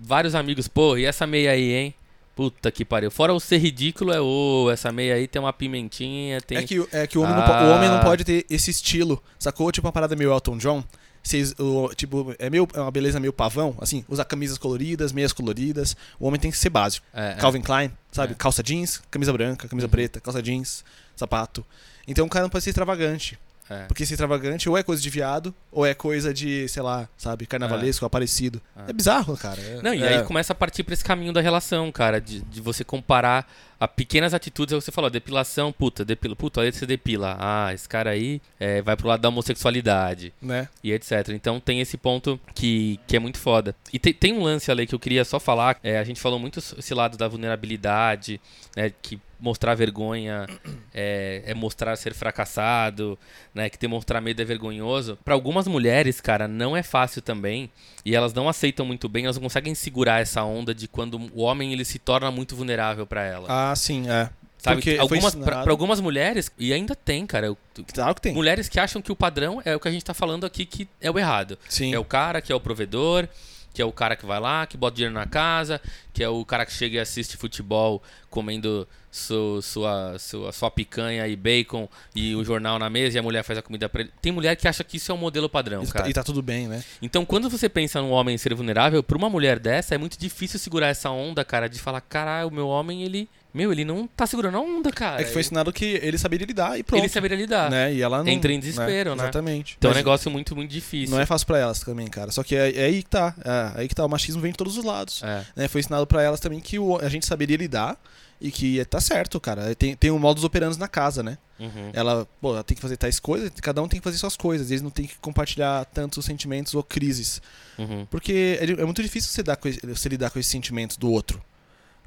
vários 0.00 0.34
amigos, 0.34 0.66
pô, 0.68 0.96
e 0.96 1.04
essa 1.04 1.26
meia 1.26 1.50
aí, 1.50 1.70
hein? 1.72 1.94
Puta 2.36 2.70
que 2.70 2.84
pariu. 2.84 3.10
Fora 3.10 3.32
o 3.34 3.40
ser 3.40 3.56
ridículo, 3.58 4.12
é 4.12 4.20
ô, 4.20 4.70
essa 4.70 4.92
meia 4.92 5.14
aí 5.14 5.26
tem 5.26 5.40
uma 5.42 5.52
pimentinha, 5.54 6.38
tem... 6.40 6.58
É 6.58 6.62
que, 6.64 6.86
é 6.92 7.06
que 7.06 7.16
o, 7.18 7.22
homem 7.22 7.34
não 7.34 7.42
po- 7.42 7.50
o 7.50 7.70
homem 7.74 7.88
não 7.88 7.96
Ah. 7.96 8.04
pode 8.04 8.24
ter 8.24 8.44
esse 8.50 8.70
estilo, 8.70 9.22
sacou? 9.38 9.72
Tipo 9.72 9.86
uma 9.86 9.92
parada 9.92 10.14
meio 10.14 10.30
Elton 10.30 10.58
John. 10.58 10.84
Vocês, 11.22 11.54
o, 11.58 11.88
tipo, 11.96 12.36
é, 12.38 12.48
meio, 12.50 12.68
é 12.74 12.80
uma 12.80 12.90
beleza 12.90 13.18
meio 13.18 13.32
pavão, 13.32 13.74
assim, 13.80 14.04
usar 14.08 14.24
camisas 14.26 14.58
coloridas, 14.58 15.12
meias 15.12 15.32
coloridas. 15.32 15.96
O 16.20 16.26
homem 16.28 16.38
tem 16.38 16.50
que 16.52 16.58
ser 16.58 16.68
básico. 16.70 17.04
É, 17.12 17.30
é. 17.32 17.34
Calvin 17.36 17.62
Klein, 17.62 17.90
sabe? 18.12 18.32
É. 18.34 18.36
Calça 18.36 18.62
jeans, 18.62 19.02
camisa 19.10 19.32
branca, 19.32 19.66
camisa 19.66 19.86
Uhum. 19.86 19.90
preta, 19.90 20.20
calça 20.20 20.40
jeans, 20.42 20.84
sapato. 21.16 21.64
Então 22.06 22.26
o 22.26 22.28
cara 22.28 22.44
não 22.44 22.50
pode 22.50 22.62
ser 22.62 22.70
extravagante. 22.70 23.36
É. 23.70 23.84
Porque 23.86 24.04
ser 24.06 24.14
extravagante 24.14 24.68
ou 24.68 24.76
é 24.78 24.82
coisa 24.82 25.02
de 25.02 25.10
viado, 25.10 25.54
ou 25.72 25.84
é 25.84 25.94
coisa 25.94 26.32
de, 26.32 26.68
sei 26.68 26.82
lá, 26.82 27.08
sabe, 27.16 27.46
carnavalesco, 27.46 28.04
aparecido. 28.06 28.60
É. 28.86 28.90
É 28.90 28.92
bizarro, 28.92 29.36
cara. 29.36 29.60
É- 29.60 29.80
Não, 29.82 29.92
e 29.94 30.02
é. 30.02 30.18
aí 30.18 30.22
começa 30.24 30.52
a 30.52 30.56
partir 30.56 30.82
pra 30.84 30.94
esse 30.94 31.04
caminho 31.04 31.32
da 31.32 31.40
relação, 31.40 31.90
cara, 31.92 32.20
de, 32.20 32.40
de 32.42 32.60
você 32.60 32.84
comparar 32.84 33.50
a 33.78 33.86
pequenas 33.86 34.32
atitudes, 34.32 34.72
é 34.72 34.76
o 34.76 34.78
que 34.78 34.84
você 34.86 34.92
falou, 34.92 35.10
depilação, 35.10 35.70
puta, 35.70 36.02
depila, 36.02 36.34
puta, 36.34 36.62
aí 36.62 36.72
você 36.72 36.86
depila. 36.86 37.36
Ah, 37.38 37.74
esse 37.74 37.86
cara 37.86 38.10
aí 38.10 38.40
é, 38.58 38.80
vai 38.80 38.96
pro 38.96 39.06
lado 39.08 39.20
da 39.20 39.28
homossexualidade 39.28 40.32
Né? 40.40 40.66
e 40.82 40.92
etc. 40.92 41.28
Então 41.30 41.60
tem 41.60 41.80
esse 41.80 41.98
ponto 41.98 42.40
que, 42.54 42.98
que 43.06 43.16
é 43.16 43.18
muito 43.18 43.38
foda. 43.38 43.74
E 43.92 43.98
te- 43.98 44.14
tem 44.14 44.32
um 44.32 44.42
lance 44.42 44.70
ali 44.70 44.86
que 44.86 44.94
eu 44.94 44.98
queria 44.98 45.24
só 45.26 45.38
falar, 45.38 45.76
é, 45.82 45.98
a 45.98 46.04
gente 46.04 46.20
falou 46.20 46.38
muito 46.38 46.58
esse 46.58 46.94
lado 46.94 47.18
da 47.18 47.28
vulnerabilidade, 47.28 48.40
né, 48.74 48.92
que 49.02 49.18
mostrar 49.38 49.74
vergonha 49.74 50.46
é, 50.94 51.42
é 51.46 51.54
mostrar 51.54 51.96
ser 51.96 52.14
fracassado, 52.14 53.18
né, 53.54 53.68
que 53.68 53.78
demonstrar 53.78 54.20
medo 54.22 54.40
é 54.40 54.44
vergonhoso. 54.44 55.18
Pra 55.24 55.34
algumas 55.34 55.66
mulheres, 55.66 56.20
cara, 56.20 56.46
não 56.48 56.76
é 56.76 56.82
fácil 56.82 57.20
também, 57.22 57.70
e 58.04 58.14
elas 58.14 58.32
não 58.32 58.48
aceitam 58.48 58.86
muito 58.86 59.08
bem, 59.08 59.24
elas 59.24 59.36
não 59.36 59.42
conseguem 59.42 59.74
segurar 59.74 60.20
essa 60.20 60.42
onda 60.44 60.74
de 60.74 60.88
quando 60.88 61.20
o 61.34 61.42
homem 61.42 61.72
ele 61.72 61.84
se 61.84 61.98
torna 61.98 62.30
muito 62.30 62.56
vulnerável 62.56 63.06
pra 63.06 63.22
ela. 63.24 63.46
Ah, 63.48 63.74
sim, 63.76 64.08
é. 64.08 64.30
Sabe? 64.58 64.76
porque 64.76 64.96
Algumas, 64.98 65.34
pra, 65.34 65.62
pra 65.62 65.70
algumas 65.70 66.00
mulheres, 66.00 66.50
e 66.58 66.72
ainda 66.72 66.94
tem, 66.96 67.26
cara, 67.26 67.46
eu- 67.46 67.58
Claro 67.92 68.14
que 68.14 68.22
tem. 68.22 68.34
mulheres 68.34 68.68
que 68.68 68.80
acham 68.80 69.00
que 69.02 69.12
o 69.12 69.16
padrão 69.16 69.60
é 69.64 69.76
o 69.76 69.80
que 69.80 69.86
a 69.86 69.90
gente 69.92 70.04
tá 70.04 70.14
falando 70.14 70.44
aqui, 70.46 70.64
que 70.64 70.88
é 71.00 71.10
o 71.10 71.18
errado. 71.18 71.58
Sim. 71.68 71.94
É 71.94 71.98
o 71.98 72.04
cara 72.04 72.40
que 72.40 72.50
é 72.50 72.54
o 72.54 72.60
provedor, 72.60 73.28
que 73.76 73.82
é 73.82 73.84
o 73.84 73.92
cara 73.92 74.16
que 74.16 74.24
vai 74.24 74.40
lá, 74.40 74.66
que 74.66 74.74
bota 74.74 74.96
dinheiro 74.96 75.14
na 75.14 75.26
casa, 75.26 75.78
que 76.14 76.24
é 76.24 76.28
o 76.30 76.42
cara 76.46 76.64
que 76.64 76.72
chega 76.72 76.96
e 76.96 76.98
assiste 76.98 77.36
futebol 77.36 78.02
comendo 78.30 78.88
su- 79.10 79.60
sua, 79.60 80.18
sua, 80.18 80.50
sua 80.50 80.70
picanha 80.70 81.28
e 81.28 81.36
bacon 81.36 81.86
e 82.14 82.34
o 82.34 82.42
jornal 82.42 82.78
na 82.78 82.88
mesa 82.88 83.18
e 83.18 83.20
a 83.20 83.22
mulher 83.22 83.42
faz 83.42 83.58
a 83.58 83.62
comida 83.62 83.86
pra 83.86 84.00
ele. 84.00 84.10
Tem 84.22 84.32
mulher 84.32 84.56
que 84.56 84.66
acha 84.66 84.82
que 84.82 84.96
isso 84.96 85.12
é 85.12 85.14
o 85.14 85.18
modelo 85.18 85.46
padrão, 85.46 85.82
E 85.82 85.86
tá- 85.86 85.92
cara. 85.92 86.08
E 86.08 86.12
tá 86.14 86.24
tudo 86.24 86.40
bem, 86.40 86.66
né? 86.68 86.82
Então, 87.02 87.26
quando 87.26 87.50
você 87.50 87.68
pensa 87.68 88.00
num 88.00 88.12
homem 88.12 88.38
ser 88.38 88.54
vulnerável, 88.54 89.02
pra 89.02 89.18
uma 89.18 89.28
mulher 89.28 89.58
dessa, 89.58 89.94
é 89.94 89.98
muito 89.98 90.18
difícil 90.18 90.58
segurar 90.58 90.86
essa 90.86 91.10
onda, 91.10 91.44
cara, 91.44 91.68
de 91.68 91.78
falar, 91.78 92.00
caralho, 92.00 92.48
o 92.48 92.50
meu 92.50 92.68
homem, 92.68 93.02
ele. 93.02 93.28
Meu, 93.56 93.72
ele 93.72 93.84
não 93.84 94.06
tá 94.06 94.26
segurando 94.26 94.56
a 94.56 94.60
onda, 94.60 94.92
cara. 94.92 95.20
É 95.20 95.24
que 95.24 95.32
foi 95.32 95.40
ensinado 95.40 95.72
que 95.72 95.84
ele 96.02 96.18
saberia 96.18 96.46
lidar 96.46 96.78
e 96.78 96.82
pronto. 96.82 97.00
Ele 97.02 97.08
saberia 97.08 97.36
lidar. 97.36 97.70
né? 97.70 97.92
E 97.94 98.02
ela 98.02 98.22
não. 98.22 98.28
Entra 98.30 98.52
em 98.52 98.60
desespero, 98.60 99.14
né? 99.16 99.22
Exatamente. 99.24 99.76
Então 99.78 99.90
é 99.90 99.94
um 99.94 99.96
negócio 99.96 100.30
muito, 100.30 100.54
muito 100.54 100.70
difícil. 100.70 101.14
Não 101.14 101.20
é 101.22 101.26
fácil 101.26 101.46
pra 101.46 101.58
elas 101.58 101.80
também, 101.80 102.06
cara. 102.08 102.30
Só 102.30 102.42
que 102.44 102.54
é, 102.54 102.70
é 102.76 102.84
aí 102.84 103.02
que 103.02 103.08
tá. 103.08 103.34
É 103.74 103.80
aí 103.80 103.88
que 103.88 103.94
tá. 103.94 104.04
O 104.04 104.08
machismo 104.08 104.40
vem 104.42 104.52
de 104.52 104.58
todos 104.58 104.76
os 104.76 104.84
lados. 104.84 105.22
É. 105.22 105.44
né? 105.56 105.68
Foi 105.68 105.80
ensinado 105.80 106.06
pra 106.06 106.22
elas 106.22 106.38
também 106.40 106.60
que 106.60 106.78
o- 106.78 106.98
a 106.98 107.08
gente 107.08 107.24
saberia 107.26 107.56
lidar 107.56 107.98
e 108.40 108.50
que 108.50 108.84
tá 108.84 109.00
certo, 109.00 109.40
cara. 109.40 109.74
Tem, 109.74 109.96
tem 109.96 110.10
um 110.10 110.18
modus 110.18 110.44
operandi 110.44 110.78
na 110.78 110.86
casa, 110.88 111.22
né? 111.22 111.38
Uhum. 111.58 111.90
Ela, 111.94 112.28
pô, 112.38 112.50
ela 112.52 112.62
tem 112.62 112.74
que 112.74 112.82
fazer 112.82 112.98
tais 112.98 113.18
coisas, 113.18 113.50
cada 113.62 113.82
um 113.82 113.88
tem 113.88 113.98
que 113.98 114.04
fazer 114.04 114.18
suas 114.18 114.36
coisas. 114.36 114.70
Eles 114.70 114.82
não 114.82 114.90
tem 114.90 115.06
que 115.06 115.16
compartilhar 115.22 115.86
tantos 115.86 116.22
sentimentos 116.26 116.74
ou 116.74 116.82
crises. 116.82 117.40
Uhum. 117.78 118.04
Porque 118.10 118.58
é, 118.60 118.64
é 118.82 118.84
muito 118.84 119.02
difícil 119.02 119.30
você, 119.30 119.42
dar 119.42 119.58
você 119.84 120.08
lidar 120.10 120.28
com 120.30 120.38
esses 120.38 120.52
sentimentos 120.52 120.98
do 120.98 121.10
outro, 121.10 121.42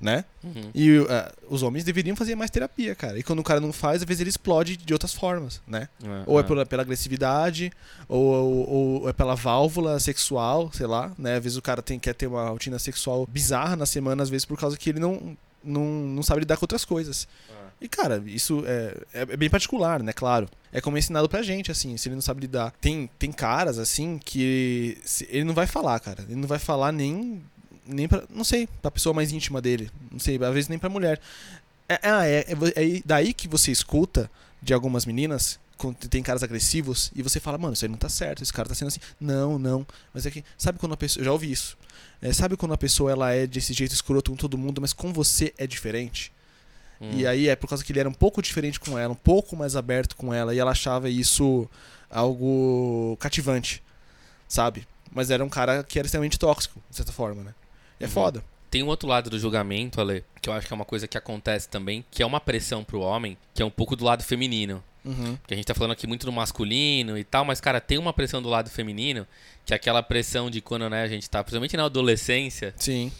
né? 0.01 0.23
Uhum. 0.43 0.71
E 0.73 0.97
uh, 0.99 1.07
os 1.49 1.61
homens 1.63 1.83
deveriam 1.83 2.15
fazer 2.15 2.35
mais 2.35 2.49
terapia, 2.49 2.95
cara. 2.95 3.17
E 3.19 3.23
quando 3.23 3.39
o 3.39 3.43
cara 3.43 3.59
não 3.59 3.73
faz, 3.73 4.01
às 4.01 4.07
vezes 4.07 4.21
ele 4.21 4.29
explode 4.29 4.77
de 4.77 4.93
outras 4.93 5.13
formas, 5.13 5.61
né? 5.67 5.89
Ou 6.25 6.39
é 6.39 6.43
pela, 6.43 6.65
pela 6.65 6.81
agressividade, 6.83 7.71
ou, 8.07 8.23
ou- 8.23 8.69
ou 9.01 9.09
é 9.09 9.13
pela 9.13 9.35
válvula 9.35 9.99
sexual, 9.99 10.71
sei 10.73 10.87
lá, 10.87 11.11
né? 11.17 11.35
Às 11.37 11.43
vezes 11.43 11.57
o 11.57 11.61
cara 11.61 11.81
tem, 11.81 11.99
quer 11.99 12.13
ter 12.13 12.27
uma 12.27 12.47
rotina 12.49 12.79
sexual 12.79 13.27
bizarra 13.27 13.75
na 13.75 13.85
semana, 13.85 14.23
às 14.23 14.29
vezes 14.29 14.45
por 14.45 14.57
causa 14.57 14.77
que 14.77 14.89
ele 14.89 14.99
não, 14.99 15.37
não, 15.63 15.83
não 15.85 16.23
sabe 16.23 16.39
lidar 16.41 16.57
com 16.57 16.63
outras 16.63 16.85
coisas. 16.85 17.27
E, 17.81 17.87
cara, 17.87 18.21
isso 18.25 18.61
é, 18.65 18.93
é 19.13 19.21
é 19.21 19.37
bem 19.37 19.49
particular, 19.49 20.03
né? 20.03 20.11
Claro. 20.11 20.49
É 20.71 20.81
como 20.81 20.97
é 20.97 20.99
ensinado 20.99 21.29
pra 21.29 21.41
gente, 21.41 21.71
assim, 21.71 21.95
se 21.95 22.09
ele 22.09 22.15
não 22.15 22.21
sabe 22.21 22.41
lidar. 22.41 22.73
Tem, 22.81 23.09
tem 23.17 23.31
caras, 23.31 23.79
assim, 23.79 24.17
que 24.23 24.97
se- 25.05 25.25
ele 25.29 25.45
não 25.45 25.53
vai 25.53 25.65
falar, 25.65 25.97
cara. 26.01 26.23
Ele 26.27 26.35
não 26.35 26.47
vai 26.47 26.59
falar 26.59 26.91
nem. 26.91 27.41
Nem 27.89 28.07
pra. 28.07 28.23
Não 28.29 28.43
sei, 28.43 28.67
pra 28.81 28.91
pessoa 28.91 29.13
mais 29.13 29.31
íntima 29.31 29.61
dele. 29.61 29.89
Não 30.11 30.19
sei, 30.19 30.41
às 30.41 30.53
vezes 30.53 30.69
nem 30.69 30.79
pra 30.79 30.89
mulher. 30.89 31.19
É, 31.87 31.99
ah, 32.03 32.25
é, 32.25 32.45
é, 32.47 32.97
é 32.97 33.01
daí 33.03 33.33
que 33.33 33.47
você 33.47 33.71
escuta 33.71 34.29
de 34.61 34.73
algumas 34.73 35.05
meninas, 35.05 35.59
quando 35.77 35.95
tem 35.95 36.21
caras 36.21 36.43
agressivos, 36.43 37.11
e 37.15 37.23
você 37.23 37.39
fala, 37.39 37.57
mano, 37.57 37.73
isso 37.73 37.83
aí 37.83 37.89
não 37.89 37.97
tá 37.97 38.09
certo, 38.09 38.43
esse 38.43 38.53
cara 38.53 38.69
tá 38.69 38.75
sendo 38.75 38.89
assim. 38.89 38.99
Não, 39.19 39.57
não. 39.57 39.85
Mas 40.13 40.25
é 40.25 40.31
que. 40.31 40.43
Sabe 40.57 40.77
quando 40.77 40.93
a 40.93 40.97
pessoa. 40.97 41.21
Eu 41.21 41.25
já 41.25 41.31
ouvi 41.31 41.51
isso. 41.51 41.77
É, 42.21 42.31
sabe 42.33 42.57
quando 42.57 42.73
a 42.73 42.77
pessoa 42.77 43.11
ela 43.11 43.31
é 43.31 43.47
desse 43.47 43.73
jeito 43.73 43.93
escroto 43.93 44.31
com 44.31 44.37
todo 44.37 44.57
mundo, 44.57 44.81
mas 44.81 44.93
com 44.93 45.11
você 45.13 45.53
é 45.57 45.65
diferente? 45.65 46.31
Hum. 46.99 47.11
E 47.13 47.25
aí 47.25 47.47
é 47.47 47.55
por 47.55 47.67
causa 47.67 47.83
que 47.83 47.91
ele 47.91 47.99
era 47.99 48.09
um 48.09 48.13
pouco 48.13 48.41
diferente 48.41 48.79
com 48.79 48.97
ela, 48.97 49.13
um 49.13 49.15
pouco 49.15 49.55
mais 49.55 49.75
aberto 49.75 50.15
com 50.15 50.33
ela, 50.33 50.53
e 50.53 50.59
ela 50.59 50.71
achava 50.71 51.09
isso 51.09 51.69
algo 52.09 53.15
cativante, 53.19 53.81
sabe? 54.47 54.85
Mas 55.11 55.31
era 55.31 55.43
um 55.43 55.49
cara 55.49 55.83
que 55.83 55.97
era 55.97 56.05
extremamente 56.05 56.37
tóxico, 56.37 56.81
de 56.89 56.95
certa 56.95 57.11
forma, 57.11 57.43
né? 57.43 57.53
É 57.99 58.07
foda. 58.07 58.43
Tem 58.69 58.83
um 58.83 58.87
outro 58.87 59.09
lado 59.09 59.29
do 59.29 59.39
julgamento, 59.39 59.99
Ale, 59.99 60.23
que 60.41 60.49
eu 60.49 60.53
acho 60.53 60.67
que 60.67 60.73
é 60.73 60.75
uma 60.75 60.85
coisa 60.85 61.07
que 61.07 61.17
acontece 61.17 61.67
também, 61.67 62.05
que 62.11 62.21
é 62.21 62.25
uma 62.25 62.39
pressão 62.39 62.83
pro 62.83 63.01
homem, 63.01 63.35
que 63.53 63.61
é 63.61 63.65
um 63.65 63.71
pouco 63.71 63.95
do 63.95 64.05
lado 64.05 64.23
feminino. 64.23 64.83
Uhum. 65.03 65.35
Porque 65.37 65.53
a 65.53 65.57
gente 65.57 65.65
tá 65.65 65.73
falando 65.73 65.91
aqui 65.91 66.05
muito 66.05 66.25
do 66.25 66.31
masculino 66.31 67.17
e 67.17 67.23
tal, 67.23 67.43
mas, 67.43 67.59
cara, 67.59 67.81
tem 67.81 67.97
uma 67.97 68.13
pressão 68.13 68.41
do 68.41 68.49
lado 68.49 68.69
feminino, 68.69 69.25
que 69.65 69.73
é 69.73 69.75
aquela 69.75 70.03
pressão 70.03 70.51
de 70.51 70.61
quando, 70.61 70.89
né, 70.89 71.01
a 71.01 71.07
gente 71.07 71.27
tá, 71.29 71.43
principalmente 71.43 71.75
na 71.75 71.85
adolescência, 71.85 72.73
Sim. 72.77 73.11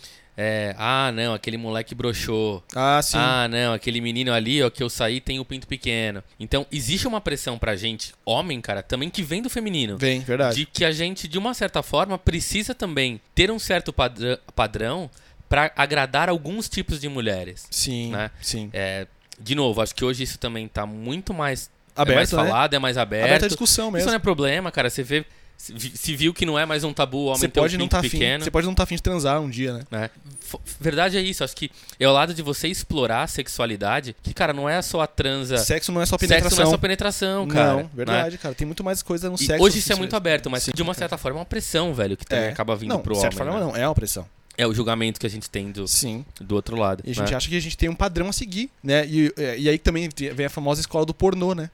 É, 0.42 0.74
ah, 0.78 1.12
não, 1.12 1.34
aquele 1.34 1.58
moleque 1.58 1.94
broxou. 1.94 2.64
Ah, 2.74 3.02
sim. 3.04 3.18
Ah, 3.20 3.46
não, 3.50 3.74
aquele 3.74 4.00
menino 4.00 4.32
ali, 4.32 4.64
ó, 4.64 4.70
que 4.70 4.82
eu 4.82 4.90
saí 4.90 5.20
tem 5.20 5.38
o 5.38 5.44
pinto 5.44 5.68
pequeno. 5.68 6.24
Então, 6.40 6.66
existe 6.72 7.06
uma 7.06 7.20
pressão 7.20 7.58
pra 7.58 7.76
gente, 7.76 8.14
homem, 8.26 8.62
cara, 8.62 8.82
também 8.82 9.10
que 9.10 9.22
vem 9.22 9.42
do 9.42 9.50
feminino. 9.50 9.98
Vem, 9.98 10.22
verdade. 10.22 10.56
De 10.56 10.66
que 10.66 10.86
a 10.86 10.94
gente, 10.94 11.28
de 11.28 11.38
uma 11.38 11.54
certa 11.54 11.84
forma, 11.84 12.18
precisa 12.18 12.74
também 12.74 13.20
ter 13.36 13.52
um 13.52 13.60
certo 13.60 13.92
padrão, 13.92 14.38
padrão 14.56 15.10
para 15.50 15.74
agradar 15.76 16.30
alguns 16.30 16.70
tipos 16.70 17.02
de 17.02 17.10
mulheres. 17.10 17.68
Sim, 17.70 18.12
né? 18.12 18.32
sim. 18.42 18.70
É, 18.72 19.08
de 19.38 19.56
novo, 19.56 19.82
acho 19.82 19.94
que 19.94 20.06
hoje 20.06 20.24
isso 20.24 20.40
também 20.40 20.70
tá 20.70 20.86
muito 20.86 21.34
mais, 21.34 21.70
é 21.98 22.02
Aberto, 22.02 22.16
mais 22.16 22.32
né? 22.32 22.38
falado, 22.38 22.74
é 22.74 22.80
mais 22.80 22.98
aberto. 22.98 23.26
Aberta 23.26 23.46
a 23.46 23.50
discussão 23.50 23.88
Isso 23.88 23.94
mesmo. 23.94 24.08
não 24.08 24.16
é 24.16 24.20
problema, 24.20 24.72
cara. 24.72 24.90
Você 24.90 25.04
vê. 25.04 25.26
Se 25.60 25.74
vi- 25.74 25.92
se 25.94 26.16
viu 26.16 26.34
que 26.34 26.46
não 26.46 26.58
é 26.58 26.66
mais 26.66 26.86
um 26.86 26.94
tabu 26.94 27.18
o 27.18 27.26
homem 27.26 27.38
Você 27.40 27.48
um 27.48 27.50
pode 27.50 27.78
não 27.78 27.84
pinto 27.86 27.92
tá 27.98 28.02
pequeno. 28.02 28.46
você 28.46 28.50
pode 28.50 28.66
não 28.66 28.72
estar 28.72 28.84
afim 28.84 28.96
de 28.96 29.04
transar 29.04 29.42
um 29.42 29.50
dia, 29.50 29.74
né? 29.74 29.84
né? 29.92 30.10
F- 30.42 30.58
Verdade 30.80 31.18
é 31.18 31.22
isso. 31.22 31.44
Acho 31.44 31.54
que 31.54 31.70
é 32.00 32.08
o 32.08 32.14
lado 32.14 32.34
de 32.34 32.42
você 32.42 32.70
explorar 32.70 33.24
a 33.24 33.28
sexualidade. 33.28 34.16
Que, 34.24 34.34
cara, 34.34 34.54
não 34.54 34.70
é 34.70 34.82
só 34.82 35.02
a 35.02 35.08
transa. 35.08 35.58
Sexo 35.58 35.92
não 35.92 36.02
é 36.02 36.06
só 36.06 36.18
Sexo 36.18 36.30
penetração. 36.30 36.58
não 36.60 36.64
é 36.64 36.72
só 36.72 36.78
penetração, 36.78 37.48
cara. 37.50 37.72
Não, 37.74 37.78
né? 37.84 37.90
verdade, 37.94 38.38
cara. 38.38 38.56
Tem 38.56 38.66
muito 38.66 38.86
mais 38.86 39.04
coisa 39.04 39.28
no 39.30 39.36
E 39.36 39.40
sexo. 39.46 39.62
hoje 39.62 39.80
isso 39.80 39.92
é 39.92 39.94
assim, 39.94 40.00
muito 40.00 40.16
aberto, 40.16 40.50
mas 40.50 40.64
Sim. 40.64 40.72
de 40.74 40.82
uma 40.82 40.94
certa 40.94 41.18
forma 41.18 41.40
é 41.40 41.42
uma 41.42 41.46
pressão, 41.46 41.94
velho, 41.94 42.16
que 42.16 42.34
É. 42.34 42.50
acaba 42.50 42.74
vindo 42.78 42.92
não, 42.92 43.02
pro 43.02 43.14
de 43.14 43.20
homem. 43.20 43.30
certa 43.32 43.44
forma 43.44 43.60
né? 43.60 43.66
não, 43.66 43.76
é 43.76 43.86
uma 43.86 43.94
pressão. 43.96 44.26
É 44.58 44.66
o 44.66 44.74
julgamento 44.74 45.20
que 45.20 45.26
a 45.26 45.30
gente 45.30 45.50
tem 45.50 45.72
do, 45.72 45.88
Sim. 45.90 46.26
do 46.40 46.56
outro 46.56 46.78
lado. 46.78 47.04
E 47.06 47.12
a 47.12 47.14
gente 47.14 47.32
né? 47.32 47.36
acha 47.38 47.50
que 47.50 47.56
a 47.58 47.62
gente 47.62 47.78
tem 47.78 47.90
um 47.90 47.96
padrão 47.96 48.28
a 48.30 48.34
seguir, 48.34 48.70
né? 48.84 49.06
E, 49.08 49.34
e 49.58 49.68
aí 49.70 49.78
também 49.78 50.10
vem 50.34 50.46
a 50.46 50.50
famosa 50.50 50.80
escola 50.82 51.06
do 51.06 51.14
pornô, 51.14 51.54
né? 51.54 51.70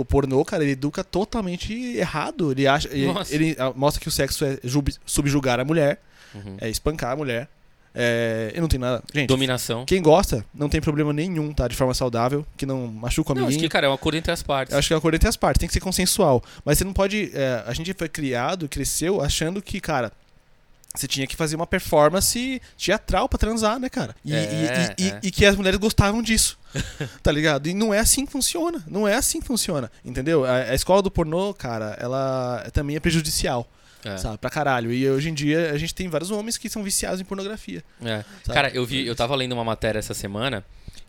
O 0.00 0.04
pornô, 0.04 0.44
cara, 0.44 0.62
ele 0.62 0.72
educa 0.72 1.02
totalmente 1.02 1.72
errado. 1.96 2.52
Ele 2.52 2.66
acha, 2.66 2.88
ele, 2.92 3.12
ele, 3.30 3.56
ah, 3.58 3.72
mostra 3.74 4.00
que 4.00 4.06
o 4.08 4.10
sexo 4.12 4.44
é 4.44 4.58
subjugar 5.04 5.58
a 5.58 5.64
mulher, 5.64 6.00
Uhum. 6.34 6.56
é 6.60 6.68
espancar 6.68 7.12
a 7.12 7.16
mulher. 7.16 7.48
É, 7.94 8.52
e 8.54 8.60
não 8.60 8.68
tem 8.68 8.78
nada. 8.78 9.02
Gente, 9.12 9.26
Dominação. 9.28 9.84
quem 9.84 10.00
gosta, 10.00 10.44
não 10.54 10.68
tem 10.68 10.80
problema 10.80 11.12
nenhum, 11.12 11.52
tá? 11.52 11.66
De 11.66 11.74
forma 11.74 11.92
saudável, 11.94 12.46
que 12.56 12.64
não 12.64 12.86
machuca 12.86 13.32
o 13.32 13.34
Não, 13.34 13.42
acho 13.42 13.46
amiguinho. 13.48 13.68
que, 13.68 13.72
cara, 13.72 13.86
é 13.86 13.90
um 13.90 13.94
acordo 13.94 14.16
entre 14.18 14.30
as 14.30 14.42
partes. 14.42 14.72
Eu 14.72 14.78
acho 14.78 14.86
que 14.88 14.92
é 14.94 14.96
uma 14.96 15.00
coisa 15.02 15.16
entre 15.16 15.28
as 15.28 15.36
partes, 15.36 15.58
tem 15.58 15.66
que 15.66 15.72
ser 15.72 15.80
consensual. 15.80 16.44
Mas 16.64 16.78
você 16.78 16.84
não 16.84 16.92
pode. 16.92 17.30
é, 17.34 17.64
a 17.66 17.72
gente 17.72 17.92
foi 17.94 18.08
criado, 18.08 18.68
cresceu, 18.68 19.20
achando 19.22 19.60
que, 19.62 19.80
cara, 19.80 20.12
você 20.94 21.08
tinha 21.08 21.26
que 21.26 21.34
fazer 21.34 21.56
uma 21.56 21.66
performance 21.66 22.60
teatral 22.76 23.28
pra 23.28 23.38
transar, 23.38 23.78
né, 23.80 23.88
cara? 23.88 24.14
E, 24.24 24.34
É, 24.34 24.94
e- 24.98 25.02
e- 25.04 25.08
é. 25.10 25.20
e 25.22 25.30
que 25.30 25.44
as 25.46 25.56
mulheres 25.56 25.80
gostavam 25.80 26.22
disso. 26.22 26.57
tá 27.22 27.32
ligado? 27.32 27.68
E 27.68 27.74
não 27.74 27.92
é 27.92 27.98
assim 27.98 28.24
que 28.26 28.32
funciona. 28.32 28.82
Não 28.86 29.06
é 29.06 29.14
assim 29.14 29.40
que 29.40 29.46
funciona. 29.46 29.90
Entendeu? 30.04 30.44
A, 30.44 30.56
a 30.70 30.74
escola 30.74 31.02
do 31.02 31.10
pornô, 31.10 31.52
cara, 31.54 31.96
ela 32.00 32.68
também 32.72 32.96
é 32.96 33.00
prejudicial. 33.00 33.66
É. 34.04 34.16
Sabe? 34.16 34.38
Pra 34.38 34.48
caralho. 34.48 34.92
E 34.92 35.08
hoje 35.10 35.28
em 35.28 35.34
dia 35.34 35.72
a 35.72 35.78
gente 35.78 35.94
tem 35.94 36.08
vários 36.08 36.30
homens 36.30 36.56
que 36.56 36.68
são 36.68 36.82
viciados 36.84 37.20
em 37.20 37.24
pornografia. 37.24 37.82
É. 38.04 38.24
Cara, 38.46 38.70
eu 38.70 38.86
vi, 38.86 39.06
eu 39.06 39.16
tava 39.16 39.34
lendo 39.34 39.52
uma 39.52 39.64
matéria 39.64 39.98
essa 39.98 40.14
semana 40.14 40.64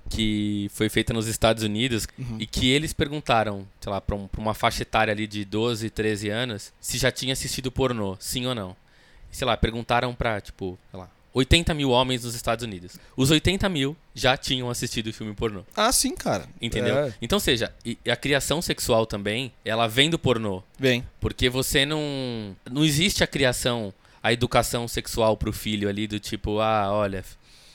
que 0.10 0.69
foi 0.74 0.89
feita 0.89 1.13
nos 1.13 1.28
Estados 1.28 1.62
Unidos 1.63 2.08
Uhum. 2.17 2.38
e 2.39 2.48
que 2.48 2.67
eles 2.72 2.93
perguntaram, 2.93 3.67
sei 3.80 3.91
lá, 3.91 4.02
pra, 4.02 4.15
um- 4.15 4.28
pra 4.28 4.41
uma 4.41 4.56
faixa 4.56 4.82
etária 4.82 5.12
ali 5.12 5.28
de 5.28 5.45
12, 5.45 5.88
13 5.91 6.30
anos, 6.30 6.74
se 6.82 6.98
já 6.98 7.12
tinha 7.12 7.34
assistido 7.34 7.72
pornô, 7.72 8.17
sim 8.19 8.45
ou 8.48 8.56
não. 8.56 8.76
E, 9.32 9.38
sei 9.38 9.45
lá, 9.45 9.56
perguntaram 9.56 10.15
pra, 10.15 10.41
tipo, 10.41 10.80
sei 10.89 11.00
lá, 11.00 11.08
80 11.33 11.73
mil 11.73 11.91
homens 11.91 12.23
nos 12.23 12.35
Estados 12.35 12.63
Unidos. 12.63 12.97
Os 13.15 13.29
80 13.31 13.67
mil 13.69 13.95
já 14.13 14.35
tinham 14.35 14.69
assistido 14.69 15.07
o 15.07 15.13
filme 15.13 15.33
pornô. 15.33 15.63
Ah, 15.75 15.91
sim, 15.91 16.15
cara. 16.15 16.47
Entendeu? 16.61 16.97
É, 16.97 17.13
Então, 17.21 17.39
seja, 17.39 17.73
a 18.09 18.15
criação 18.15 18.61
sexual 18.61 19.05
também, 19.05 19.51
ela 19.63 19.87
vem 19.87 20.09
do 20.09 20.17
pornô. 20.17 20.63
vem. 20.77 21.05
Porque 21.19 21.49
você 21.49 21.85
não. 21.85 22.55
Não 22.69 22.83
existe 22.83 23.23
a 23.23 23.27
criação, 23.27 23.93
a 24.23 24.33
educação 24.33 24.87
sexual 24.87 25.37
pro 25.37 25.53
filho 25.53 25.87
ali, 25.87 26.07
do 26.07 26.19
tipo, 26.19 26.59
ah, 26.59 26.89
olha, 26.91 27.23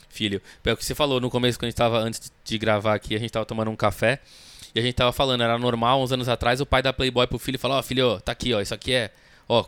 filho. 0.08 0.40
É 0.64 0.72
o 0.72 0.76
que 0.76 0.84
você 0.84 0.94
falou 0.94 1.20
no 1.20 1.30
começo, 1.30 1.58
quando 1.58 1.66
a 1.66 1.70
gente 1.70 1.76
tava, 1.76 1.98
antes 1.98 2.32
de 2.44 2.58
gravar 2.58 2.94
aqui, 2.94 3.14
a 3.14 3.18
gente 3.18 3.30
tava 3.30 3.46
tomando 3.46 3.70
um 3.70 3.76
café. 3.76 4.20
E 4.74 4.80
a 4.80 4.82
gente 4.82 4.94
tava 4.94 5.12
falando, 5.12 5.42
era 5.42 5.56
normal, 5.56 6.02
uns 6.02 6.10
anos 6.10 6.28
atrás, 6.28 6.60
o 6.60 6.66
pai 6.66 6.82
da 6.82 6.92
Playboy 6.92 7.26
pro 7.28 7.38
filho 7.38 7.58
falar, 7.58 7.78
ó, 7.78 7.82
filho, 7.82 8.20
tá 8.20 8.32
aqui, 8.32 8.52
ó, 8.52 8.60
isso 8.60 8.74
aqui 8.74 8.92
é. 8.92 9.12
Ó, 9.48 9.64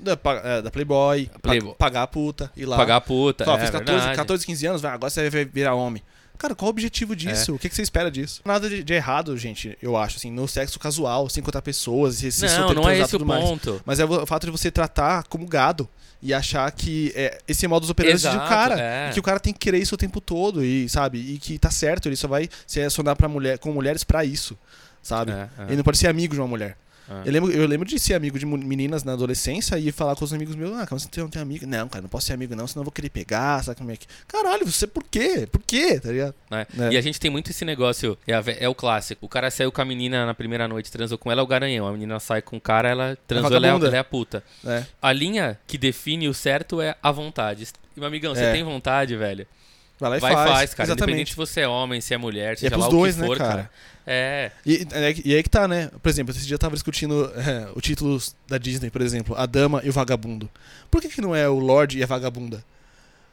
Da, 0.00 0.18
é, 0.44 0.62
da 0.62 0.70
Playboy, 0.70 1.26
pa- 1.26 1.38
Playboy. 1.40 1.74
pagar 1.78 2.02
a 2.02 2.06
puta, 2.06 2.50
ir 2.56 2.64
lá. 2.66 2.76
pagar 2.76 2.96
a 2.96 3.00
puta. 3.00 3.44
Ó, 3.48 3.56
é, 3.56 3.60
fiz 3.60 3.70
14, 3.70 3.98
verdade. 3.98 4.16
14, 4.16 4.46
15 4.46 4.66
anos, 4.66 4.82
vai, 4.82 4.92
agora 4.92 5.10
você 5.10 5.28
vai 5.28 5.44
virar 5.44 5.74
homem. 5.74 6.02
Cara, 6.38 6.54
qual 6.54 6.68
o 6.68 6.70
objetivo 6.70 7.14
disso? 7.14 7.54
O 7.54 7.58
que, 7.58 7.68
que 7.68 7.74
você 7.74 7.82
espera 7.82 8.10
disso? 8.10 8.40
Nada 8.46 8.66
de, 8.66 8.82
de 8.82 8.94
errado, 8.94 9.36
gente, 9.36 9.76
eu 9.82 9.94
acho, 9.94 10.16
assim, 10.16 10.30
no 10.30 10.48
sexo 10.48 10.78
casual, 10.78 11.28
sem 11.28 11.42
contar 11.42 11.60
pessoas, 11.60 12.14
se, 12.14 12.32
se 12.32 12.46
Não, 12.46 12.72
não 12.72 12.88
é 12.88 12.94
esse 12.98 13.14
o 13.14 13.18
tudo 13.18 13.26
mais. 13.26 13.44
ponto. 13.44 13.82
Mas 13.84 14.00
é 14.00 14.06
o 14.06 14.24
fato 14.24 14.46
de 14.46 14.50
você 14.50 14.70
tratar 14.70 15.24
como 15.24 15.46
gado 15.46 15.86
e 16.22 16.32
achar 16.32 16.70
que 16.72 17.12
é, 17.14 17.38
esse 17.46 17.66
é 17.66 17.68
o 17.68 17.70
modus 17.70 17.90
operandi 17.90 18.14
Exato, 18.14 18.38
do 18.38 18.48
cara. 18.48 18.80
é. 18.80 19.10
E 19.10 19.12
que 19.12 19.20
o 19.20 19.22
cara 19.22 19.38
tem 19.38 19.52
que 19.52 19.58
querer 19.58 19.78
isso 19.80 19.94
o 19.94 19.98
tempo 19.98 20.18
todo, 20.18 20.64
e 20.64 20.88
sabe? 20.88 21.18
E 21.18 21.38
que 21.38 21.58
tá 21.58 21.70
certo, 21.70 22.08
ele 22.08 22.16
só 22.16 22.26
vai 22.26 22.48
se 22.66 22.78
relacionar 22.78 23.16
pra 23.16 23.28
mulher, 23.28 23.58
com 23.58 23.70
mulheres 23.70 24.02
pra 24.02 24.24
isso, 24.24 24.56
sabe? 25.02 25.32
É, 25.32 25.48
é. 25.58 25.64
Ele 25.66 25.76
não 25.76 25.84
pode 25.84 25.98
ser 25.98 26.08
amigo 26.08 26.32
de 26.32 26.40
uma 26.40 26.48
mulher. 26.48 26.74
É. 27.10 27.28
Eu, 27.28 27.32
lembro, 27.32 27.50
eu 27.50 27.66
lembro 27.66 27.88
de 27.88 27.98
ser 27.98 28.14
amigo 28.14 28.38
de 28.38 28.46
meninas 28.46 29.02
na 29.02 29.12
adolescência 29.14 29.76
e 29.78 29.90
falar 29.90 30.14
com 30.14 30.24
os 30.24 30.32
amigos 30.32 30.54
meus, 30.54 30.72
ah, 30.76 30.86
cara, 30.86 30.98
você 30.98 31.20
não 31.20 31.28
tem 31.28 31.42
amigo. 31.42 31.66
Não, 31.66 31.88
cara, 31.88 32.02
não 32.02 32.08
posso 32.08 32.26
ser 32.26 32.34
amigo 32.34 32.54
não, 32.54 32.66
senão 32.66 32.82
eu 32.82 32.84
vou 32.84 32.92
querer 32.92 33.10
pegar, 33.10 33.64
sabe 33.64 33.78
como 33.78 33.90
é 33.90 33.96
que... 33.96 34.06
Caralho, 34.28 34.64
você 34.64 34.86
por 34.86 35.02
quê? 35.02 35.48
Por 35.50 35.60
quê? 35.62 35.98
Tá 35.98 36.10
ligado? 36.10 36.34
né? 36.50 36.66
É. 36.78 36.92
E 36.92 36.96
a 36.96 37.00
gente 37.00 37.18
tem 37.18 37.30
muito 37.30 37.50
esse 37.50 37.64
negócio, 37.64 38.16
é, 38.26 38.64
é 38.64 38.68
o 38.68 38.74
clássico. 38.74 39.26
O 39.26 39.28
cara 39.28 39.50
saiu 39.50 39.72
com 39.72 39.82
a 39.82 39.84
menina 39.84 40.24
na 40.24 40.34
primeira 40.34 40.68
noite, 40.68 40.90
transou 40.90 41.18
com 41.18 41.32
ela, 41.32 41.40
é 41.40 41.44
o 41.44 41.46
garanhão. 41.46 41.86
A 41.88 41.92
menina 41.92 42.20
sai 42.20 42.40
com 42.42 42.56
o 42.56 42.60
cara, 42.60 42.88
ela 42.88 43.18
transou, 43.26 43.56
ela 43.56 43.66
é, 43.66 43.70
ela 43.70 43.96
é 43.96 43.98
a 43.98 44.04
puta. 44.04 44.42
É. 44.64 44.84
A 45.02 45.12
linha 45.12 45.58
que 45.66 45.76
define 45.76 46.28
o 46.28 46.34
certo 46.34 46.80
é 46.80 46.94
a 47.02 47.10
vontade. 47.10 47.66
E, 47.96 48.00
meu 48.00 48.06
amigão, 48.06 48.34
você 48.34 48.44
É. 48.44 48.52
tem 48.52 48.62
vontade, 48.62 49.16
velho? 49.16 49.46
Vai 50.00 50.10
lá 50.10 50.16
e 50.16 50.20
Vai 50.20 50.32
faz. 50.32 50.50
faz, 50.50 50.74
cara. 50.74 50.92
Independente 50.92 51.12
Exatamente. 51.12 51.30
se 51.30 51.36
você 51.36 51.60
é 51.60 51.68
homem, 51.68 52.00
se 52.00 52.14
é 52.14 52.16
mulher, 52.18 52.56
E 52.62 52.66
é 52.66 52.76
lá 52.76 52.88
dois, 52.88 53.14
o 53.14 53.16
que 53.16 53.20
né, 53.22 53.26
for, 53.28 53.38
cara? 53.38 53.70
É. 54.06 54.50
E, 54.64 54.86
é- 54.92 55.14
e 55.24 55.34
aí 55.36 55.42
que 55.42 55.50
tá, 55.50 55.68
né? 55.68 55.90
Por 56.02 56.08
exemplo, 56.08 56.34
esse 56.34 56.46
dia 56.46 56.54
eu 56.54 56.58
tava 56.58 56.74
discutindo 56.74 57.30
é, 57.36 57.68
o 57.74 57.80
título 57.80 58.18
da 58.48 58.56
Disney, 58.58 58.88
por 58.90 59.02
exemplo, 59.02 59.36
A 59.36 59.44
Dama 59.46 59.82
e 59.84 59.90
o 59.90 59.92
Vagabundo. 59.92 60.48
Por 60.90 61.02
que, 61.02 61.08
que 61.08 61.20
não 61.20 61.36
é 61.36 61.48
o 61.48 61.58
Lorde 61.58 61.98
e 61.98 62.02
a 62.02 62.06
Vagabunda? 62.06 62.64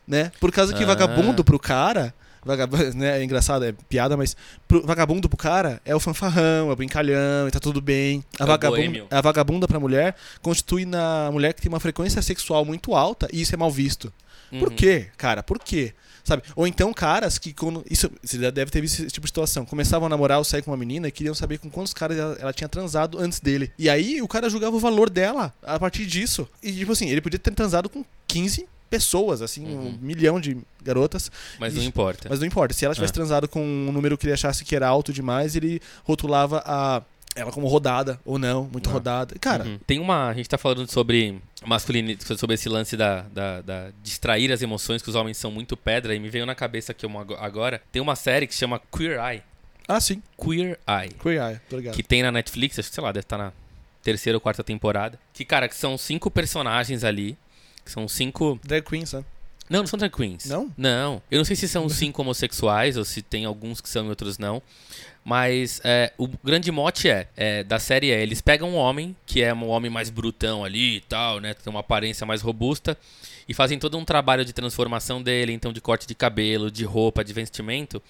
Né? 0.07 0.31
Por 0.39 0.51
causa 0.51 0.73
que 0.73 0.83
Ah. 0.83 0.87
vagabundo 0.87 1.43
pro 1.43 1.59
cara. 1.59 2.13
Vagabundo, 2.45 2.93
né? 2.95 3.19
É 3.19 3.23
engraçado, 3.23 3.65
é 3.65 3.73
piada, 3.89 4.15
mas 4.15 4.35
pro, 4.67 4.81
vagabundo 4.85 5.27
pro 5.27 5.37
cara 5.37 5.81
é 5.83 5.93
o 5.95 5.99
fanfarrão, 5.99 6.69
é 6.69 6.73
o 6.73 6.75
brincalhão, 6.75 7.47
e 7.47 7.51
tá 7.51 7.59
tudo 7.59 7.81
bem. 7.81 8.23
A, 8.39 8.43
É 8.43 8.47
vagabunda, 8.47 9.05
a 9.11 9.21
vagabunda 9.21 9.67
pra 9.67 9.79
mulher 9.79 10.15
constitui 10.41 10.85
na 10.85 11.29
mulher 11.31 11.53
que 11.53 11.61
tem 11.61 11.67
uma 11.69 11.79
frequência 11.79 12.21
sexual 12.21 12.63
muito 12.63 12.95
alta 12.95 13.27
e 13.33 13.41
isso 13.41 13.53
é 13.53 13.57
mal 13.57 13.71
visto. 13.71 14.13
Por 14.59 14.69
Uhum. 14.69 14.75
quê, 14.75 15.07
cara? 15.17 15.43
Por 15.43 15.59
quê? 15.59 15.93
Sabe? 16.27 16.43
Ou 16.57 16.67
então 16.67 16.91
caras 16.93 17.37
que 17.37 17.53
quando. 17.53 17.85
Isso, 17.89 18.11
você 18.21 18.37
já 18.37 18.49
deve 18.49 18.69
ter 18.69 18.81
visto 18.81 18.99
esse 18.99 19.07
tipo 19.11 19.25
de 19.25 19.29
situação. 19.29 19.65
Começavam 19.65 20.07
a 20.07 20.09
namorar 20.09 20.39
ou 20.39 20.43
sair 20.43 20.61
com 20.61 20.71
uma 20.71 20.75
menina 20.77 21.07
e 21.07 21.11
queriam 21.11 21.33
saber 21.33 21.57
com 21.57 21.69
quantos 21.69 21.93
caras 21.93 22.17
ela, 22.17 22.37
ela 22.37 22.51
tinha 22.53 22.67
transado 22.67 23.17
antes 23.17 23.39
dele. 23.39 23.71
E 23.79 23.89
aí 23.89 24.21
o 24.21 24.27
cara 24.27 24.49
julgava 24.49 24.75
o 24.75 24.79
valor 24.79 25.09
dela 25.09 25.53
a 25.63 25.79
partir 25.79 26.05
disso. 26.05 26.45
E 26.61 26.73
tipo 26.73 26.91
assim, 26.91 27.07
ele 27.09 27.21
podia 27.21 27.39
ter 27.39 27.51
transado 27.51 27.87
com 27.89 28.03
15 28.27 28.67
pessoas, 28.89 29.41
assim, 29.41 29.65
Uhum. 29.65 29.87
um 29.87 29.97
milhão 30.01 30.39
de 30.39 30.57
garotas. 30.83 31.31
Mas 31.59 31.73
não 31.73 31.79
Isso. 31.79 31.89
importa. 31.89 32.27
Mas 32.29 32.39
não 32.41 32.45
importa. 32.47 32.73
Se 32.73 32.83
ela 32.83 32.93
tivesse 32.93 33.11
Ah. 33.11 33.13
transado 33.13 33.47
com 33.47 33.61
um 33.61 33.91
número 33.91 34.17
que 34.17 34.25
ele 34.25 34.33
achasse 34.33 34.65
que 34.65 34.75
era 34.75 34.87
alto 34.87 35.13
demais, 35.13 35.55
ele 35.55 35.81
rotulava 36.03 36.61
a. 36.65 37.01
Ela 37.35 37.51
como 37.51 37.67
rodada 37.67 38.19
ou 38.25 38.39
não, 38.39 38.67
muito 38.71 38.89
Ah. 38.89 38.93
rodada. 38.93 39.35
Cara, 39.39 39.63
Uhum. 39.63 39.79
Tem 39.85 39.99
uma. 39.99 40.27
A 40.27 40.33
gente 40.33 40.49
tá 40.49 40.57
falando 40.57 40.91
sobre 40.91 41.39
masculinidade, 41.67 42.37
sobre 42.37 42.55
esse 42.55 42.69
lance 42.69 42.95
da, 42.95 43.21
da, 43.23 43.61
da 43.61 43.89
distrair 44.01 44.51
as 44.51 44.61
emoções, 44.61 45.01
que 45.01 45.09
os 45.09 45.15
homens 45.15 45.37
são 45.37 45.51
muito 45.51 45.75
pedra, 45.75 46.15
e 46.15 46.19
me 46.19 46.29
veio 46.29 46.45
na 46.45 46.55
cabeça 46.55 46.93
aqui 46.93 47.05
uma, 47.05 47.21
agora. 47.37 47.81
Tem 47.91 48.01
uma 48.01 48.15
série 48.15 48.47
que 48.47 48.53
se 48.53 48.59
chama 48.59 48.81
Queer 48.95 49.19
Eye. 49.19 49.43
ah, 49.87 49.99
sim. 49.99 50.21
Queer 50.41 50.79
Eye. 50.87 51.11
Queer 51.21 51.41
Eye, 51.41 51.59
tô 51.69 51.77
ligado. 51.77 51.93
que 51.95 52.03
tem 52.03 52.23
na 52.23 52.31
Netflix, 52.31 52.79
acho 52.79 52.89
que 52.89 52.95
sei 52.95 53.03
lá, 53.03 53.11
deve 53.11 53.25
estar 53.25 53.37
na 53.37 53.51
terceira 54.01 54.37
ou 54.37 54.41
quarta 54.41 54.63
temporada. 54.63 55.19
Que, 55.33 55.43
cara, 55.43 55.67
que 55.67 55.75
são 55.75 55.97
cinco 55.97 56.31
personagens 56.31 57.03
ali. 57.03 57.37
Que 57.83 57.91
são 57.91 58.07
cinco. 58.07 58.59
Drag 58.63 58.83
Queen, 58.83 59.05
sabe? 59.05 59.25
Não, 59.69 59.79
não 59.79 59.87
são 59.87 59.97
drag 59.97 60.15
queens. 60.15 60.45
Não? 60.45 60.71
Não. 60.77 61.21
Eu 61.29 61.37
não 61.37 61.45
sei 61.45 61.55
se 61.55 61.67
são 61.67 61.87
cinco 61.89 62.21
homossexuais 62.21 62.97
ou 62.97 63.03
se 63.03 63.21
tem 63.21 63.45
alguns 63.45 63.81
que 63.81 63.89
são 63.89 64.05
e 64.05 64.09
outros 64.09 64.37
não. 64.37 64.61
Mas 65.23 65.81
é, 65.83 66.13
o 66.17 66.27
grande 66.41 66.71
mote 66.71 67.09
é, 67.09 67.27
é, 67.35 67.63
da 67.63 67.79
série 67.79 68.11
é, 68.11 68.21
eles 68.23 68.39
pegam 68.39 68.69
um 68.69 68.75
homem, 68.75 69.13
que 69.25 69.41
é 69.41 69.53
um 69.53 69.67
homem 69.67 69.91
mais 69.91 70.09
brutão 70.09 70.63
ali 70.63 70.97
e 70.97 71.01
tal, 71.01 71.41
né? 71.41 71.53
Tem 71.53 71.69
uma 71.69 71.81
aparência 71.81 72.25
mais 72.25 72.41
robusta. 72.41 72.97
E 73.47 73.53
fazem 73.53 73.77
todo 73.77 73.97
um 73.97 74.05
trabalho 74.05 74.43
de 74.43 74.53
transformação 74.53 75.21
dele, 75.21 75.53
então 75.53 75.73
de 75.73 75.81
corte 75.81 76.07
de 76.07 76.15
cabelo, 76.15 76.71
de 76.71 76.83
roupa, 76.85 77.23
de 77.23 77.33
vestimento. 77.33 78.01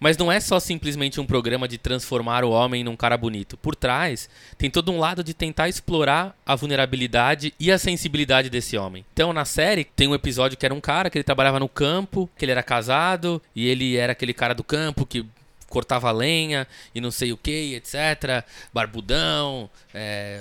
Mas 0.00 0.16
não 0.16 0.32
é 0.32 0.40
só 0.40 0.58
simplesmente 0.58 1.20
um 1.20 1.26
programa 1.26 1.68
de 1.68 1.76
transformar 1.76 2.42
o 2.42 2.50
homem 2.50 2.82
num 2.82 2.96
cara 2.96 3.18
bonito. 3.18 3.56
Por 3.58 3.76
trás, 3.76 4.30
tem 4.56 4.70
todo 4.70 4.90
um 4.90 4.98
lado 4.98 5.22
de 5.22 5.34
tentar 5.34 5.68
explorar 5.68 6.34
a 6.44 6.56
vulnerabilidade 6.56 7.52
e 7.60 7.70
a 7.70 7.78
sensibilidade 7.78 8.48
desse 8.48 8.78
homem. 8.78 9.04
Então, 9.12 9.32
na 9.34 9.44
série, 9.44 9.84
tem 9.84 10.08
um 10.08 10.14
episódio 10.14 10.56
que 10.56 10.64
era 10.64 10.74
um 10.74 10.80
cara 10.80 11.10
que 11.10 11.18
ele 11.18 11.22
trabalhava 11.22 11.60
no 11.60 11.68
campo, 11.68 12.28
que 12.38 12.44
ele 12.46 12.52
era 12.52 12.62
casado, 12.62 13.42
e 13.54 13.68
ele 13.68 13.96
era 13.98 14.12
aquele 14.12 14.32
cara 14.32 14.54
do 14.54 14.64
campo 14.64 15.04
que 15.04 15.24
cortava 15.68 16.10
lenha 16.10 16.66
e 16.94 17.00
não 17.00 17.10
sei 17.12 17.30
o 17.32 17.36
que, 17.36 17.74
etc. 17.74 18.42
Barbudão, 18.72 19.70
é, 19.94 20.40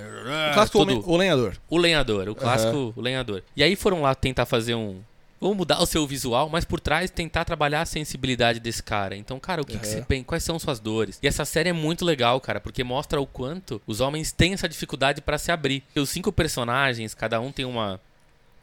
O 0.50 0.54
clássico 0.56 0.78
todo- 0.80 1.08
o 1.08 1.18
lenhador. 1.18 1.54
o 1.70 1.78
lenhador, 1.78 2.30
o 2.30 2.34
clássico 2.36 2.94
o 2.96 3.02
lenhador. 3.02 3.44
E 3.56 3.62
aí 3.64 3.76
foram 3.76 4.02
lá 4.02 4.16
tentar 4.16 4.46
fazer 4.46 4.74
um. 4.74 5.02
Vamos 5.40 5.58
mudar 5.58 5.82
o 5.82 5.86
seu 5.86 6.06
visual, 6.06 6.50
mas 6.50 6.66
por 6.66 6.80
trás 6.80 7.10
tentar 7.10 7.46
trabalhar 7.46 7.82
a 7.82 7.86
sensibilidade 7.86 8.60
desse 8.60 8.84
cara. 8.84 9.16
Então, 9.16 9.40
cara, 9.40 9.62
o 9.62 9.66
que, 9.66 9.78
que 9.78 9.86
Uhum. 9.86 9.92
você 9.94 10.02
pensa? 10.02 10.26
Quais 10.26 10.44
são 10.44 10.60
suas 10.60 10.80
dores? 10.80 11.18
E 11.24 11.28
essa 11.28 11.46
série 11.46 11.70
é 11.70 11.74
muito 11.74 12.04
legal, 12.04 12.42
cara, 12.42 12.60
porque 12.60 12.84
mostra 12.84 13.22
o 13.22 13.26
quanto 13.26 13.82
os 13.88 14.02
homens 14.02 14.32
têm 14.32 14.54
essa 14.54 14.68
dificuldade 14.68 15.22
pra 15.22 15.38
se 15.38 15.52
abrir. 15.52 15.84
Os 15.96 16.10
cinco 16.10 16.32
personagens, 16.32 17.14
cada 17.14 17.40
um 17.40 17.52
tem 17.52 17.66
uma. 17.66 18.00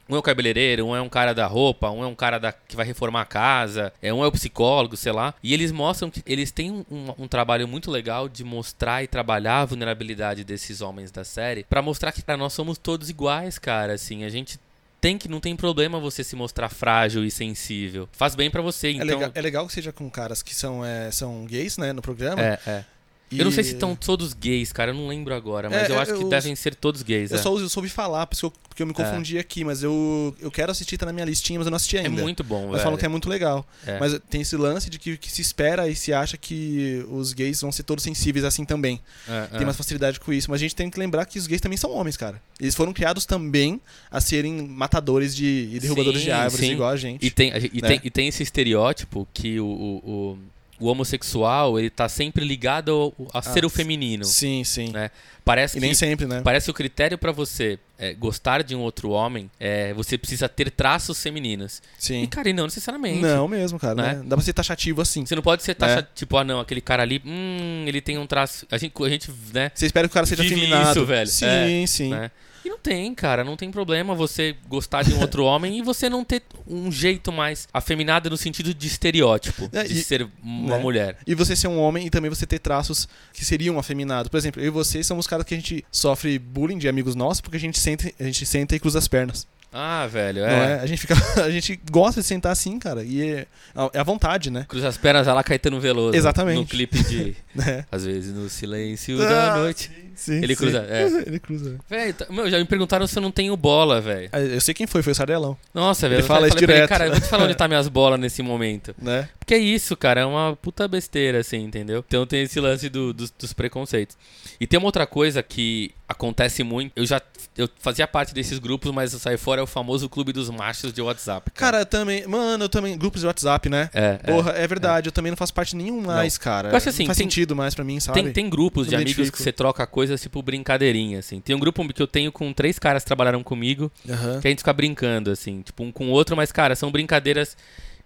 Um 0.08 0.14
é 0.14 0.18
o 0.20 0.22
cabeleireiro, 0.22 0.86
um 0.86 0.94
é 0.94 1.00
um 1.00 1.08
cara 1.08 1.34
da 1.34 1.46
roupa, 1.48 1.90
um 1.90 2.04
é 2.04 2.06
um 2.06 2.14
cara 2.14 2.38
da, 2.38 2.52
que 2.52 2.76
vai 2.76 2.86
reformar 2.86 3.22
a 3.22 3.24
casa, 3.24 3.92
é, 4.00 4.14
um 4.14 4.22
é 4.22 4.26
o 4.28 4.30
psicólogo, 4.30 4.96
sei 4.96 5.10
lá. 5.10 5.34
E 5.42 5.52
eles 5.52 5.72
mostram 5.72 6.08
que 6.10 6.22
eles 6.24 6.52
têm 6.52 6.70
um, 6.70 6.84
um- 6.88 7.24
um 7.24 7.26
trabalho 7.26 7.66
muito 7.66 7.90
legal 7.90 8.28
de 8.28 8.44
mostrar 8.44 9.02
e 9.02 9.08
trabalhar 9.08 9.62
a 9.62 9.64
vulnerabilidade 9.64 10.44
desses 10.44 10.80
homens 10.80 11.10
da 11.10 11.24
série 11.24 11.64
pra 11.64 11.82
mostrar 11.82 12.12
que 12.12 12.22
cara, 12.22 12.36
nós 12.36 12.52
somos 12.52 12.78
todos 12.78 13.10
iguais, 13.10 13.58
cara. 13.58 13.94
Assim, 13.94 14.22
a 14.22 14.28
gente 14.28 14.60
tem 15.06 15.16
que 15.16 15.28
não 15.28 15.38
tem 15.38 15.54
problema 15.54 16.00
você 16.00 16.24
se 16.24 16.34
mostrar 16.34 16.68
frágil 16.68 17.24
e 17.24 17.30
sensível. 17.30 18.08
Faz 18.10 18.34
bem 18.34 18.50
pra 18.50 18.60
você, 18.60 18.88
É, 18.88 18.90
então. 18.90 19.06
legal, 19.06 19.30
é 19.32 19.40
legal 19.40 19.66
que 19.68 19.72
seja 19.72 19.92
com 19.92 20.10
caras 20.10 20.42
que 20.42 20.52
são, 20.52 20.84
é, 20.84 21.12
são 21.12 21.44
gays, 21.44 21.78
né, 21.78 21.92
no 21.92 22.02
programa. 22.02 22.42
É, 22.42 22.58
é. 22.66 22.84
E- 23.30 23.38
Eu 23.38 23.44
não 23.44 23.50
sei 23.52 23.64
se 23.64 23.72
estão 23.72 23.96
todos 23.96 24.32
gays, 24.32 24.72
cara. 24.72 24.90
Eu 24.92 24.94
não 24.94 25.08
lembro 25.08 25.34
agora, 25.34 25.68
mas 25.68 25.88
É, 25.88 25.92
eu 25.92 25.98
acho 25.98 26.14
que 26.14 26.22
eu- 26.22 26.28
devem 26.28 26.54
ser 26.54 26.74
todos 26.74 27.02
gays. 27.02 27.30
Eu 27.32 27.38
é. 27.38 27.42
só 27.42 27.58
eu 27.58 27.68
soube 27.68 27.88
falar, 27.88 28.26
por 28.26 28.34
isso 28.34 28.40
que 28.50 28.56
eu, 28.56 28.60
porque 28.68 28.82
eu 28.82 28.86
me 28.86 28.92
confundi 28.94 29.36
aqui, 29.38 29.64
mas 29.64 29.82
eu, 29.82 30.34
eu 30.40 30.50
quero 30.50 30.70
assistir, 30.70 30.96
tá 30.96 31.06
na 31.06 31.12
minha 31.12 31.24
listinha, 31.24 31.58
mas 31.58 31.66
eu 31.66 31.70
não 31.70 31.76
assisti 31.76 31.96
É 31.96 32.00
ainda. 32.06 32.22
muito 32.22 32.44
bom, 32.44 32.68
Mas 32.70 32.82
falam 32.82 32.96
que 32.98 33.04
é 33.04 33.08
muito 33.08 33.28
legal. 33.28 33.66
É. 33.86 33.98
Mas 33.98 34.16
tem 34.30 34.42
esse 34.42 34.56
lance 34.56 34.88
de 34.90 34.98
que, 34.98 35.16
que 35.16 35.30
se 35.32 35.40
espera 35.42 35.88
e 35.88 35.96
se 35.96 36.12
acha 36.12 36.36
que 36.36 37.04
os 37.10 37.32
gays 37.32 37.60
vão 37.60 37.72
ser 37.72 37.82
todos 37.82 38.04
sensíveis 38.04 38.44
assim 38.44 38.64
também. 38.64 39.00
É, 39.28 39.46
Tem 39.46 39.62
é. 39.62 39.64
mais 39.64 39.76
facilidade 39.76 40.20
com 40.20 40.32
isso. 40.32 40.50
Mas 40.50 40.60
a 40.60 40.62
gente 40.62 40.76
tem 40.76 40.88
que 40.90 40.98
lembrar 40.98 41.24
que 41.26 41.38
os 41.38 41.46
gays 41.46 41.60
também 41.60 41.76
são 41.78 41.90
homens, 41.90 42.16
cara. 42.16 42.40
Eles 42.60 42.74
foram 42.74 42.92
criados 42.92 43.24
também 43.26 43.80
a 44.10 44.20
serem 44.20 44.68
matadores 44.68 45.34
de, 45.34 45.70
e 45.72 45.80
derrubadores 45.80 46.20
Sim, 46.20 46.24
de 46.26 46.30
árvores, 46.32 46.66
sim. 46.66 46.72
igual 46.72 46.90
a 46.90 46.96
gente. 46.96 47.26
E 47.26 47.30
tem, 47.30 47.48
e, 47.72 47.80
né? 47.82 47.88
tem, 47.88 48.00
e 48.04 48.10
tem 48.10 48.28
esse 48.28 48.42
estereótipo 48.42 49.26
que 49.34 49.58
o, 49.58 49.66
o, 49.66 50.10
o, 50.32 50.38
o 50.78 50.86
homossexual 50.86 51.78
ele 51.78 51.90
tá 51.90 52.08
sempre 52.08 52.44
ligado 52.44 52.90
ao, 52.90 53.14
a 53.32 53.42
ser 53.42 53.64
Ah, 53.64 53.66
o 53.66 53.70
feminino. 53.70 54.24
Sim, 54.24 54.62
sim. 54.64 54.90
Né? 54.92 55.10
Parece 55.44 55.76
E 55.76 55.80
que 55.80 55.86
nem 55.86 55.94
sempre, 55.94 56.26
né? 56.26 56.40
Parece 56.42 56.64
que 56.66 56.70
o 56.70 56.74
critério 56.74 57.16
pra 57.16 57.30
você 57.32 57.78
é, 57.98 58.12
gostar 58.14 58.62
de 58.64 58.74
um 58.74 58.80
outro 58.80 59.10
homem 59.10 59.48
é 59.60 59.94
você 59.94 60.18
precisa 60.18 60.48
ter 60.48 60.70
traços 60.70 61.22
femininos. 61.22 61.80
E, 61.98 62.02
Sim. 62.02 62.26
cara, 62.26 62.48
e 62.50 62.52
não 62.52 62.64
necessariamente. 62.64 63.20
Não 63.20 63.46
mesmo, 63.46 63.78
cara. 63.78 63.94
Né? 63.94 64.14
Né? 64.14 64.22
Dá 64.26 64.36
pra 64.36 64.44
ser 64.44 64.52
taxativo 64.52 65.00
assim. 65.00 65.24
Você 65.24 65.34
não 65.36 65.42
pode 65.42 65.62
ser 65.62 65.74
taxa, 65.74 66.00
É. 66.00 66.06
tipo, 66.14 66.36
ah, 66.36 66.42
não, 66.44 66.58
aquele 66.60 66.80
cara 66.80 67.02
ali, 67.04 67.22
hum, 67.24 67.84
ele 67.86 68.00
tem 68.00 68.18
um 68.18 68.26
traço. 68.26 68.66
A 68.70 68.76
gente, 68.76 68.92
a 69.02 69.08
gente 69.08 69.30
né? 69.54 69.70
Você 69.74 69.86
espera 69.86 70.08
que 70.08 70.12
o 70.12 70.14
cara 70.14 70.26
seja 70.26 70.42
afeminado. 70.42 70.90
isso, 70.90 71.06
velho. 71.06 71.30
Sim, 71.30 71.46
É, 71.46 71.86
sim. 71.86 72.10
né? 72.10 72.30
E 72.66 72.68
não 72.68 72.78
tem, 72.78 73.14
cara, 73.14 73.44
não 73.44 73.56
tem 73.56 73.70
problema 73.70 74.12
você 74.12 74.56
gostar 74.68 75.02
de 75.04 75.14
um 75.14 75.20
outro 75.20 75.44
homem 75.46 75.78
e 75.78 75.82
você 75.82 76.10
não 76.10 76.24
ter 76.24 76.42
um 76.66 76.90
jeito 76.90 77.30
mais 77.30 77.68
afeminado 77.72 78.28
no 78.28 78.36
sentido 78.36 78.74
de 78.74 78.86
estereótipo, 78.88 79.70
É, 79.72 79.84
de 79.84 79.92
e- 80.00 80.02
ser 80.02 80.26
uma 80.42 80.76
né? 80.76 80.82
mulher. 80.82 81.18
E 81.26 81.34
você 81.34 81.54
ser 81.54 81.68
um 81.68 81.78
homem 81.78 82.06
e 82.06 82.10
também 82.10 82.28
você 82.28 82.44
ter 82.44 82.58
traços 82.58 83.08
que 83.32 83.44
seriam 83.44 83.78
afeminados. 83.78 84.28
Por 84.28 84.36
exemplo, 84.36 84.60
eu 84.60 84.66
e 84.66 84.70
você 84.70 85.04
somos 85.04 85.26
caras 85.28 85.46
que 85.46 85.54
a 85.54 85.56
gente 85.56 85.84
sofre 85.92 86.38
bullying 86.40 86.78
de 86.78 86.88
amigos 86.88 87.14
nossos 87.14 87.40
porque 87.40 87.56
a 87.56 87.60
gente 87.60 87.78
senta, 87.78 88.10
a 88.18 88.24
gente 88.24 88.44
senta 88.44 88.74
e 88.74 88.80
cruza 88.80 88.98
as 88.98 89.06
pernas. 89.06 89.46
Ah, 89.72 90.06
velho, 90.06 90.44
é. 90.44 90.72
é? 90.72 90.80
A 90.80 90.86
gente 90.86 91.00
fica. 91.00 91.14
A 91.44 91.50
gente 91.50 91.78
gosta 91.90 92.20
de 92.20 92.26
sentar 92.26 92.52
assim, 92.52 92.78
cara. 92.78 93.02
E 93.04 93.22
é, 93.22 93.46
é 93.92 93.98
a 93.98 94.02
vontade, 94.02 94.50
né? 94.50 94.64
Cruza 94.68 94.88
as 94.88 94.96
pernas, 94.96 95.26
lá 95.26 95.42
Caetano 95.44 95.78
Veloso. 95.78 96.16
Exatamente. 96.16 96.56
No 96.58 96.66
clipe 96.66 97.02
de. 97.04 97.36
É. 97.66 97.86
Às 97.90 98.04
vezes 98.04 98.34
no 98.34 98.50
silêncio 98.50 99.16
da 99.16 99.54
Ah, 99.54 99.56
noite. 99.56 99.90
Sim, 100.14 100.42
Ele 100.42 100.54
sim. 100.54 100.62
cruza, 100.62 100.86
é. 100.90 101.04
Ele 101.26 101.38
cruza. 101.40 101.78
Velho, 101.88 102.12
tá- 102.12 102.26
meu, 102.28 102.50
já 102.50 102.58
me 102.58 102.66
perguntaram 102.66 103.06
se 103.06 103.16
eu 103.18 103.22
não 103.22 103.30
tenho 103.30 103.56
bola, 103.56 103.98
velho. 103.98 104.28
Ah, 104.30 104.40
Eu 104.40 104.60
sei 104.60 104.74
quem 104.74 104.86
foi, 104.86 105.02
foi 105.02 105.12
o 105.12 105.14
Sardelão, 105.14 105.56
Nossa, 105.72 106.06
velho. 106.06 106.18
Ele 106.18 106.22
eu 106.22 106.26
fala 106.26 106.46
isso 106.48 106.54
pra 106.56 106.64
ele, 106.64 106.72
direto. 106.74 106.88
cara, 106.90 107.06
eu 107.06 107.12
vou 107.12 107.20
te 107.20 107.26
falar 107.28 107.44
onde 107.44 107.54
tá 107.54 107.66
minhas 107.66 107.88
bolas 107.88 108.20
nesse 108.20 108.42
momento. 108.42 108.94
né? 109.00 109.26
Porque 109.38 109.54
é 109.54 109.58
isso, 109.58 109.96
cara, 109.96 110.20
é 110.20 110.26
uma 110.26 110.54
puta 110.60 110.86
besteira, 110.86 111.38
assim, 111.38 111.64
entendeu? 111.64 112.04
Então 112.06 112.26
tem 112.26 112.42
esse 112.42 112.60
lance 112.60 112.90
do- 112.90 113.14
dos, 113.14 113.30
dos 113.30 113.54
preconceitos. 113.54 114.18
E 114.60 114.66
tem 114.66 114.76
uma 114.78 114.86
outra 114.88 115.06
coisa 115.06 115.42
que 115.42 115.92
acontece 116.06 116.62
muito. 116.62 116.92
Eu 116.94 117.06
já 117.06 117.22
eu 117.56 117.70
fazia 117.80 118.06
parte 118.06 118.34
desses 118.34 118.58
grupos, 118.58 118.92
mas 118.92 119.14
eu 119.14 119.18
saí 119.18 119.38
fora 119.38 119.55
é 119.60 119.62
o 119.62 119.66
famoso 119.66 120.08
clube 120.08 120.32
dos 120.32 120.48
machos 120.50 120.92
de 120.92 121.00
WhatsApp. 121.02 121.50
Cara, 121.52 121.80
eu 121.80 121.86
também. 121.86 122.26
Mano, 122.26 122.64
eu 122.64 122.68
também. 122.68 122.96
Grupos 122.96 123.20
de 123.20 123.26
WhatsApp, 123.26 123.68
né? 123.68 123.90
é, 123.92 124.18
é. 124.22 124.32
Porra, 124.32 124.52
é, 124.52 124.66
verdade. 124.66 125.08
Eu 125.08 125.12
também 125.12 125.30
não 125.30 125.36
faço 125.36 125.52
parte 125.54 125.74
nenhum 125.76 126.00
mais, 126.02 126.36
cara. 126.38 126.70
Eu 126.70 126.76
acho 126.76 126.88
assim, 126.88 127.02
não 127.04 127.06
faz 127.08 127.18
tem- 127.18 127.24
sentido 127.26 127.54
mais 127.56 127.74
pra 127.74 127.84
mim, 127.84 127.98
sabe? 128.00 128.22
Tem, 128.22 128.32
tem 128.32 128.50
grupos 128.50 128.86
Eu 128.86 128.90
de 128.90 128.96
amigos 128.96 129.30
que 129.30 129.42
você 129.42 129.52
troca 129.52 129.86
coisas 129.86 130.20
tipo 130.20 130.42
brincadeirinha, 130.42 131.18
assim. 131.18 131.40
Tem 131.40 131.54
um 131.54 131.58
grupo 131.60 131.86
que 131.92 132.02
eu 132.02 132.06
tenho 132.06 132.30
com 132.32 132.52
três 132.52 132.78
caras 132.78 133.02
que 133.02 133.06
trabalharam 133.06 133.42
comigo, 133.42 133.90
Aham. 134.08 134.40
que 134.40 134.46
a 134.48 134.50
gente 134.50 134.58
fica 134.58 134.72
brincando, 134.72 135.30
assim, 135.30 135.62
tipo, 135.62 135.82
um 135.82 135.92
com 135.92 136.06
o 136.08 136.10
outro, 136.10 136.36
mas, 136.36 136.50
cara, 136.52 136.74
são 136.74 136.90
brincadeiras 136.90 137.56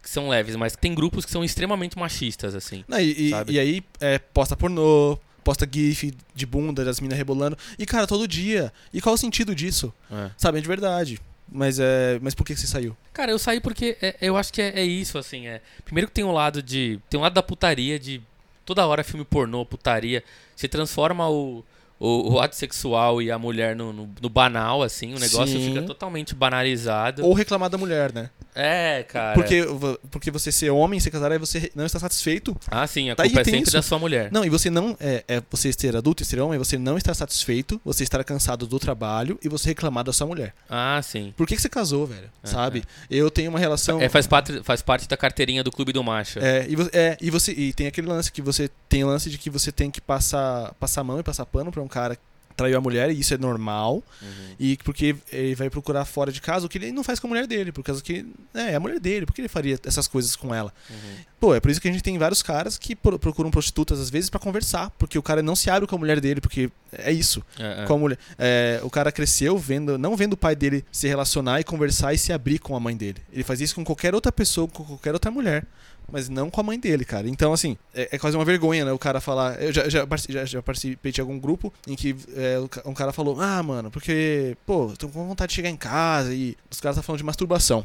que 0.02 0.08
são 0.08 0.28
leves, 0.28 0.56
mas 0.56 0.74
tem 0.76 0.94
grupos 0.94 1.24
que 1.24 1.30
são 1.30 1.44
extremamente 1.44 1.98
machistas, 1.98 2.54
assim. 2.54 2.84
Não, 2.88 2.98
e, 2.98 3.30
e- 3.30 3.52
e 3.52 3.58
aí, 3.58 3.82
é, 4.00 4.18
posta 4.18 4.56
pornô, 4.56 5.18
posta 5.44 5.68
gif 5.70 6.12
de 6.34 6.46
bunda 6.46 6.84
das 6.84 7.00
minas 7.00 7.18
rebolando. 7.18 7.56
E, 7.78 7.84
cara, 7.86 8.06
todo 8.06 8.26
dia. 8.28 8.72
E 8.92 9.00
qual 9.00 9.14
o 9.14 9.18
sentido 9.18 9.54
disso? 9.54 9.92
É. 10.10 10.30
Sabe, 10.36 10.58
é 10.58 10.60
de 10.60 10.68
verdade. 10.68 11.18
Mas, 11.52 11.78
é, 11.80 12.18
mas 12.22 12.34
por 12.34 12.44
que 12.44 12.54
você 12.54 12.66
saiu? 12.66 12.96
Cara, 13.12 13.30
eu 13.32 13.38
saí 13.38 13.60
porque 13.60 13.96
é- 14.00 14.16
eu 14.20 14.36
acho 14.36 14.52
que 14.52 14.62
é, 14.62 14.80
é 14.80 14.84
isso, 14.84 15.18
assim. 15.18 15.48
É. 15.48 15.60
Primeiro 15.84 16.06
que 16.08 16.14
tem 16.14 16.24
um 16.24 16.32
lado 16.32 16.62
de. 16.62 17.00
Tem 17.10 17.18
um 17.18 17.22
lado 17.22 17.34
da 17.34 17.42
putaria, 17.42 17.98
de 17.98 18.22
toda 18.64 18.86
hora 18.86 19.02
filme 19.02 19.24
pornô, 19.24 19.66
putaria. 19.66 20.22
Você 20.54 20.68
transforma 20.68 21.28
o, 21.28 21.64
o, 22.00 22.32
o 22.32 22.40
ato 22.40 22.56
sexual 22.56 23.20
e 23.22 23.30
a 23.30 23.38
mulher 23.38 23.76
no, 23.76 23.92
no- 23.92 24.10
no 24.20 24.28
banal, 24.28 24.82
assim. 24.82 25.14
O 25.14 25.18
negócio 25.18 25.56
Sim. 25.58 25.68
fica 25.74 25.82
totalmente 25.82 26.34
banalizado. 26.34 27.24
Ou 27.24 27.32
reclamar 27.34 27.68
da 27.70 27.76
mulher, 27.78 28.12
né? 28.12 28.30
É, 28.54 29.04
cara. 29.04 29.34
Porque, 29.34 29.62
porque 30.10 30.30
você 30.30 30.50
ser 30.50 30.70
homem, 30.70 30.98
ser 30.98 31.10
casado, 31.10 31.30
aí 31.32 31.38
você 31.38 31.70
não 31.74 31.86
está 31.86 31.98
satisfeito. 32.00 32.56
Ah, 32.68 32.84
sim, 32.86 33.10
a 33.10 33.14
Tá 33.14 33.22
culpa 33.24 33.40
é 33.42 33.44
sempre 33.44 33.60
isso. 33.62 33.72
da 33.72 33.82
sua 33.82 33.98
mulher. 33.98 34.30
Não, 34.32 34.44
e 34.44 34.48
você 34.48 34.68
não. 34.70 34.96
É, 34.98 35.22
é 35.28 35.42
você 35.50 35.72
ser 35.72 35.94
adulto 35.96 36.22
e 36.22 36.26
ser 36.26 36.40
homem, 36.40 36.58
você 36.58 36.76
não 36.76 36.96
estar 36.96 37.14
satisfeito, 37.14 37.80
você 37.84 38.02
estar 38.02 38.24
cansado 38.24 38.66
do 38.66 38.78
trabalho 38.78 39.38
e 39.42 39.48
você 39.48 39.68
reclamar 39.68 40.02
da 40.02 40.12
sua 40.12 40.26
mulher. 40.26 40.52
Ah, 40.68 41.00
sim. 41.02 41.32
Por 41.36 41.46
que, 41.46 41.54
que 41.54 41.62
você 41.62 41.68
casou, 41.68 42.06
velho? 42.06 42.28
É, 42.42 42.46
Sabe? 42.46 42.82
Eu 43.10 43.30
tenho 43.30 43.50
uma 43.50 43.58
relação. 43.58 44.00
É, 44.00 44.08
faz, 44.08 44.26
parte, 44.26 44.62
faz 44.64 44.82
parte 44.82 45.06
da 45.08 45.16
carteirinha 45.16 45.62
do 45.62 45.70
clube 45.70 45.92
do 45.92 46.02
macho. 46.02 46.38
É, 46.40 46.66
e, 46.68 46.74
é, 46.92 47.16
e 47.20 47.30
você 47.30 47.52
e 47.52 47.72
tem 47.72 47.86
aquele 47.86 48.08
lance 48.08 48.32
que 48.32 48.42
você 48.42 48.68
tem 48.88 49.04
o 49.04 49.06
lance 49.06 49.30
de 49.30 49.38
que 49.38 49.48
você 49.50 49.70
tem 49.70 49.90
que 49.90 50.00
passar 50.00 50.74
passar 50.80 51.02
a 51.02 51.04
mão 51.04 51.20
e 51.20 51.22
passar 51.22 51.46
pano 51.46 51.70
pra 51.70 51.80
um 51.82 51.86
cara 51.90 52.16
traiu 52.56 52.76
a 52.76 52.80
mulher, 52.80 53.10
e 53.10 53.18
isso 53.18 53.32
é 53.32 53.38
normal, 53.38 54.02
Uhum. 54.20 54.28
e 54.58 54.76
porque 54.84 55.16
ele 55.32 55.54
vai 55.54 55.70
procurar 55.70 56.04
fora 56.04 56.30
de 56.30 56.42
casa 56.42 56.66
o 56.66 56.68
que 56.68 56.76
ele 56.76 56.92
não 56.92 57.02
faz 57.02 57.18
com 57.18 57.26
a 57.26 57.30
mulher 57.30 57.46
dele, 57.46 57.72
por 57.72 57.82
causa 57.82 58.02
que 58.02 58.26
é, 58.52 58.72
é 58.72 58.74
a 58.74 58.80
mulher 58.80 59.00
dele, 59.00 59.24
por 59.24 59.32
que 59.32 59.40
ele 59.40 59.48
faria 59.48 59.78
essas 59.82 60.06
coisas 60.06 60.36
com 60.36 60.54
ela? 60.54 60.70
Uhum. 60.90 60.96
Pô, 61.40 61.54
é 61.54 61.60
por 61.60 61.70
isso 61.70 61.80
que 61.80 61.88
a 61.88 61.90
gente 61.92 62.02
tem 62.02 62.18
vários 62.18 62.42
caras 62.42 62.76
que 62.76 62.94
pro- 62.94 63.18
procuram 63.18 63.50
prostitutas 63.50 63.98
às 63.98 64.10
vezes 64.10 64.28
pra 64.28 64.38
conversar, 64.38 64.90
porque 64.98 65.18
o 65.18 65.22
cara 65.22 65.42
não 65.42 65.56
se 65.56 65.70
abre 65.70 65.88
com 65.88 65.96
a 65.96 65.98
mulher 65.98 66.20
dele, 66.20 66.38
porque 66.38 66.70
é 66.92 67.10
isso. 67.10 67.42
É, 67.58 67.84
é. 67.84 67.86
Com 67.86 67.94
a 67.94 67.98
mulher, 67.98 68.18
é, 68.38 68.78
o 68.82 68.90
cara 68.90 69.10
cresceu 69.10 69.56
vendo, 69.56 69.96
não 69.96 70.14
vendo 70.14 70.34
o 70.34 70.36
pai 70.36 70.54
dele 70.54 70.84
se 70.92 71.08
relacionar 71.08 71.60
e 71.60 71.64
conversar 71.64 72.12
e 72.12 72.18
se 72.18 72.30
abrir 72.30 72.58
com 72.58 72.76
a 72.76 72.80
mãe 72.80 72.94
dele. 72.94 73.22
Ele 73.32 73.42
faz 73.42 73.62
isso 73.62 73.74
com 73.74 73.82
qualquer 73.84 74.14
outra 74.14 74.30
pessoa, 74.30 74.68
com 74.68 74.84
qualquer 74.84 75.14
outra 75.14 75.30
mulher, 75.30 75.64
mas 76.12 76.28
não 76.28 76.50
com 76.50 76.60
a 76.60 76.64
mãe 76.64 76.78
dele, 76.78 77.04
cara. 77.04 77.28
Então, 77.28 77.52
assim, 77.52 77.76
é, 77.94 78.08
é 78.12 78.18
quase 78.18 78.36
uma 78.36 78.44
vergonha, 78.44 78.84
né? 78.84 78.92
O 78.92 78.98
cara 78.98 79.20
falar. 79.20 79.60
Eu 79.62 79.72
já, 79.72 79.88
já, 79.88 80.06
já- 80.28 80.44
já 80.44 80.62
participei 80.62 81.12
de 81.12 81.20
algum 81.20 81.38
grupo 81.38 81.72
em 81.86 81.94
que 81.96 82.14
é, 82.34 82.58
um 82.84 82.94
cara 82.94 83.12
falou: 83.12 83.40
Ah, 83.40 83.62
mano, 83.62 83.90
porque, 83.90 84.56
pô, 84.66 84.92
tô 84.98 85.08
com 85.08 85.26
vontade 85.28 85.50
de 85.50 85.56
chegar 85.56 85.68
em 85.70 85.76
casa 85.76 86.34
e 86.34 86.56
os 86.70 86.80
caras 86.80 86.96
tá 86.96 87.02
falando 87.02 87.18
de 87.18 87.24
masturbação. 87.24 87.84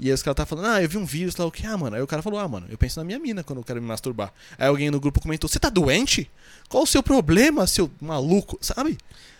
E 0.00 0.08
aí 0.08 0.12
os 0.12 0.22
caras 0.22 0.36
tá 0.36 0.46
falando, 0.46 0.66
ah, 0.66 0.82
eu 0.82 0.88
vi 0.88 0.96
um 0.98 1.04
vírus 1.04 1.36
lá, 1.36 1.44
o 1.46 1.50
que? 1.52 1.64
Ah, 1.66 1.76
mano. 1.76 1.94
Aí 1.94 2.02
o 2.02 2.06
cara 2.06 2.22
falou, 2.22 2.40
ah, 2.40 2.48
mano, 2.48 2.66
eu 2.68 2.76
penso 2.76 2.98
na 2.98 3.04
minha 3.04 3.18
mina 3.20 3.44
quando 3.44 3.58
eu 3.58 3.64
quero 3.64 3.80
me 3.80 3.86
masturbar. 3.86 4.32
Aí 4.58 4.66
alguém 4.66 4.90
no 4.90 4.98
grupo 4.98 5.20
comentou, 5.20 5.48
você 5.48 5.60
tá 5.60 5.68
doente? 5.68 6.28
Qual 6.68 6.82
o 6.82 6.86
seu 6.86 7.02
problema, 7.02 7.66
seu 7.66 7.88
maluco? 8.00 8.58
Sabe? 8.60 8.98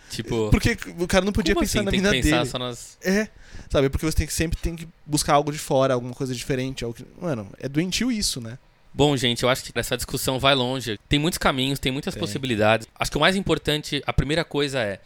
Tipo, 0.09 0.49
Porque 0.51 0.77
o 0.99 1.07
cara 1.07 1.25
não 1.25 1.33
podia 1.33 1.55
pensar 1.55 1.79
assim? 1.79 1.85
na 1.85 1.91
tem 1.91 1.99
mina 1.99 2.11
que 2.11 2.21
pensar 2.21 2.37
dele. 2.37 2.49
só 2.49 2.59
nas. 2.59 2.97
É, 3.03 3.27
sabe? 3.69 3.89
Porque 3.89 4.05
você 4.05 4.17
tem 4.17 4.27
que 4.27 4.33
sempre 4.33 4.59
tem 4.59 4.75
que 4.75 4.87
buscar 5.05 5.33
algo 5.33 5.51
de 5.51 5.57
fora, 5.57 5.93
alguma 5.93 6.13
coisa 6.13 6.35
diferente. 6.35 6.83
Algo 6.83 6.95
que... 6.95 7.05
Mano, 7.19 7.47
é 7.59 7.67
doentio 7.67 8.11
isso, 8.11 8.39
né? 8.39 8.57
Bom, 8.93 9.17
gente, 9.17 9.41
eu 9.41 9.49
acho 9.49 9.63
que 9.63 9.71
essa 9.79 9.95
discussão 9.97 10.39
vai 10.39 10.53
longe. 10.53 10.99
Tem 11.09 11.17
muitos 11.17 11.39
caminhos, 11.39 11.79
tem 11.79 11.91
muitas 11.91 12.13
Tem. 12.13 12.21
possibilidades. 12.21 12.87
Acho 12.99 13.09
que 13.09 13.17
o 13.17 13.19
mais 13.19 13.35
importante, 13.35 14.03
a 14.05 14.13
primeira 14.13 14.45
coisa 14.45 14.79
é 14.79 14.99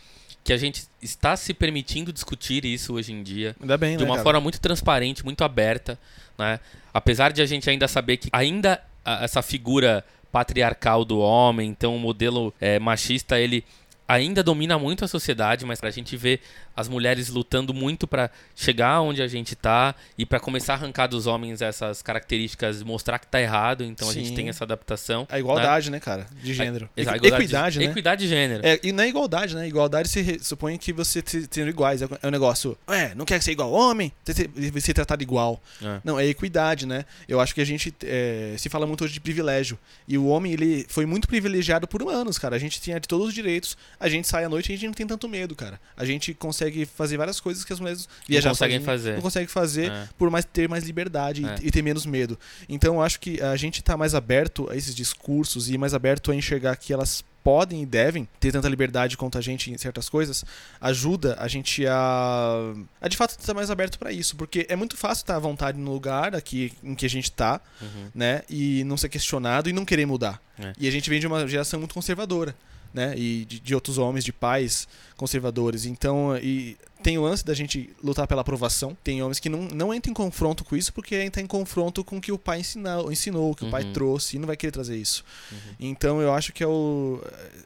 que 0.44 0.52
a 0.52 0.58
gente 0.58 0.84
está 1.02 1.36
se 1.38 1.54
permitindo 1.54 2.12
discutir 2.12 2.64
isso 2.66 2.94
hoje 2.94 3.12
em 3.12 3.22
dia 3.22 3.54
Ainda 3.60 3.78
bem, 3.78 3.98
de 3.98 4.04
né? 4.06 4.10
uma 4.10 4.20
forma 4.24 4.40
muito 4.40 4.60
transparente, 4.62 5.24
muito 5.24 5.44
aberta, 5.44 5.98
né? 6.38 6.60
Apesar 6.94 7.32
de 7.32 7.42
a 7.42 7.46
gente 7.46 7.70
ainda 7.70 7.88
saber 7.88 8.18
que 8.18 8.30
ainda 8.32 8.82
essa 9.22 9.42
figura 9.42 10.04
patriarcal 10.32 11.06
do 11.06 11.20
homem, 11.20 11.70
então 11.70 11.96
o 11.96 12.00
modelo 12.00 12.54
é, 12.60 12.78
machista, 12.80 13.40
ele 13.40 13.64
ainda 14.08 14.42
domina 14.42 14.80
muito 14.80 15.04
a 15.04 15.08
sociedade, 15.08 15.66
mas 15.66 15.80
pra 15.80 15.92
gente 15.92 16.16
ver 16.16 16.42
as 16.78 16.88
mulheres 16.88 17.28
lutando 17.30 17.74
muito 17.74 18.08
pra 18.08 18.30
chegar 18.56 19.02
onde 19.02 19.22
a 19.22 19.28
gente 19.28 19.56
tá 19.56 19.96
e 20.18 20.26
pra 20.26 20.40
começar 20.40 20.74
a 20.74 20.76
arrancar 20.78 21.08
dos 21.08 21.26
homens 21.28 21.62
essas 21.62 22.02
características, 22.04 22.84
mostrar 22.84 23.18
que 23.20 23.26
tá 23.28 23.42
errado, 23.42 23.84
então 23.84 24.08
a 24.10 24.14
gente 24.14 24.30
Sim. 24.30 24.36
tem 24.36 24.50
essa 24.50 24.64
adaptação. 24.64 25.26
A 25.30 25.40
igualdade, 25.40 25.90
né, 25.90 26.00
cara? 26.00 26.28
De 26.44 26.54
gênero. 26.54 26.88
Exato, 26.96 27.18
Equi- 27.18 27.28
igualdade 27.28 27.44
Equidade, 27.48 27.80
de, 27.80 27.86
né? 27.86 27.92
Equidade 27.92 28.22
de 28.22 28.28
gênero. 28.30 28.66
É, 28.66 28.80
e 28.84 28.92
não 28.92 29.04
é 29.04 29.08
igualdade, 29.10 29.56
né? 29.56 29.68
Igualdade 29.68 30.08
se 30.08 30.22
re- 30.22 30.40
supõe 30.40 30.78
que 30.78 30.94
você 30.94 31.24
sendo 31.50 31.70
iguais. 31.70 32.02
É 32.04 32.28
um 32.28 32.32
negócio, 32.32 32.78
é, 32.88 33.16
não 33.16 33.26
quer 33.26 33.42
ser 33.42 33.52
igual 33.54 33.72
homem, 33.72 34.12
ser- 34.24 34.50
ser 34.80 34.94
tratado 34.94 35.24
igual. 35.24 35.60
É. 35.82 36.00
Não, 36.04 36.20
é 36.20 36.26
equidade, 36.28 36.86
né? 36.86 37.06
Eu 37.28 37.40
acho 37.40 37.56
que 37.56 37.62
a 37.62 37.66
gente 37.66 37.92
é, 38.04 38.54
se 38.58 38.70
fala 38.70 38.86
muito 38.86 39.04
hoje 39.04 39.14
de 39.14 39.20
privilégio. 39.22 39.80
E 40.08 40.18
o 40.18 40.28
homem, 40.28 40.54
ele 40.54 40.86
foi 40.90 41.06
muito 41.08 41.28
privilegiado 41.28 41.88
por 41.88 42.02
anos, 42.08 42.38
cara. 42.38 42.56
A 42.56 42.60
gente 42.60 42.80
tinha 42.80 43.00
de 43.00 43.08
todos 43.08 43.30
os 43.30 43.34
direitos. 43.34 43.76
A 44.00 44.08
gente 44.08 44.28
sai 44.28 44.44
à 44.46 44.50
noite 44.50 44.70
e 44.72 44.76
a 44.76 44.78
gente 44.78 44.88
não 44.88 44.94
tem 44.94 45.08
tanto 45.08 45.28
medo, 45.28 45.56
cara. 45.56 45.80
A 45.96 46.06
gente 46.06 46.34
consegue 46.34 46.67
fazer 46.86 47.18
várias 47.18 47.40
coisas 47.40 47.64
que 47.64 47.72
as 47.74 47.80
mulheres 47.80 48.08
viajar 48.28 48.50
conseguem 48.50 48.78
sozinha 48.80 48.86
fazer. 48.86 49.14
Não 49.16 49.22
conseguem 49.22 49.48
fazer 49.48 49.92
É. 49.92 50.10
por 50.18 50.30
mais 50.30 50.46
ter 50.46 50.68
mais 50.70 50.84
liberdade 50.84 51.44
e- 51.44 51.46
É. 51.46 51.56
e, 51.64 51.72
ter 51.72 51.82
menos 51.82 52.06
medo. 52.06 52.38
Então 52.68 52.96
eu 52.96 53.02
acho 53.02 53.20
que 53.20 53.42
a 53.42 53.56
gente 53.56 53.82
tá 53.84 53.96
mais 53.98 54.14
aberto 54.16 54.68
a 54.70 54.76
esses 54.76 54.94
discursos 54.96 55.70
e 55.70 55.78
mais 55.78 55.94
aberto 55.94 56.32
a 56.32 56.36
enxergar 56.36 56.76
que 56.76 56.92
elas 56.94 57.24
podem 57.44 57.82
e 57.84 57.86
devem 57.86 58.28
ter 58.42 58.52
tanta 58.52 58.68
liberdade 58.68 59.16
quanto 59.16 59.38
a 59.38 59.42
gente 59.42 59.72
em 59.72 59.78
certas 59.78 60.10
coisas, 60.10 60.44
ajuda 60.82 61.38
a 61.40 61.48
gente 61.48 61.88
a, 61.88 62.74
a 63.00 63.08
de 63.08 63.16
fato 63.16 63.40
estar 63.40 63.54
mais 63.54 63.72
aberto 63.72 63.98
para 63.98 64.12
isso, 64.12 64.36
porque 64.36 64.66
é 64.68 64.76
muito 64.76 64.98
fácil 64.98 65.24
estar 65.24 65.38
à 65.38 65.40
vontade 65.40 65.78
no 65.78 65.92
lugar 65.94 66.36
aqui 66.36 66.74
em 66.84 66.94
que 66.94 67.06
a 67.06 67.10
gente 67.10 67.32
tá, 67.32 67.62
Uhum. 67.82 68.08
né, 68.14 68.42
e 68.50 68.84
não 68.84 68.98
ser 68.98 69.08
questionado 69.08 69.70
e 69.70 69.74
não 69.74 69.86
querer 69.86 70.06
mudar. 70.06 70.42
É. 70.60 70.74
E 70.78 70.88
a 70.90 70.92
gente 70.92 71.10
vem 71.10 71.22
de 71.22 71.28
uma 71.28 71.48
geração 71.48 71.80
muito 71.80 71.94
conservadora, 71.94 72.54
né, 72.98 73.14
e 73.16 73.46
de, 73.46 73.60
de 73.60 73.76
outros 73.76 74.00
homens, 74.00 74.26
de 74.26 74.34
pais 74.34 74.88
conservadores. 75.16 75.86
Então, 75.86 76.36
e 76.38 76.76
tem 77.04 77.16
o 77.18 77.22
lance 77.22 77.46
da 77.46 77.54
gente 77.54 77.92
lutar 78.04 78.28
pela 78.28 78.42
aprovação. 78.42 78.98
Tem 79.04 79.22
homens 79.22 79.40
que 79.40 79.50
não, 79.50 79.62
não 79.68 79.94
entram 79.94 80.10
em 80.12 80.14
confronto 80.16 80.64
com 80.66 80.76
isso 80.76 80.92
porque 80.92 81.16
entra 81.16 81.40
em 81.42 81.46
confronto 81.46 82.04
com 82.04 82.18
o 82.18 82.22
que 82.22 82.32
o 82.32 82.40
pai 82.40 82.62
ensinou, 82.62 83.12
ensinou 83.12 83.52
o 83.52 83.56
que 83.56 83.66
o 83.66 83.70
pai 83.70 83.84
Uhum. 83.84 83.94
trouxe 83.94 84.36
e 84.36 84.40
não 84.40 84.48
vai 84.48 84.58
querer 84.58 84.72
trazer 84.72 84.98
isso. 84.98 85.24
Uhum. 85.52 85.58
Então 85.80 86.20
eu 86.20 86.34
acho 86.34 86.52
que 86.52 86.64
é 86.64 86.68
o. 86.68 87.22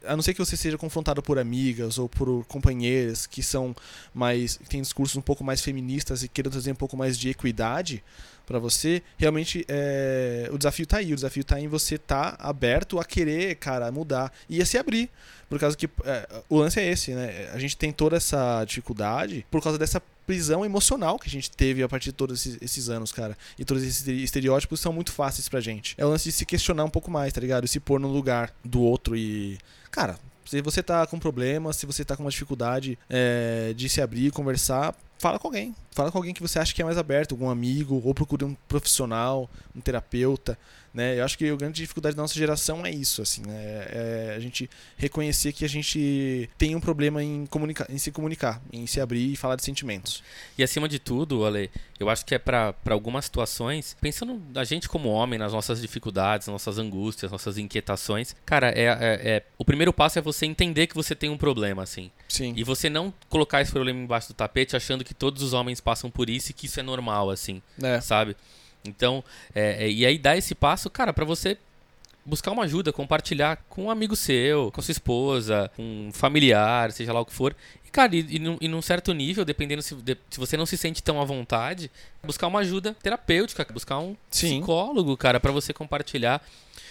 A 0.06 0.16
não 0.16 0.22
ser 0.22 0.34
que 0.34 0.40
você 0.40 0.58
seja 0.58 0.78
confrontado 0.78 1.24
por 1.24 1.40
amigas 1.40 1.98
ou 1.98 2.10
por 2.10 2.44
companheiras 2.46 3.26
que 3.26 3.42
são 3.42 3.74
mais. 4.14 4.58
que 4.58 4.68
têm 4.68 4.82
discursos 4.82 5.16
um 5.16 5.22
pouco 5.22 5.46
mais 5.46 5.62
feministas 5.62 6.24
e 6.24 6.28
queiram 6.28 6.52
trazer 6.52 6.74
um 6.74 6.76
pouco 6.76 6.98
mais 6.98 7.18
de 7.18 7.30
equidade 7.30 8.04
pra 8.52 8.60
você, 8.60 9.02
realmente 9.18 9.66
é, 9.68 10.50
o 10.52 10.58
desafio 10.58 10.86
tá 10.86 10.98
aí. 10.98 11.14
O 11.14 11.16
desafio 11.16 11.44
tá 11.44 11.60
em 11.60 11.68
você 11.68 11.98
tá 11.98 12.36
aberto 12.40 13.00
a 13.00 13.06
querer, 13.06 13.56
cara, 13.56 13.92
mudar 13.92 14.32
e 14.50 14.62
a 14.62 14.66
se 14.66 14.78
abrir. 14.78 15.10
Por 15.50 15.60
causa 15.60 15.76
que 15.76 15.86
é, 16.06 16.44
o 16.48 16.58
lance 16.58 16.80
é 16.80 16.90
esse, 16.90 17.14
né? 17.14 17.50
A 17.54 17.60
gente 17.60 17.76
tem 17.76 17.92
toda 17.92 18.16
essa 18.16 18.64
dificuldade 18.66 19.46
por 19.52 19.62
causa 19.62 19.78
dessa 19.78 20.02
prisão 20.26 20.64
emocional 20.64 21.20
que 21.20 21.28
a 21.28 21.32
gente 21.32 21.52
teve 21.52 21.84
a 21.84 21.90
partir 21.90 22.06
de 22.06 22.14
todos 22.14 22.40
esses, 22.40 22.62
esses 22.62 22.90
anos, 22.90 23.12
cara. 23.12 23.38
E 23.60 23.66
todos 23.66 23.84
esses 23.84 24.08
estereótipos 24.08 24.80
são 24.80 24.94
muito 24.94 25.12
fáceis 25.12 25.50
pra 25.50 25.60
gente. 25.60 25.96
É 25.98 26.06
o 26.06 26.10
lance 26.10 26.26
de 26.26 26.32
se 26.32 26.46
questionar 26.46 26.86
um 26.86 26.90
pouco 26.90 27.12
mais, 27.12 27.34
tá 27.34 27.42
ligado? 27.42 27.66
E 27.66 27.68
se 27.68 27.80
pôr 27.80 28.00
no 28.00 28.08
lugar 28.08 28.54
do 28.64 28.82
outro 28.82 29.16
e. 29.16 29.58
Cara, 29.90 30.18
se 30.46 30.62
você 30.62 30.82
tá 30.82 31.06
com 31.06 31.20
problema, 31.20 31.74
se 31.74 31.86
você 31.86 32.04
tá 32.04 32.16
com 32.16 32.24
uma 32.24 32.30
dificuldade 32.30 32.98
é, 33.10 33.74
de 33.76 33.88
se 33.88 34.02
abrir, 34.02 34.32
conversar, 34.32 34.96
fala 35.22 35.38
com 35.38 35.48
alguém. 35.48 35.76
Fala 35.92 36.12
com 36.12 36.18
alguém 36.18 36.34
que 36.34 36.42
você 36.42 36.58
acha 36.58 36.74
que 36.74 36.82
é 36.82 36.86
mais 36.86 36.98
aberto, 36.98 37.34
algum 37.34 37.48
amigo, 37.48 38.02
ou 38.04 38.14
procure 38.14 38.44
um 38.44 38.56
profissional, 38.68 39.48
um 39.76 39.80
terapeuta. 39.80 40.58
Né? 40.94 41.20
Eu 41.20 41.24
acho 41.24 41.38
que 41.38 41.50
a 41.50 41.56
grande 41.56 41.82
dificuldade 41.82 42.16
da 42.16 42.22
nossa 42.22 42.34
geração 42.34 42.86
é 42.86 42.92
isso, 42.92 43.22
assim, 43.22 43.42
né? 43.46 43.54
é 43.54 44.34
a 44.36 44.40
gente 44.40 44.70
reconhecer 44.98 45.54
que 45.54 45.64
a 45.64 45.70
gente 45.70 46.50
tem 46.58 46.76
um 46.76 46.82
problema 46.82 47.24
em, 47.24 47.46
comunicar, 47.46 47.90
em 47.90 47.98
se 47.98 48.12
comunicar, 48.12 48.62
em 48.74 48.86
se 48.86 49.00
abrir 49.00 49.32
e 49.32 49.36
falar 49.38 49.56
de 49.56 49.64
sentimentos. 49.64 50.22
E 50.58 50.64
acima 50.64 50.90
de 50.90 51.00
tudo, 51.00 51.46
Ale, 51.46 51.72
eu 52.00 52.10
acho 52.10 52.26
que 52.26 52.36
é 52.36 52.40
para 52.40 52.76
algumas 52.90 53.26
situações, 53.26 53.96
pensando 54.02 54.42
a 54.54 54.64
gente 54.66 54.90
como 54.90 55.10
homem, 55.10 55.40
nas 55.40 55.54
nossas 55.54 55.82
dificuldades, 55.82 56.48
nossas 56.48 56.78
angústias, 56.78 57.32
nossas 57.32 57.58
inquietações, 57.58 58.36
cara, 58.46 58.70
é, 58.72 58.86
é, 58.86 59.22
é, 59.36 59.44
o 59.58 59.64
primeiro 59.64 59.94
passo 59.94 60.20
é 60.20 60.22
você 60.22 60.46
entender 60.46 60.88
que 60.88 60.96
você 60.96 61.16
tem 61.16 61.30
um 61.30 61.38
problema, 61.38 61.84
assim. 61.84 62.12
Sim. 62.28 62.54
E 62.58 62.64
você 62.64 62.90
não 62.90 63.14
colocar 63.30 63.62
esse 63.62 63.72
problema 63.72 64.00
embaixo 64.00 64.28
do 64.28 64.34
tapete 64.34 64.76
achando 64.76 65.04
que 65.06 65.14
todos 65.14 65.42
os 65.42 65.54
homens 65.54 65.80
passam 65.80 66.10
por 66.12 66.30
isso 66.30 66.52
e 66.52 66.54
que 66.54 66.66
isso 66.66 66.80
é 66.80 66.84
normal, 66.84 67.30
assim, 67.30 67.62
É. 67.82 68.02
sabe? 68.02 68.36
Então, 68.84 69.24
é, 69.54 69.86
é, 69.86 69.90
e 69.92 70.06
aí 70.06 70.18
dá 70.18 70.36
esse 70.36 70.56
passo, 70.56 70.90
cara, 70.90 71.14
pra 71.14 71.26
você 71.26 71.58
buscar 72.26 72.52
uma 72.52 72.64
ajuda, 72.64 72.94
compartilhar 72.94 73.58
com 73.68 73.86
um 73.86 73.90
amigo 73.92 74.16
seu, 74.16 74.72
com 74.72 74.82
sua 74.82 74.92
esposa, 74.92 75.72
com 75.76 76.08
um 76.08 76.12
familiar, 76.12 76.92
seja 76.92 77.12
lá 77.12 77.20
o 77.20 77.26
que 77.26 77.34
for. 77.34 77.56
E, 77.86 77.90
cara, 77.90 78.16
e, 78.16 78.26
e, 78.36 78.40
num, 78.40 78.58
e 78.62 78.68
num 78.68 78.82
certo 78.82 79.12
nível, 79.14 79.44
dependendo 79.44 79.82
se, 79.82 79.96
de- 79.96 80.18
se 80.30 80.40
você 80.40 80.56
não 80.56 80.66
se 80.68 80.78
sente 80.78 81.02
tão 81.02 81.20
à 81.20 81.26
vontade, 81.26 81.90
buscar 82.24 82.48
uma 82.48 82.60
ajuda 82.60 82.96
terapêutica, 83.02 83.66
buscar 83.74 83.98
um 84.00 84.16
Sim. 84.30 84.60
psicólogo, 84.60 85.18
cara, 85.18 85.40
pra 85.40 85.52
você 85.52 85.74
compartilhar. 85.74 86.44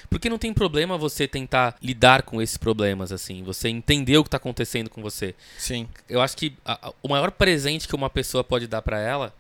Porque 0.09 0.29
não 0.29 0.39
tem 0.39 0.53
problema 0.53 0.99
você 0.99 1.29
tentar 1.29 1.77
lidar 1.81 2.23
com 2.23 2.43
esses 2.43 2.57
problemas, 2.57 3.13
assim, 3.13 3.45
você 3.45 3.69
entender 3.69 4.19
o 4.19 4.25
que 4.25 4.31
tá 4.31 4.39
acontecendo 4.39 4.91
com 4.91 5.01
você. 5.01 5.37
Sim. 5.57 5.89
Eu 6.09 6.21
acho 6.21 6.37
que 6.37 6.57
a- 6.65 6.89
a- 6.89 6.93
o 7.01 7.09
maior 7.09 7.31
presente 7.31 7.87
que 7.87 7.95
uma 7.95 8.11
pessoa 8.11 8.43
pode 8.43 8.67
dar 8.67 8.83
pra 8.83 8.99
ela 8.99 9.33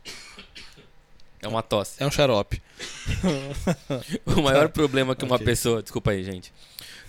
é 1.42 1.48
uma 1.48 1.62
tosse. 1.62 2.02
É 2.02 2.06
um 2.06 2.10
xarope. 2.10 2.60
O 4.26 4.42
maior 4.42 4.68
problema 4.68 5.14
que 5.14 5.24
uma 5.24 5.36
Ok. 5.36 5.44
pessoa. 5.44 5.82
Desculpa 5.82 6.10
aí, 6.12 6.22
gente. 6.24 6.52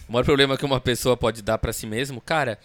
O 0.07 0.11
maior 0.13 0.25
problema 0.25 0.57
que 0.57 0.65
uma 0.65 0.79
pessoa 0.79 1.15
pode 1.15 1.41
dar 1.41 1.57
pra 1.57 1.71
si 1.71 1.86
mesmo, 1.88 2.19
cara, 2.19 2.59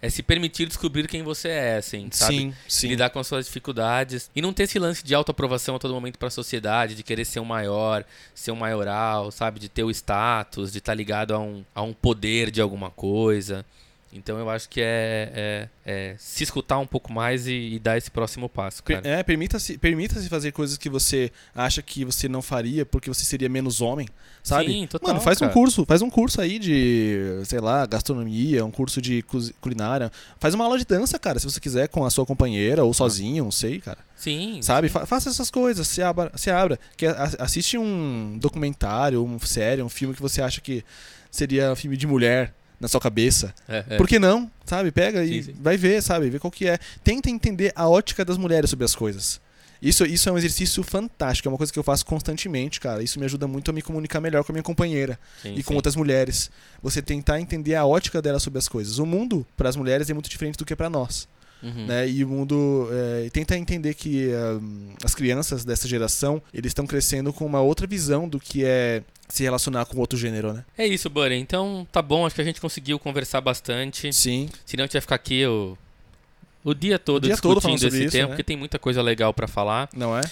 é 0.00 0.08
se 0.08 0.22
permitir 0.22 0.66
descobrir 0.66 1.06
quem 1.08 1.22
você 1.22 1.48
é, 1.48 1.76
assim, 1.76 2.08
sabe? 2.10 2.36
Sim, 2.38 2.54
sim. 2.68 2.88
Lidar 2.88 3.10
com 3.10 3.18
as 3.18 3.26
suas 3.26 3.46
dificuldades. 3.46 4.30
E 4.34 4.40
não 4.42 4.52
ter 4.52 4.64
esse 4.64 4.78
lance 4.78 5.04
de 5.04 5.14
autoaprovação 5.14 5.76
a 5.76 5.78
todo 5.78 5.92
momento 5.94 6.18
pra 6.18 6.30
sociedade, 6.30 6.94
de 6.94 7.02
querer 7.02 7.24
ser 7.24 7.40
um 7.40 7.44
maior, 7.44 8.04
ser 8.34 8.50
um 8.52 8.56
maioral, 8.56 9.30
sabe? 9.30 9.58
De 9.60 9.68
ter 9.68 9.82
o 9.84 9.90
status, 9.90 10.72
de 10.72 10.78
estar 10.78 10.94
ligado 10.94 11.34
a 11.34 11.38
um, 11.38 11.64
a 11.74 11.82
um 11.82 11.92
poder 11.92 12.50
de 12.50 12.60
alguma 12.60 12.90
coisa. 12.90 13.64
Então 14.12 14.38
eu 14.38 14.48
acho 14.48 14.68
que 14.68 14.80
é, 14.80 15.30
é- 15.34 15.68
é 15.84 16.14
se 16.16 16.42
escutar 16.44 16.78
um 16.78 16.86
pouco 16.86 17.12
mais 17.12 17.46
e, 17.46 17.74
e 17.74 17.78
dar 17.78 17.98
esse 17.98 18.10
próximo 18.10 18.48
passo, 18.48 18.82
cara. 18.82 19.06
É, 19.06 19.22
permita-se 19.22 19.76
permita 19.76 20.18
fazer 20.22 20.52
coisas 20.52 20.78
que 20.78 20.88
você 20.88 21.30
acha 21.54 21.82
que 21.82 22.04
você 22.04 22.28
não 22.28 22.40
faria 22.40 22.86
porque 22.86 23.08
você 23.10 23.24
seria 23.24 23.48
menos 23.48 23.80
homem, 23.82 24.08
sabe? 24.42 24.72
Sim, 24.72 24.86
total, 24.86 25.08
Mano, 25.10 25.20
faz 25.20 25.36
um 25.38 25.40
cara. 25.40 25.52
curso, 25.52 25.84
faz 25.84 26.00
um 26.00 26.08
curso 26.08 26.40
aí 26.40 26.58
de, 26.58 27.42
sei 27.44 27.60
lá, 27.60 27.84
gastronomia, 27.84 28.64
um 28.64 28.70
curso 28.70 29.02
de 29.02 29.22
culinária. 29.60 30.10
Faz 30.38 30.54
uma 30.54 30.64
aula 30.64 30.78
de 30.78 30.86
dança, 30.86 31.18
cara, 31.18 31.38
se 31.38 31.44
você 31.44 31.60
quiser, 31.60 31.88
com 31.88 32.04
a 32.04 32.08
sua 32.10 32.24
companheira 32.24 32.84
ou 32.84 32.94
sozinho, 32.94 33.44
não 33.44 33.50
sei, 33.50 33.80
cara. 33.80 33.98
Sim. 34.16 34.60
Sabe? 34.62 34.88
Fa- 34.88 35.04
faça 35.04 35.28
essas 35.28 35.50
coisas, 35.50 35.86
se 35.88 36.00
abra, 36.00 36.32
se 36.36 36.50
abra. 36.50 36.78
Que, 36.96 37.06
a- 37.06 37.30
assiste 37.40 37.76
um 37.76 38.38
documentário, 38.40 39.22
uma 39.22 39.38
série, 39.40 39.82
um 39.82 39.88
filme 39.90 40.14
que 40.14 40.22
você 40.22 40.40
acha 40.40 40.60
que 40.60 40.82
seria 41.30 41.70
um 41.72 41.76
filme 41.76 41.96
de 41.98 42.06
mulher 42.06 42.54
na 42.80 42.88
sua 42.88 43.00
cabeça. 43.00 43.54
É, 43.68 43.84
é. 43.90 43.96
Por 43.96 44.06
que 44.06 44.18
não? 44.18 44.50
Sabe? 44.64 44.90
Pega 44.90 45.24
e 45.24 45.42
Sim, 45.42 45.52
sim. 45.52 45.58
vai 45.60 45.76
ver, 45.76 46.02
sabe? 46.02 46.28
Vê 46.30 46.38
qual 46.38 46.50
que 46.50 46.66
é. 46.66 46.78
Tenta 47.02 47.30
entender 47.30 47.72
a 47.74 47.88
ótica 47.88 48.24
das 48.24 48.36
mulheres 48.36 48.70
sobre 48.70 48.84
as 48.84 48.94
coisas. 48.94 49.40
Isso, 49.80 50.04
isso 50.06 50.28
é 50.28 50.32
um 50.32 50.38
exercício 50.38 50.82
fantástico, 50.82 51.48
é 51.48 51.50
uma 51.50 51.58
coisa 51.58 51.72
que 51.72 51.78
eu 51.78 51.82
faço 51.82 52.04
constantemente, 52.06 52.80
cara. 52.80 53.02
Isso 53.02 53.18
me 53.18 53.26
ajuda 53.26 53.46
muito 53.46 53.70
a 53.70 53.74
me 53.74 53.82
comunicar 53.82 54.20
melhor 54.20 54.42
com 54.42 54.52
a 54.52 54.54
minha 54.54 54.62
companheira 54.62 55.18
Sim, 55.42 55.54
e 55.54 55.62
com 55.62 55.72
sim. 55.72 55.76
outras 55.76 55.94
mulheres. 55.94 56.50
Você 56.82 57.02
tentar 57.02 57.40
entender 57.40 57.74
a 57.74 57.84
ótica 57.84 58.22
dela 58.22 58.38
sobre 58.40 58.58
as 58.58 58.68
coisas. 58.68 58.98
O 58.98 59.06
mundo, 59.06 59.46
para 59.56 59.68
as 59.68 59.76
mulheres, 59.76 60.08
é 60.08 60.14
muito 60.14 60.30
diferente 60.30 60.56
do 60.56 60.64
que 60.64 60.74
para 60.74 60.88
nós. 60.88 61.28
Uhum. 61.62 61.86
Né? 61.86 62.08
E 62.08 62.24
o 62.24 62.28
mundo 62.28 62.88
é, 62.92 63.28
tenta 63.30 63.56
entender 63.56 63.94
que 63.94 64.28
hum, 64.60 64.90
as 65.02 65.14
crianças 65.14 65.64
dessa 65.64 65.88
geração 65.88 66.42
eles 66.52 66.70
estão 66.70 66.86
crescendo 66.86 67.32
com 67.32 67.44
uma 67.44 67.60
outra 67.60 67.86
visão 67.86 68.28
do 68.28 68.38
que 68.38 68.64
é 68.64 69.02
se 69.28 69.42
relacionar 69.42 69.86
com 69.86 69.98
outro 69.98 70.18
gênero, 70.18 70.52
né? 70.52 70.64
É 70.78 70.86
isso, 70.86 71.10
Buddy. 71.10 71.34
Então 71.34 71.86
tá 71.90 72.00
bom, 72.00 72.26
acho 72.26 72.34
que 72.34 72.40
a 72.40 72.44
gente 72.44 72.60
conseguiu 72.60 72.98
conversar 72.98 73.40
bastante. 73.40 74.12
Sim. 74.12 74.48
Senão 74.64 74.84
a 74.84 74.86
gente 74.86 74.92
vai 74.92 75.00
ficar 75.00 75.16
aqui 75.16 75.44
o, 75.46 75.76
o 76.66 76.74
dia 76.74 76.98
todo 76.98 77.28
dia 77.28 77.36
todo 77.36 77.60
falando 77.60 77.76
discutindo 77.76 77.90
sobre 77.92 77.98
esse 77.98 78.06
isso, 78.06 78.12
tema, 78.12 78.24
né? 78.24 78.28
porque 78.30 78.42
tem 78.42 78.56
muita 78.56 78.76
coisa 78.76 79.00
legal 79.00 79.32
pra 79.32 79.46
falar. 79.46 79.88
Não 79.94 80.18
é? 80.18 80.22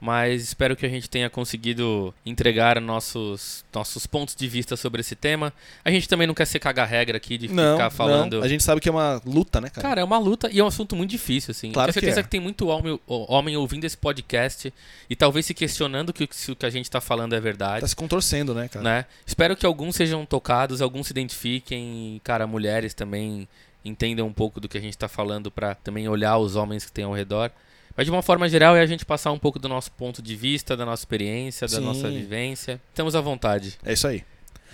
Mas 0.00 0.42
espero 0.42 0.74
que 0.74 0.84
a 0.84 0.88
gente 0.88 1.08
tenha 1.08 1.30
conseguido 1.30 2.12
entregar 2.26 2.80
nossos, 2.80 3.64
nossos 3.72 4.04
pontos 4.06 4.34
de 4.34 4.48
vista 4.48 4.76
sobre 4.76 5.00
esse 5.00 5.14
tema. 5.14 5.52
A 5.84 5.90
gente 5.92 6.08
também 6.08 6.26
não 6.26 6.34
quer 6.34 6.46
ser 6.46 6.58
cagar-regra 6.58 7.16
aqui 7.16 7.38
de 7.38 7.48
Não, 7.48 7.76
ficar 7.76 7.90
falando. 7.90 8.38
não. 8.38 8.42
A 8.42 8.48
gente 8.48 8.64
sabe 8.64 8.80
que 8.80 8.88
é 8.88 8.92
uma 8.92 9.22
luta, 9.24 9.60
né, 9.60 9.70
cara? 9.70 9.88
Cara, 9.88 10.00
é 10.00 10.04
uma 10.04 10.18
luta 10.18 10.50
e 10.52 10.58
é 10.58 10.64
um 10.64 10.66
assunto 10.66 10.96
muito 10.96 11.10
difícil, 11.10 11.52
assim. 11.52 11.70
Claro 11.70 11.92
Tenho 11.92 12.02
certeza 12.02 12.22
que 12.22 12.28
que, 12.28 12.36
é. 12.36 12.38
tem 12.38 12.40
muito 12.40 12.66
homem, 12.66 13.00
homem 13.06 13.56
ouvindo 13.56 13.84
esse 13.84 13.96
podcast 13.96 14.74
e 15.08 15.14
talvez 15.14 15.46
se 15.46 15.54
questionando 15.54 16.12
que, 16.12 16.28
se 16.32 16.50
o 16.50 16.56
que 16.56 16.66
a 16.66 16.70
gente 16.70 16.90
tá 16.90 17.00
falando 17.00 17.34
é 17.34 17.40
verdade. 17.40 17.82
Tá 17.82 17.88
se 17.88 17.96
contorcendo, 17.96 18.52
né, 18.52 18.68
cara? 18.68 18.84
né? 18.84 19.06
Espero 19.24 19.56
que 19.56 19.64
alguns 19.64 19.94
sejam 19.94 20.26
tocados, 20.26 20.82
alguns 20.82 21.06
se 21.06 21.12
identifiquem, 21.12 22.20
cara, 22.24 22.46
mulheres 22.46 22.92
também 22.94 23.48
entendam 23.84 24.26
um 24.26 24.32
pouco 24.32 24.60
do 24.60 24.68
que 24.68 24.78
a 24.78 24.80
gente 24.80 24.96
tá 24.96 25.08
falando 25.08 25.50
pra 25.50 25.74
também 25.74 26.08
olhar 26.08 26.38
os 26.38 26.56
homens 26.56 26.84
que 26.84 26.92
tem 26.92 27.04
ao 27.04 27.12
redor. 27.12 27.50
Mas 27.96 28.06
de 28.06 28.10
uma 28.10 28.22
forma 28.22 28.48
geral 28.48 28.76
é 28.76 28.80
a 28.80 28.86
gente 28.86 29.04
passar 29.04 29.30
um 29.30 29.38
pouco 29.38 29.58
do 29.58 29.68
nosso 29.68 29.92
ponto 29.92 30.20
de 30.20 30.34
vista, 30.34 30.76
da 30.76 30.84
nossa 30.84 31.02
experiência, 31.02 31.68
da 31.68 31.76
Sim. 31.76 31.84
nossa 31.84 32.10
vivência. 32.10 32.80
Estamos 32.88 33.14
à 33.14 33.20
vontade. 33.20 33.78
É 33.84 33.92
isso 33.92 34.08
aí. 34.08 34.24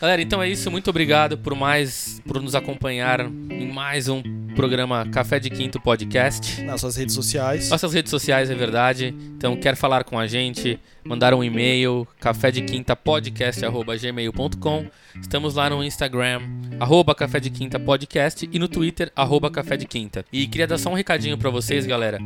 Galera, 0.00 0.22
então 0.22 0.42
é 0.42 0.48
isso. 0.48 0.70
Muito 0.70 0.88
obrigado 0.88 1.36
por 1.36 1.54
mais 1.54 2.22
por 2.26 2.40
nos 2.40 2.54
acompanhar 2.54 3.20
em 3.20 3.70
mais 3.70 4.08
um 4.08 4.22
programa 4.56 5.06
Café 5.10 5.38
de 5.38 5.50
Quinto 5.50 5.78
Podcast. 5.78 6.62
Nas 6.62 6.80
suas 6.80 6.96
redes 6.96 7.14
sociais. 7.14 7.68
Nossas 7.68 7.92
redes 7.92 8.08
sociais 8.08 8.48
é 8.48 8.54
verdade. 8.54 9.14
Então, 9.36 9.54
quer 9.56 9.76
falar 9.76 10.04
com 10.04 10.18
a 10.18 10.26
gente? 10.26 10.80
Mandar 11.04 11.34
um 11.34 11.44
e-mail, 11.44 12.06
café 12.18 12.50
de 12.50 12.60
quinta 12.62 12.94
podcast@gmail.com. 12.94 14.86
Estamos 15.20 15.54
lá 15.54 15.70
no 15.70 15.82
Instagram, 15.82 16.42
arroba 16.78 17.14
Café 17.14 17.40
de 17.40 17.50
Quinta 17.50 17.80
Podcast 17.80 18.48
e 18.50 18.58
no 18.58 18.68
Twitter, 18.68 19.10
arroba 19.16 19.50
Café 19.50 19.76
de 19.76 19.86
Quinta. 19.86 20.24
E 20.32 20.46
queria 20.46 20.66
dar 20.66 20.78
só 20.78 20.90
um 20.90 20.94
recadinho 20.94 21.36
pra 21.38 21.50
vocês, 21.50 21.86
galera. 21.86 22.18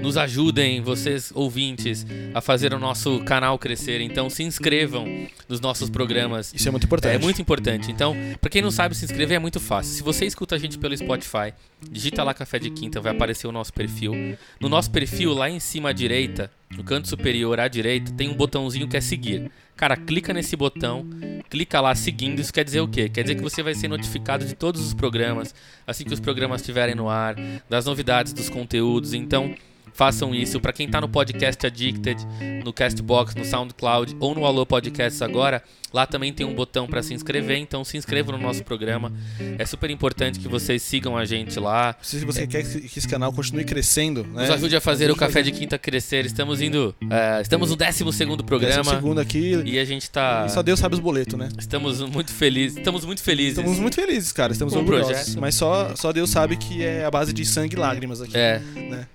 Nos 0.00 0.16
ajudem, 0.16 0.80
vocês 0.80 1.32
ouvintes, 1.34 2.06
a 2.32 2.40
fazer 2.40 2.72
o 2.72 2.78
nosso 2.78 3.18
canal 3.24 3.58
crescer. 3.58 4.00
Então 4.00 4.30
se 4.30 4.44
inscrevam 4.44 5.26
nos 5.48 5.60
nossos 5.60 5.90
programas. 5.90 6.54
Isso 6.54 6.68
é 6.68 6.70
muito 6.70 6.84
importante. 6.84 7.11
É 7.11 7.11
muito 7.18 7.40
importante. 7.40 7.90
Então, 7.90 8.16
pra 8.40 8.50
quem 8.50 8.62
não 8.62 8.70
sabe 8.70 8.94
se 8.94 9.04
inscrever 9.04 9.36
é 9.36 9.38
muito 9.38 9.60
fácil. 9.60 9.94
Se 9.94 10.02
você 10.02 10.24
escuta 10.24 10.54
a 10.54 10.58
gente 10.58 10.78
pelo 10.78 10.96
Spotify, 10.96 11.52
digita 11.90 12.22
lá 12.22 12.34
Café 12.34 12.58
de 12.58 12.70
Quinta, 12.70 13.00
vai 13.00 13.12
aparecer 13.12 13.46
o 13.46 13.52
nosso 13.52 13.72
perfil. 13.72 14.36
No 14.60 14.68
nosso 14.68 14.90
perfil, 14.90 15.32
lá 15.32 15.48
em 15.48 15.60
cima 15.60 15.90
à 15.90 15.92
direita, 15.92 16.50
no 16.70 16.84
canto 16.84 17.08
superior 17.08 17.60
à 17.60 17.68
direita, 17.68 18.12
tem 18.12 18.28
um 18.28 18.34
botãozinho 18.34 18.88
que 18.88 18.96
é 18.96 19.00
seguir. 19.00 19.50
Cara, 19.76 19.96
clica 19.96 20.32
nesse 20.32 20.54
botão, 20.54 21.04
clica 21.50 21.80
lá 21.80 21.94
seguindo. 21.94 22.38
Isso 22.40 22.52
quer 22.52 22.64
dizer 22.64 22.80
o 22.80 22.88
quê? 22.88 23.08
Quer 23.08 23.22
dizer 23.22 23.34
que 23.34 23.42
você 23.42 23.62
vai 23.62 23.74
ser 23.74 23.88
notificado 23.88 24.44
de 24.44 24.54
todos 24.54 24.80
os 24.80 24.94
programas, 24.94 25.54
assim 25.86 26.04
que 26.04 26.14
os 26.14 26.20
programas 26.20 26.60
estiverem 26.60 26.94
no 26.94 27.08
ar, 27.08 27.34
das 27.68 27.84
novidades 27.84 28.32
dos 28.32 28.48
conteúdos. 28.48 29.12
Então, 29.12 29.54
façam 29.92 30.34
isso. 30.34 30.60
Pra 30.60 30.72
quem 30.72 30.88
tá 30.88 31.00
no 31.00 31.08
Podcast 31.08 31.66
Addicted, 31.66 32.16
no 32.64 32.72
Castbox, 32.72 33.34
no 33.34 33.44
SoundCloud 33.44 34.16
ou 34.20 34.34
no 34.34 34.44
Alô 34.46 34.64
Podcasts 34.66 35.20
agora, 35.22 35.62
lá 35.92 36.06
também 36.06 36.32
tem 36.32 36.46
um 36.46 36.54
botão 36.54 36.86
pra 36.86 37.02
se 37.02 37.12
inscrever. 37.14 37.56
Então, 37.58 37.84
se 37.84 37.96
inscrevam 37.96 38.36
no 38.36 38.42
nosso 38.42 38.64
programa. 38.64 39.12
É 39.58 39.64
super 39.66 39.90
importante 39.90 40.38
que 40.38 40.48
vocês 40.48 40.82
sigam 40.82 41.16
a 41.16 41.24
gente 41.24 41.58
lá. 41.60 41.94
Se 42.02 42.24
você 42.24 42.46
quer 42.46 42.62
que 42.62 42.98
esse 42.98 43.08
canal 43.08 43.32
continue 43.32 43.64
crescendo, 43.64 44.24
né? 44.24 44.42
Nos 44.42 44.50
ajude 44.50 44.76
a 44.76 44.80
fazer 44.80 45.10
o 45.10 45.16
Café 45.16 45.42
de 45.42 45.52
Quinta 45.52 45.78
crescer. 45.78 46.24
Estamos 46.24 46.60
indo. 46.60 46.94
é, 47.10 47.40
estamos 47.42 47.70
no 47.70 47.76
12 47.76 48.12
segundo 48.12 48.42
Programa. 48.44 48.74
programa. 48.82 49.00
segundo 49.00 49.20
aqui. 49.20 49.62
E 49.64 49.78
a 49.78 49.84
gente 49.84 50.10
tá. 50.10 50.44
E 50.46 50.50
só 50.50 50.62
Deus 50.62 50.78
sabe 50.80 50.94
os 50.94 51.00
boletos, 51.00 51.38
né? 51.38 51.48
Estamos 51.58 52.00
muito 52.00 52.32
felizes. 52.32 52.78
Estamos 52.78 53.04
muito 53.04 53.22
felizes. 53.22 53.58
Estamos 53.58 53.78
muito 53.78 53.94
felizes, 53.96 54.32
cara. 54.32 54.52
Estamos 54.52 54.74
orgulhosos. 54.74 55.12
projeto. 55.12 55.40
Mas 55.40 55.54
só, 55.54 55.94
só 55.96 56.12
Deus 56.12 56.30
sabe 56.30 56.56
que 56.56 56.82
é 56.82 57.04
a 57.04 57.10
base 57.10 57.32
de 57.32 57.44
sangue 57.44 57.74
e 57.76 57.78
lágrimas 57.78 58.20
aqui. 58.22 58.36
É, 58.36 58.60
Né? 58.74 59.06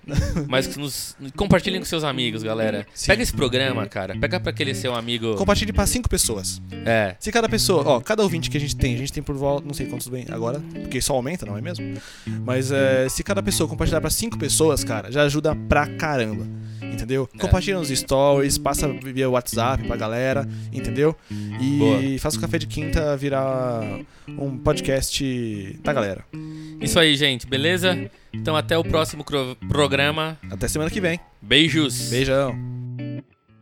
mas 0.48 0.67
que 0.68 0.78
nos. 0.78 1.16
Compartilhem 1.36 1.80
com 1.80 1.86
seus 1.86 2.04
amigos, 2.04 2.42
galera. 2.42 2.86
Sim. 2.94 3.06
Pega 3.08 3.22
esse 3.22 3.32
programa, 3.32 3.86
cara. 3.86 4.16
Pega 4.18 4.38
pra 4.38 4.50
aquele 4.50 4.74
seu 4.74 4.94
amigo. 4.94 5.34
Compartilhe 5.36 5.72
pra 5.72 5.86
cinco 5.86 6.08
pessoas. 6.08 6.60
É. 6.84 7.16
Se 7.18 7.32
cada 7.32 7.48
pessoa, 7.48 7.82
ó, 7.86 8.00
cada 8.00 8.22
ouvinte 8.22 8.50
que 8.50 8.56
a 8.56 8.60
gente 8.60 8.76
tem, 8.76 8.94
a 8.94 8.98
gente 8.98 9.12
tem 9.12 9.22
por 9.22 9.36
volta. 9.36 9.66
Não 9.66 9.74
sei 9.74 9.86
quantos 9.86 10.08
bem 10.08 10.26
agora, 10.30 10.60
porque 10.82 11.00
só 11.00 11.14
aumenta, 11.14 11.44
não 11.44 11.56
é 11.56 11.60
mesmo? 11.60 11.94
Mas 12.44 12.70
é, 12.70 13.08
se 13.08 13.22
cada 13.22 13.42
pessoa 13.42 13.68
compartilhar 13.68 14.00
pra 14.00 14.10
cinco 14.10 14.38
pessoas, 14.38 14.84
cara, 14.84 15.10
já 15.10 15.22
ajuda 15.22 15.54
pra 15.54 15.86
caramba 15.86 16.46
entendeu? 16.98 17.28
É. 17.34 17.38
Compartilha 17.38 17.78
nos 17.78 17.88
stories, 17.88 18.58
passa 18.58 18.88
via 18.88 19.28
WhatsApp 19.30 19.84
pra 19.84 19.96
galera, 19.96 20.48
entendeu? 20.72 21.16
E 21.30 21.78
Boa. 21.78 22.18
faça 22.18 22.36
o 22.36 22.40
café 22.40 22.58
de 22.58 22.66
quinta 22.66 23.16
virar 23.16 23.82
um 24.28 24.58
podcast 24.58 25.78
da 25.82 25.92
galera. 25.92 26.24
Isso 26.80 26.98
aí, 26.98 27.16
gente, 27.16 27.46
beleza? 27.46 28.10
Então 28.32 28.56
até 28.56 28.76
o 28.76 28.84
próximo 28.84 29.24
programa. 29.68 30.38
Até 30.50 30.68
semana 30.68 30.90
que 30.90 31.00
vem. 31.00 31.20
Beijos. 31.40 32.10
Beijão. 32.10 32.87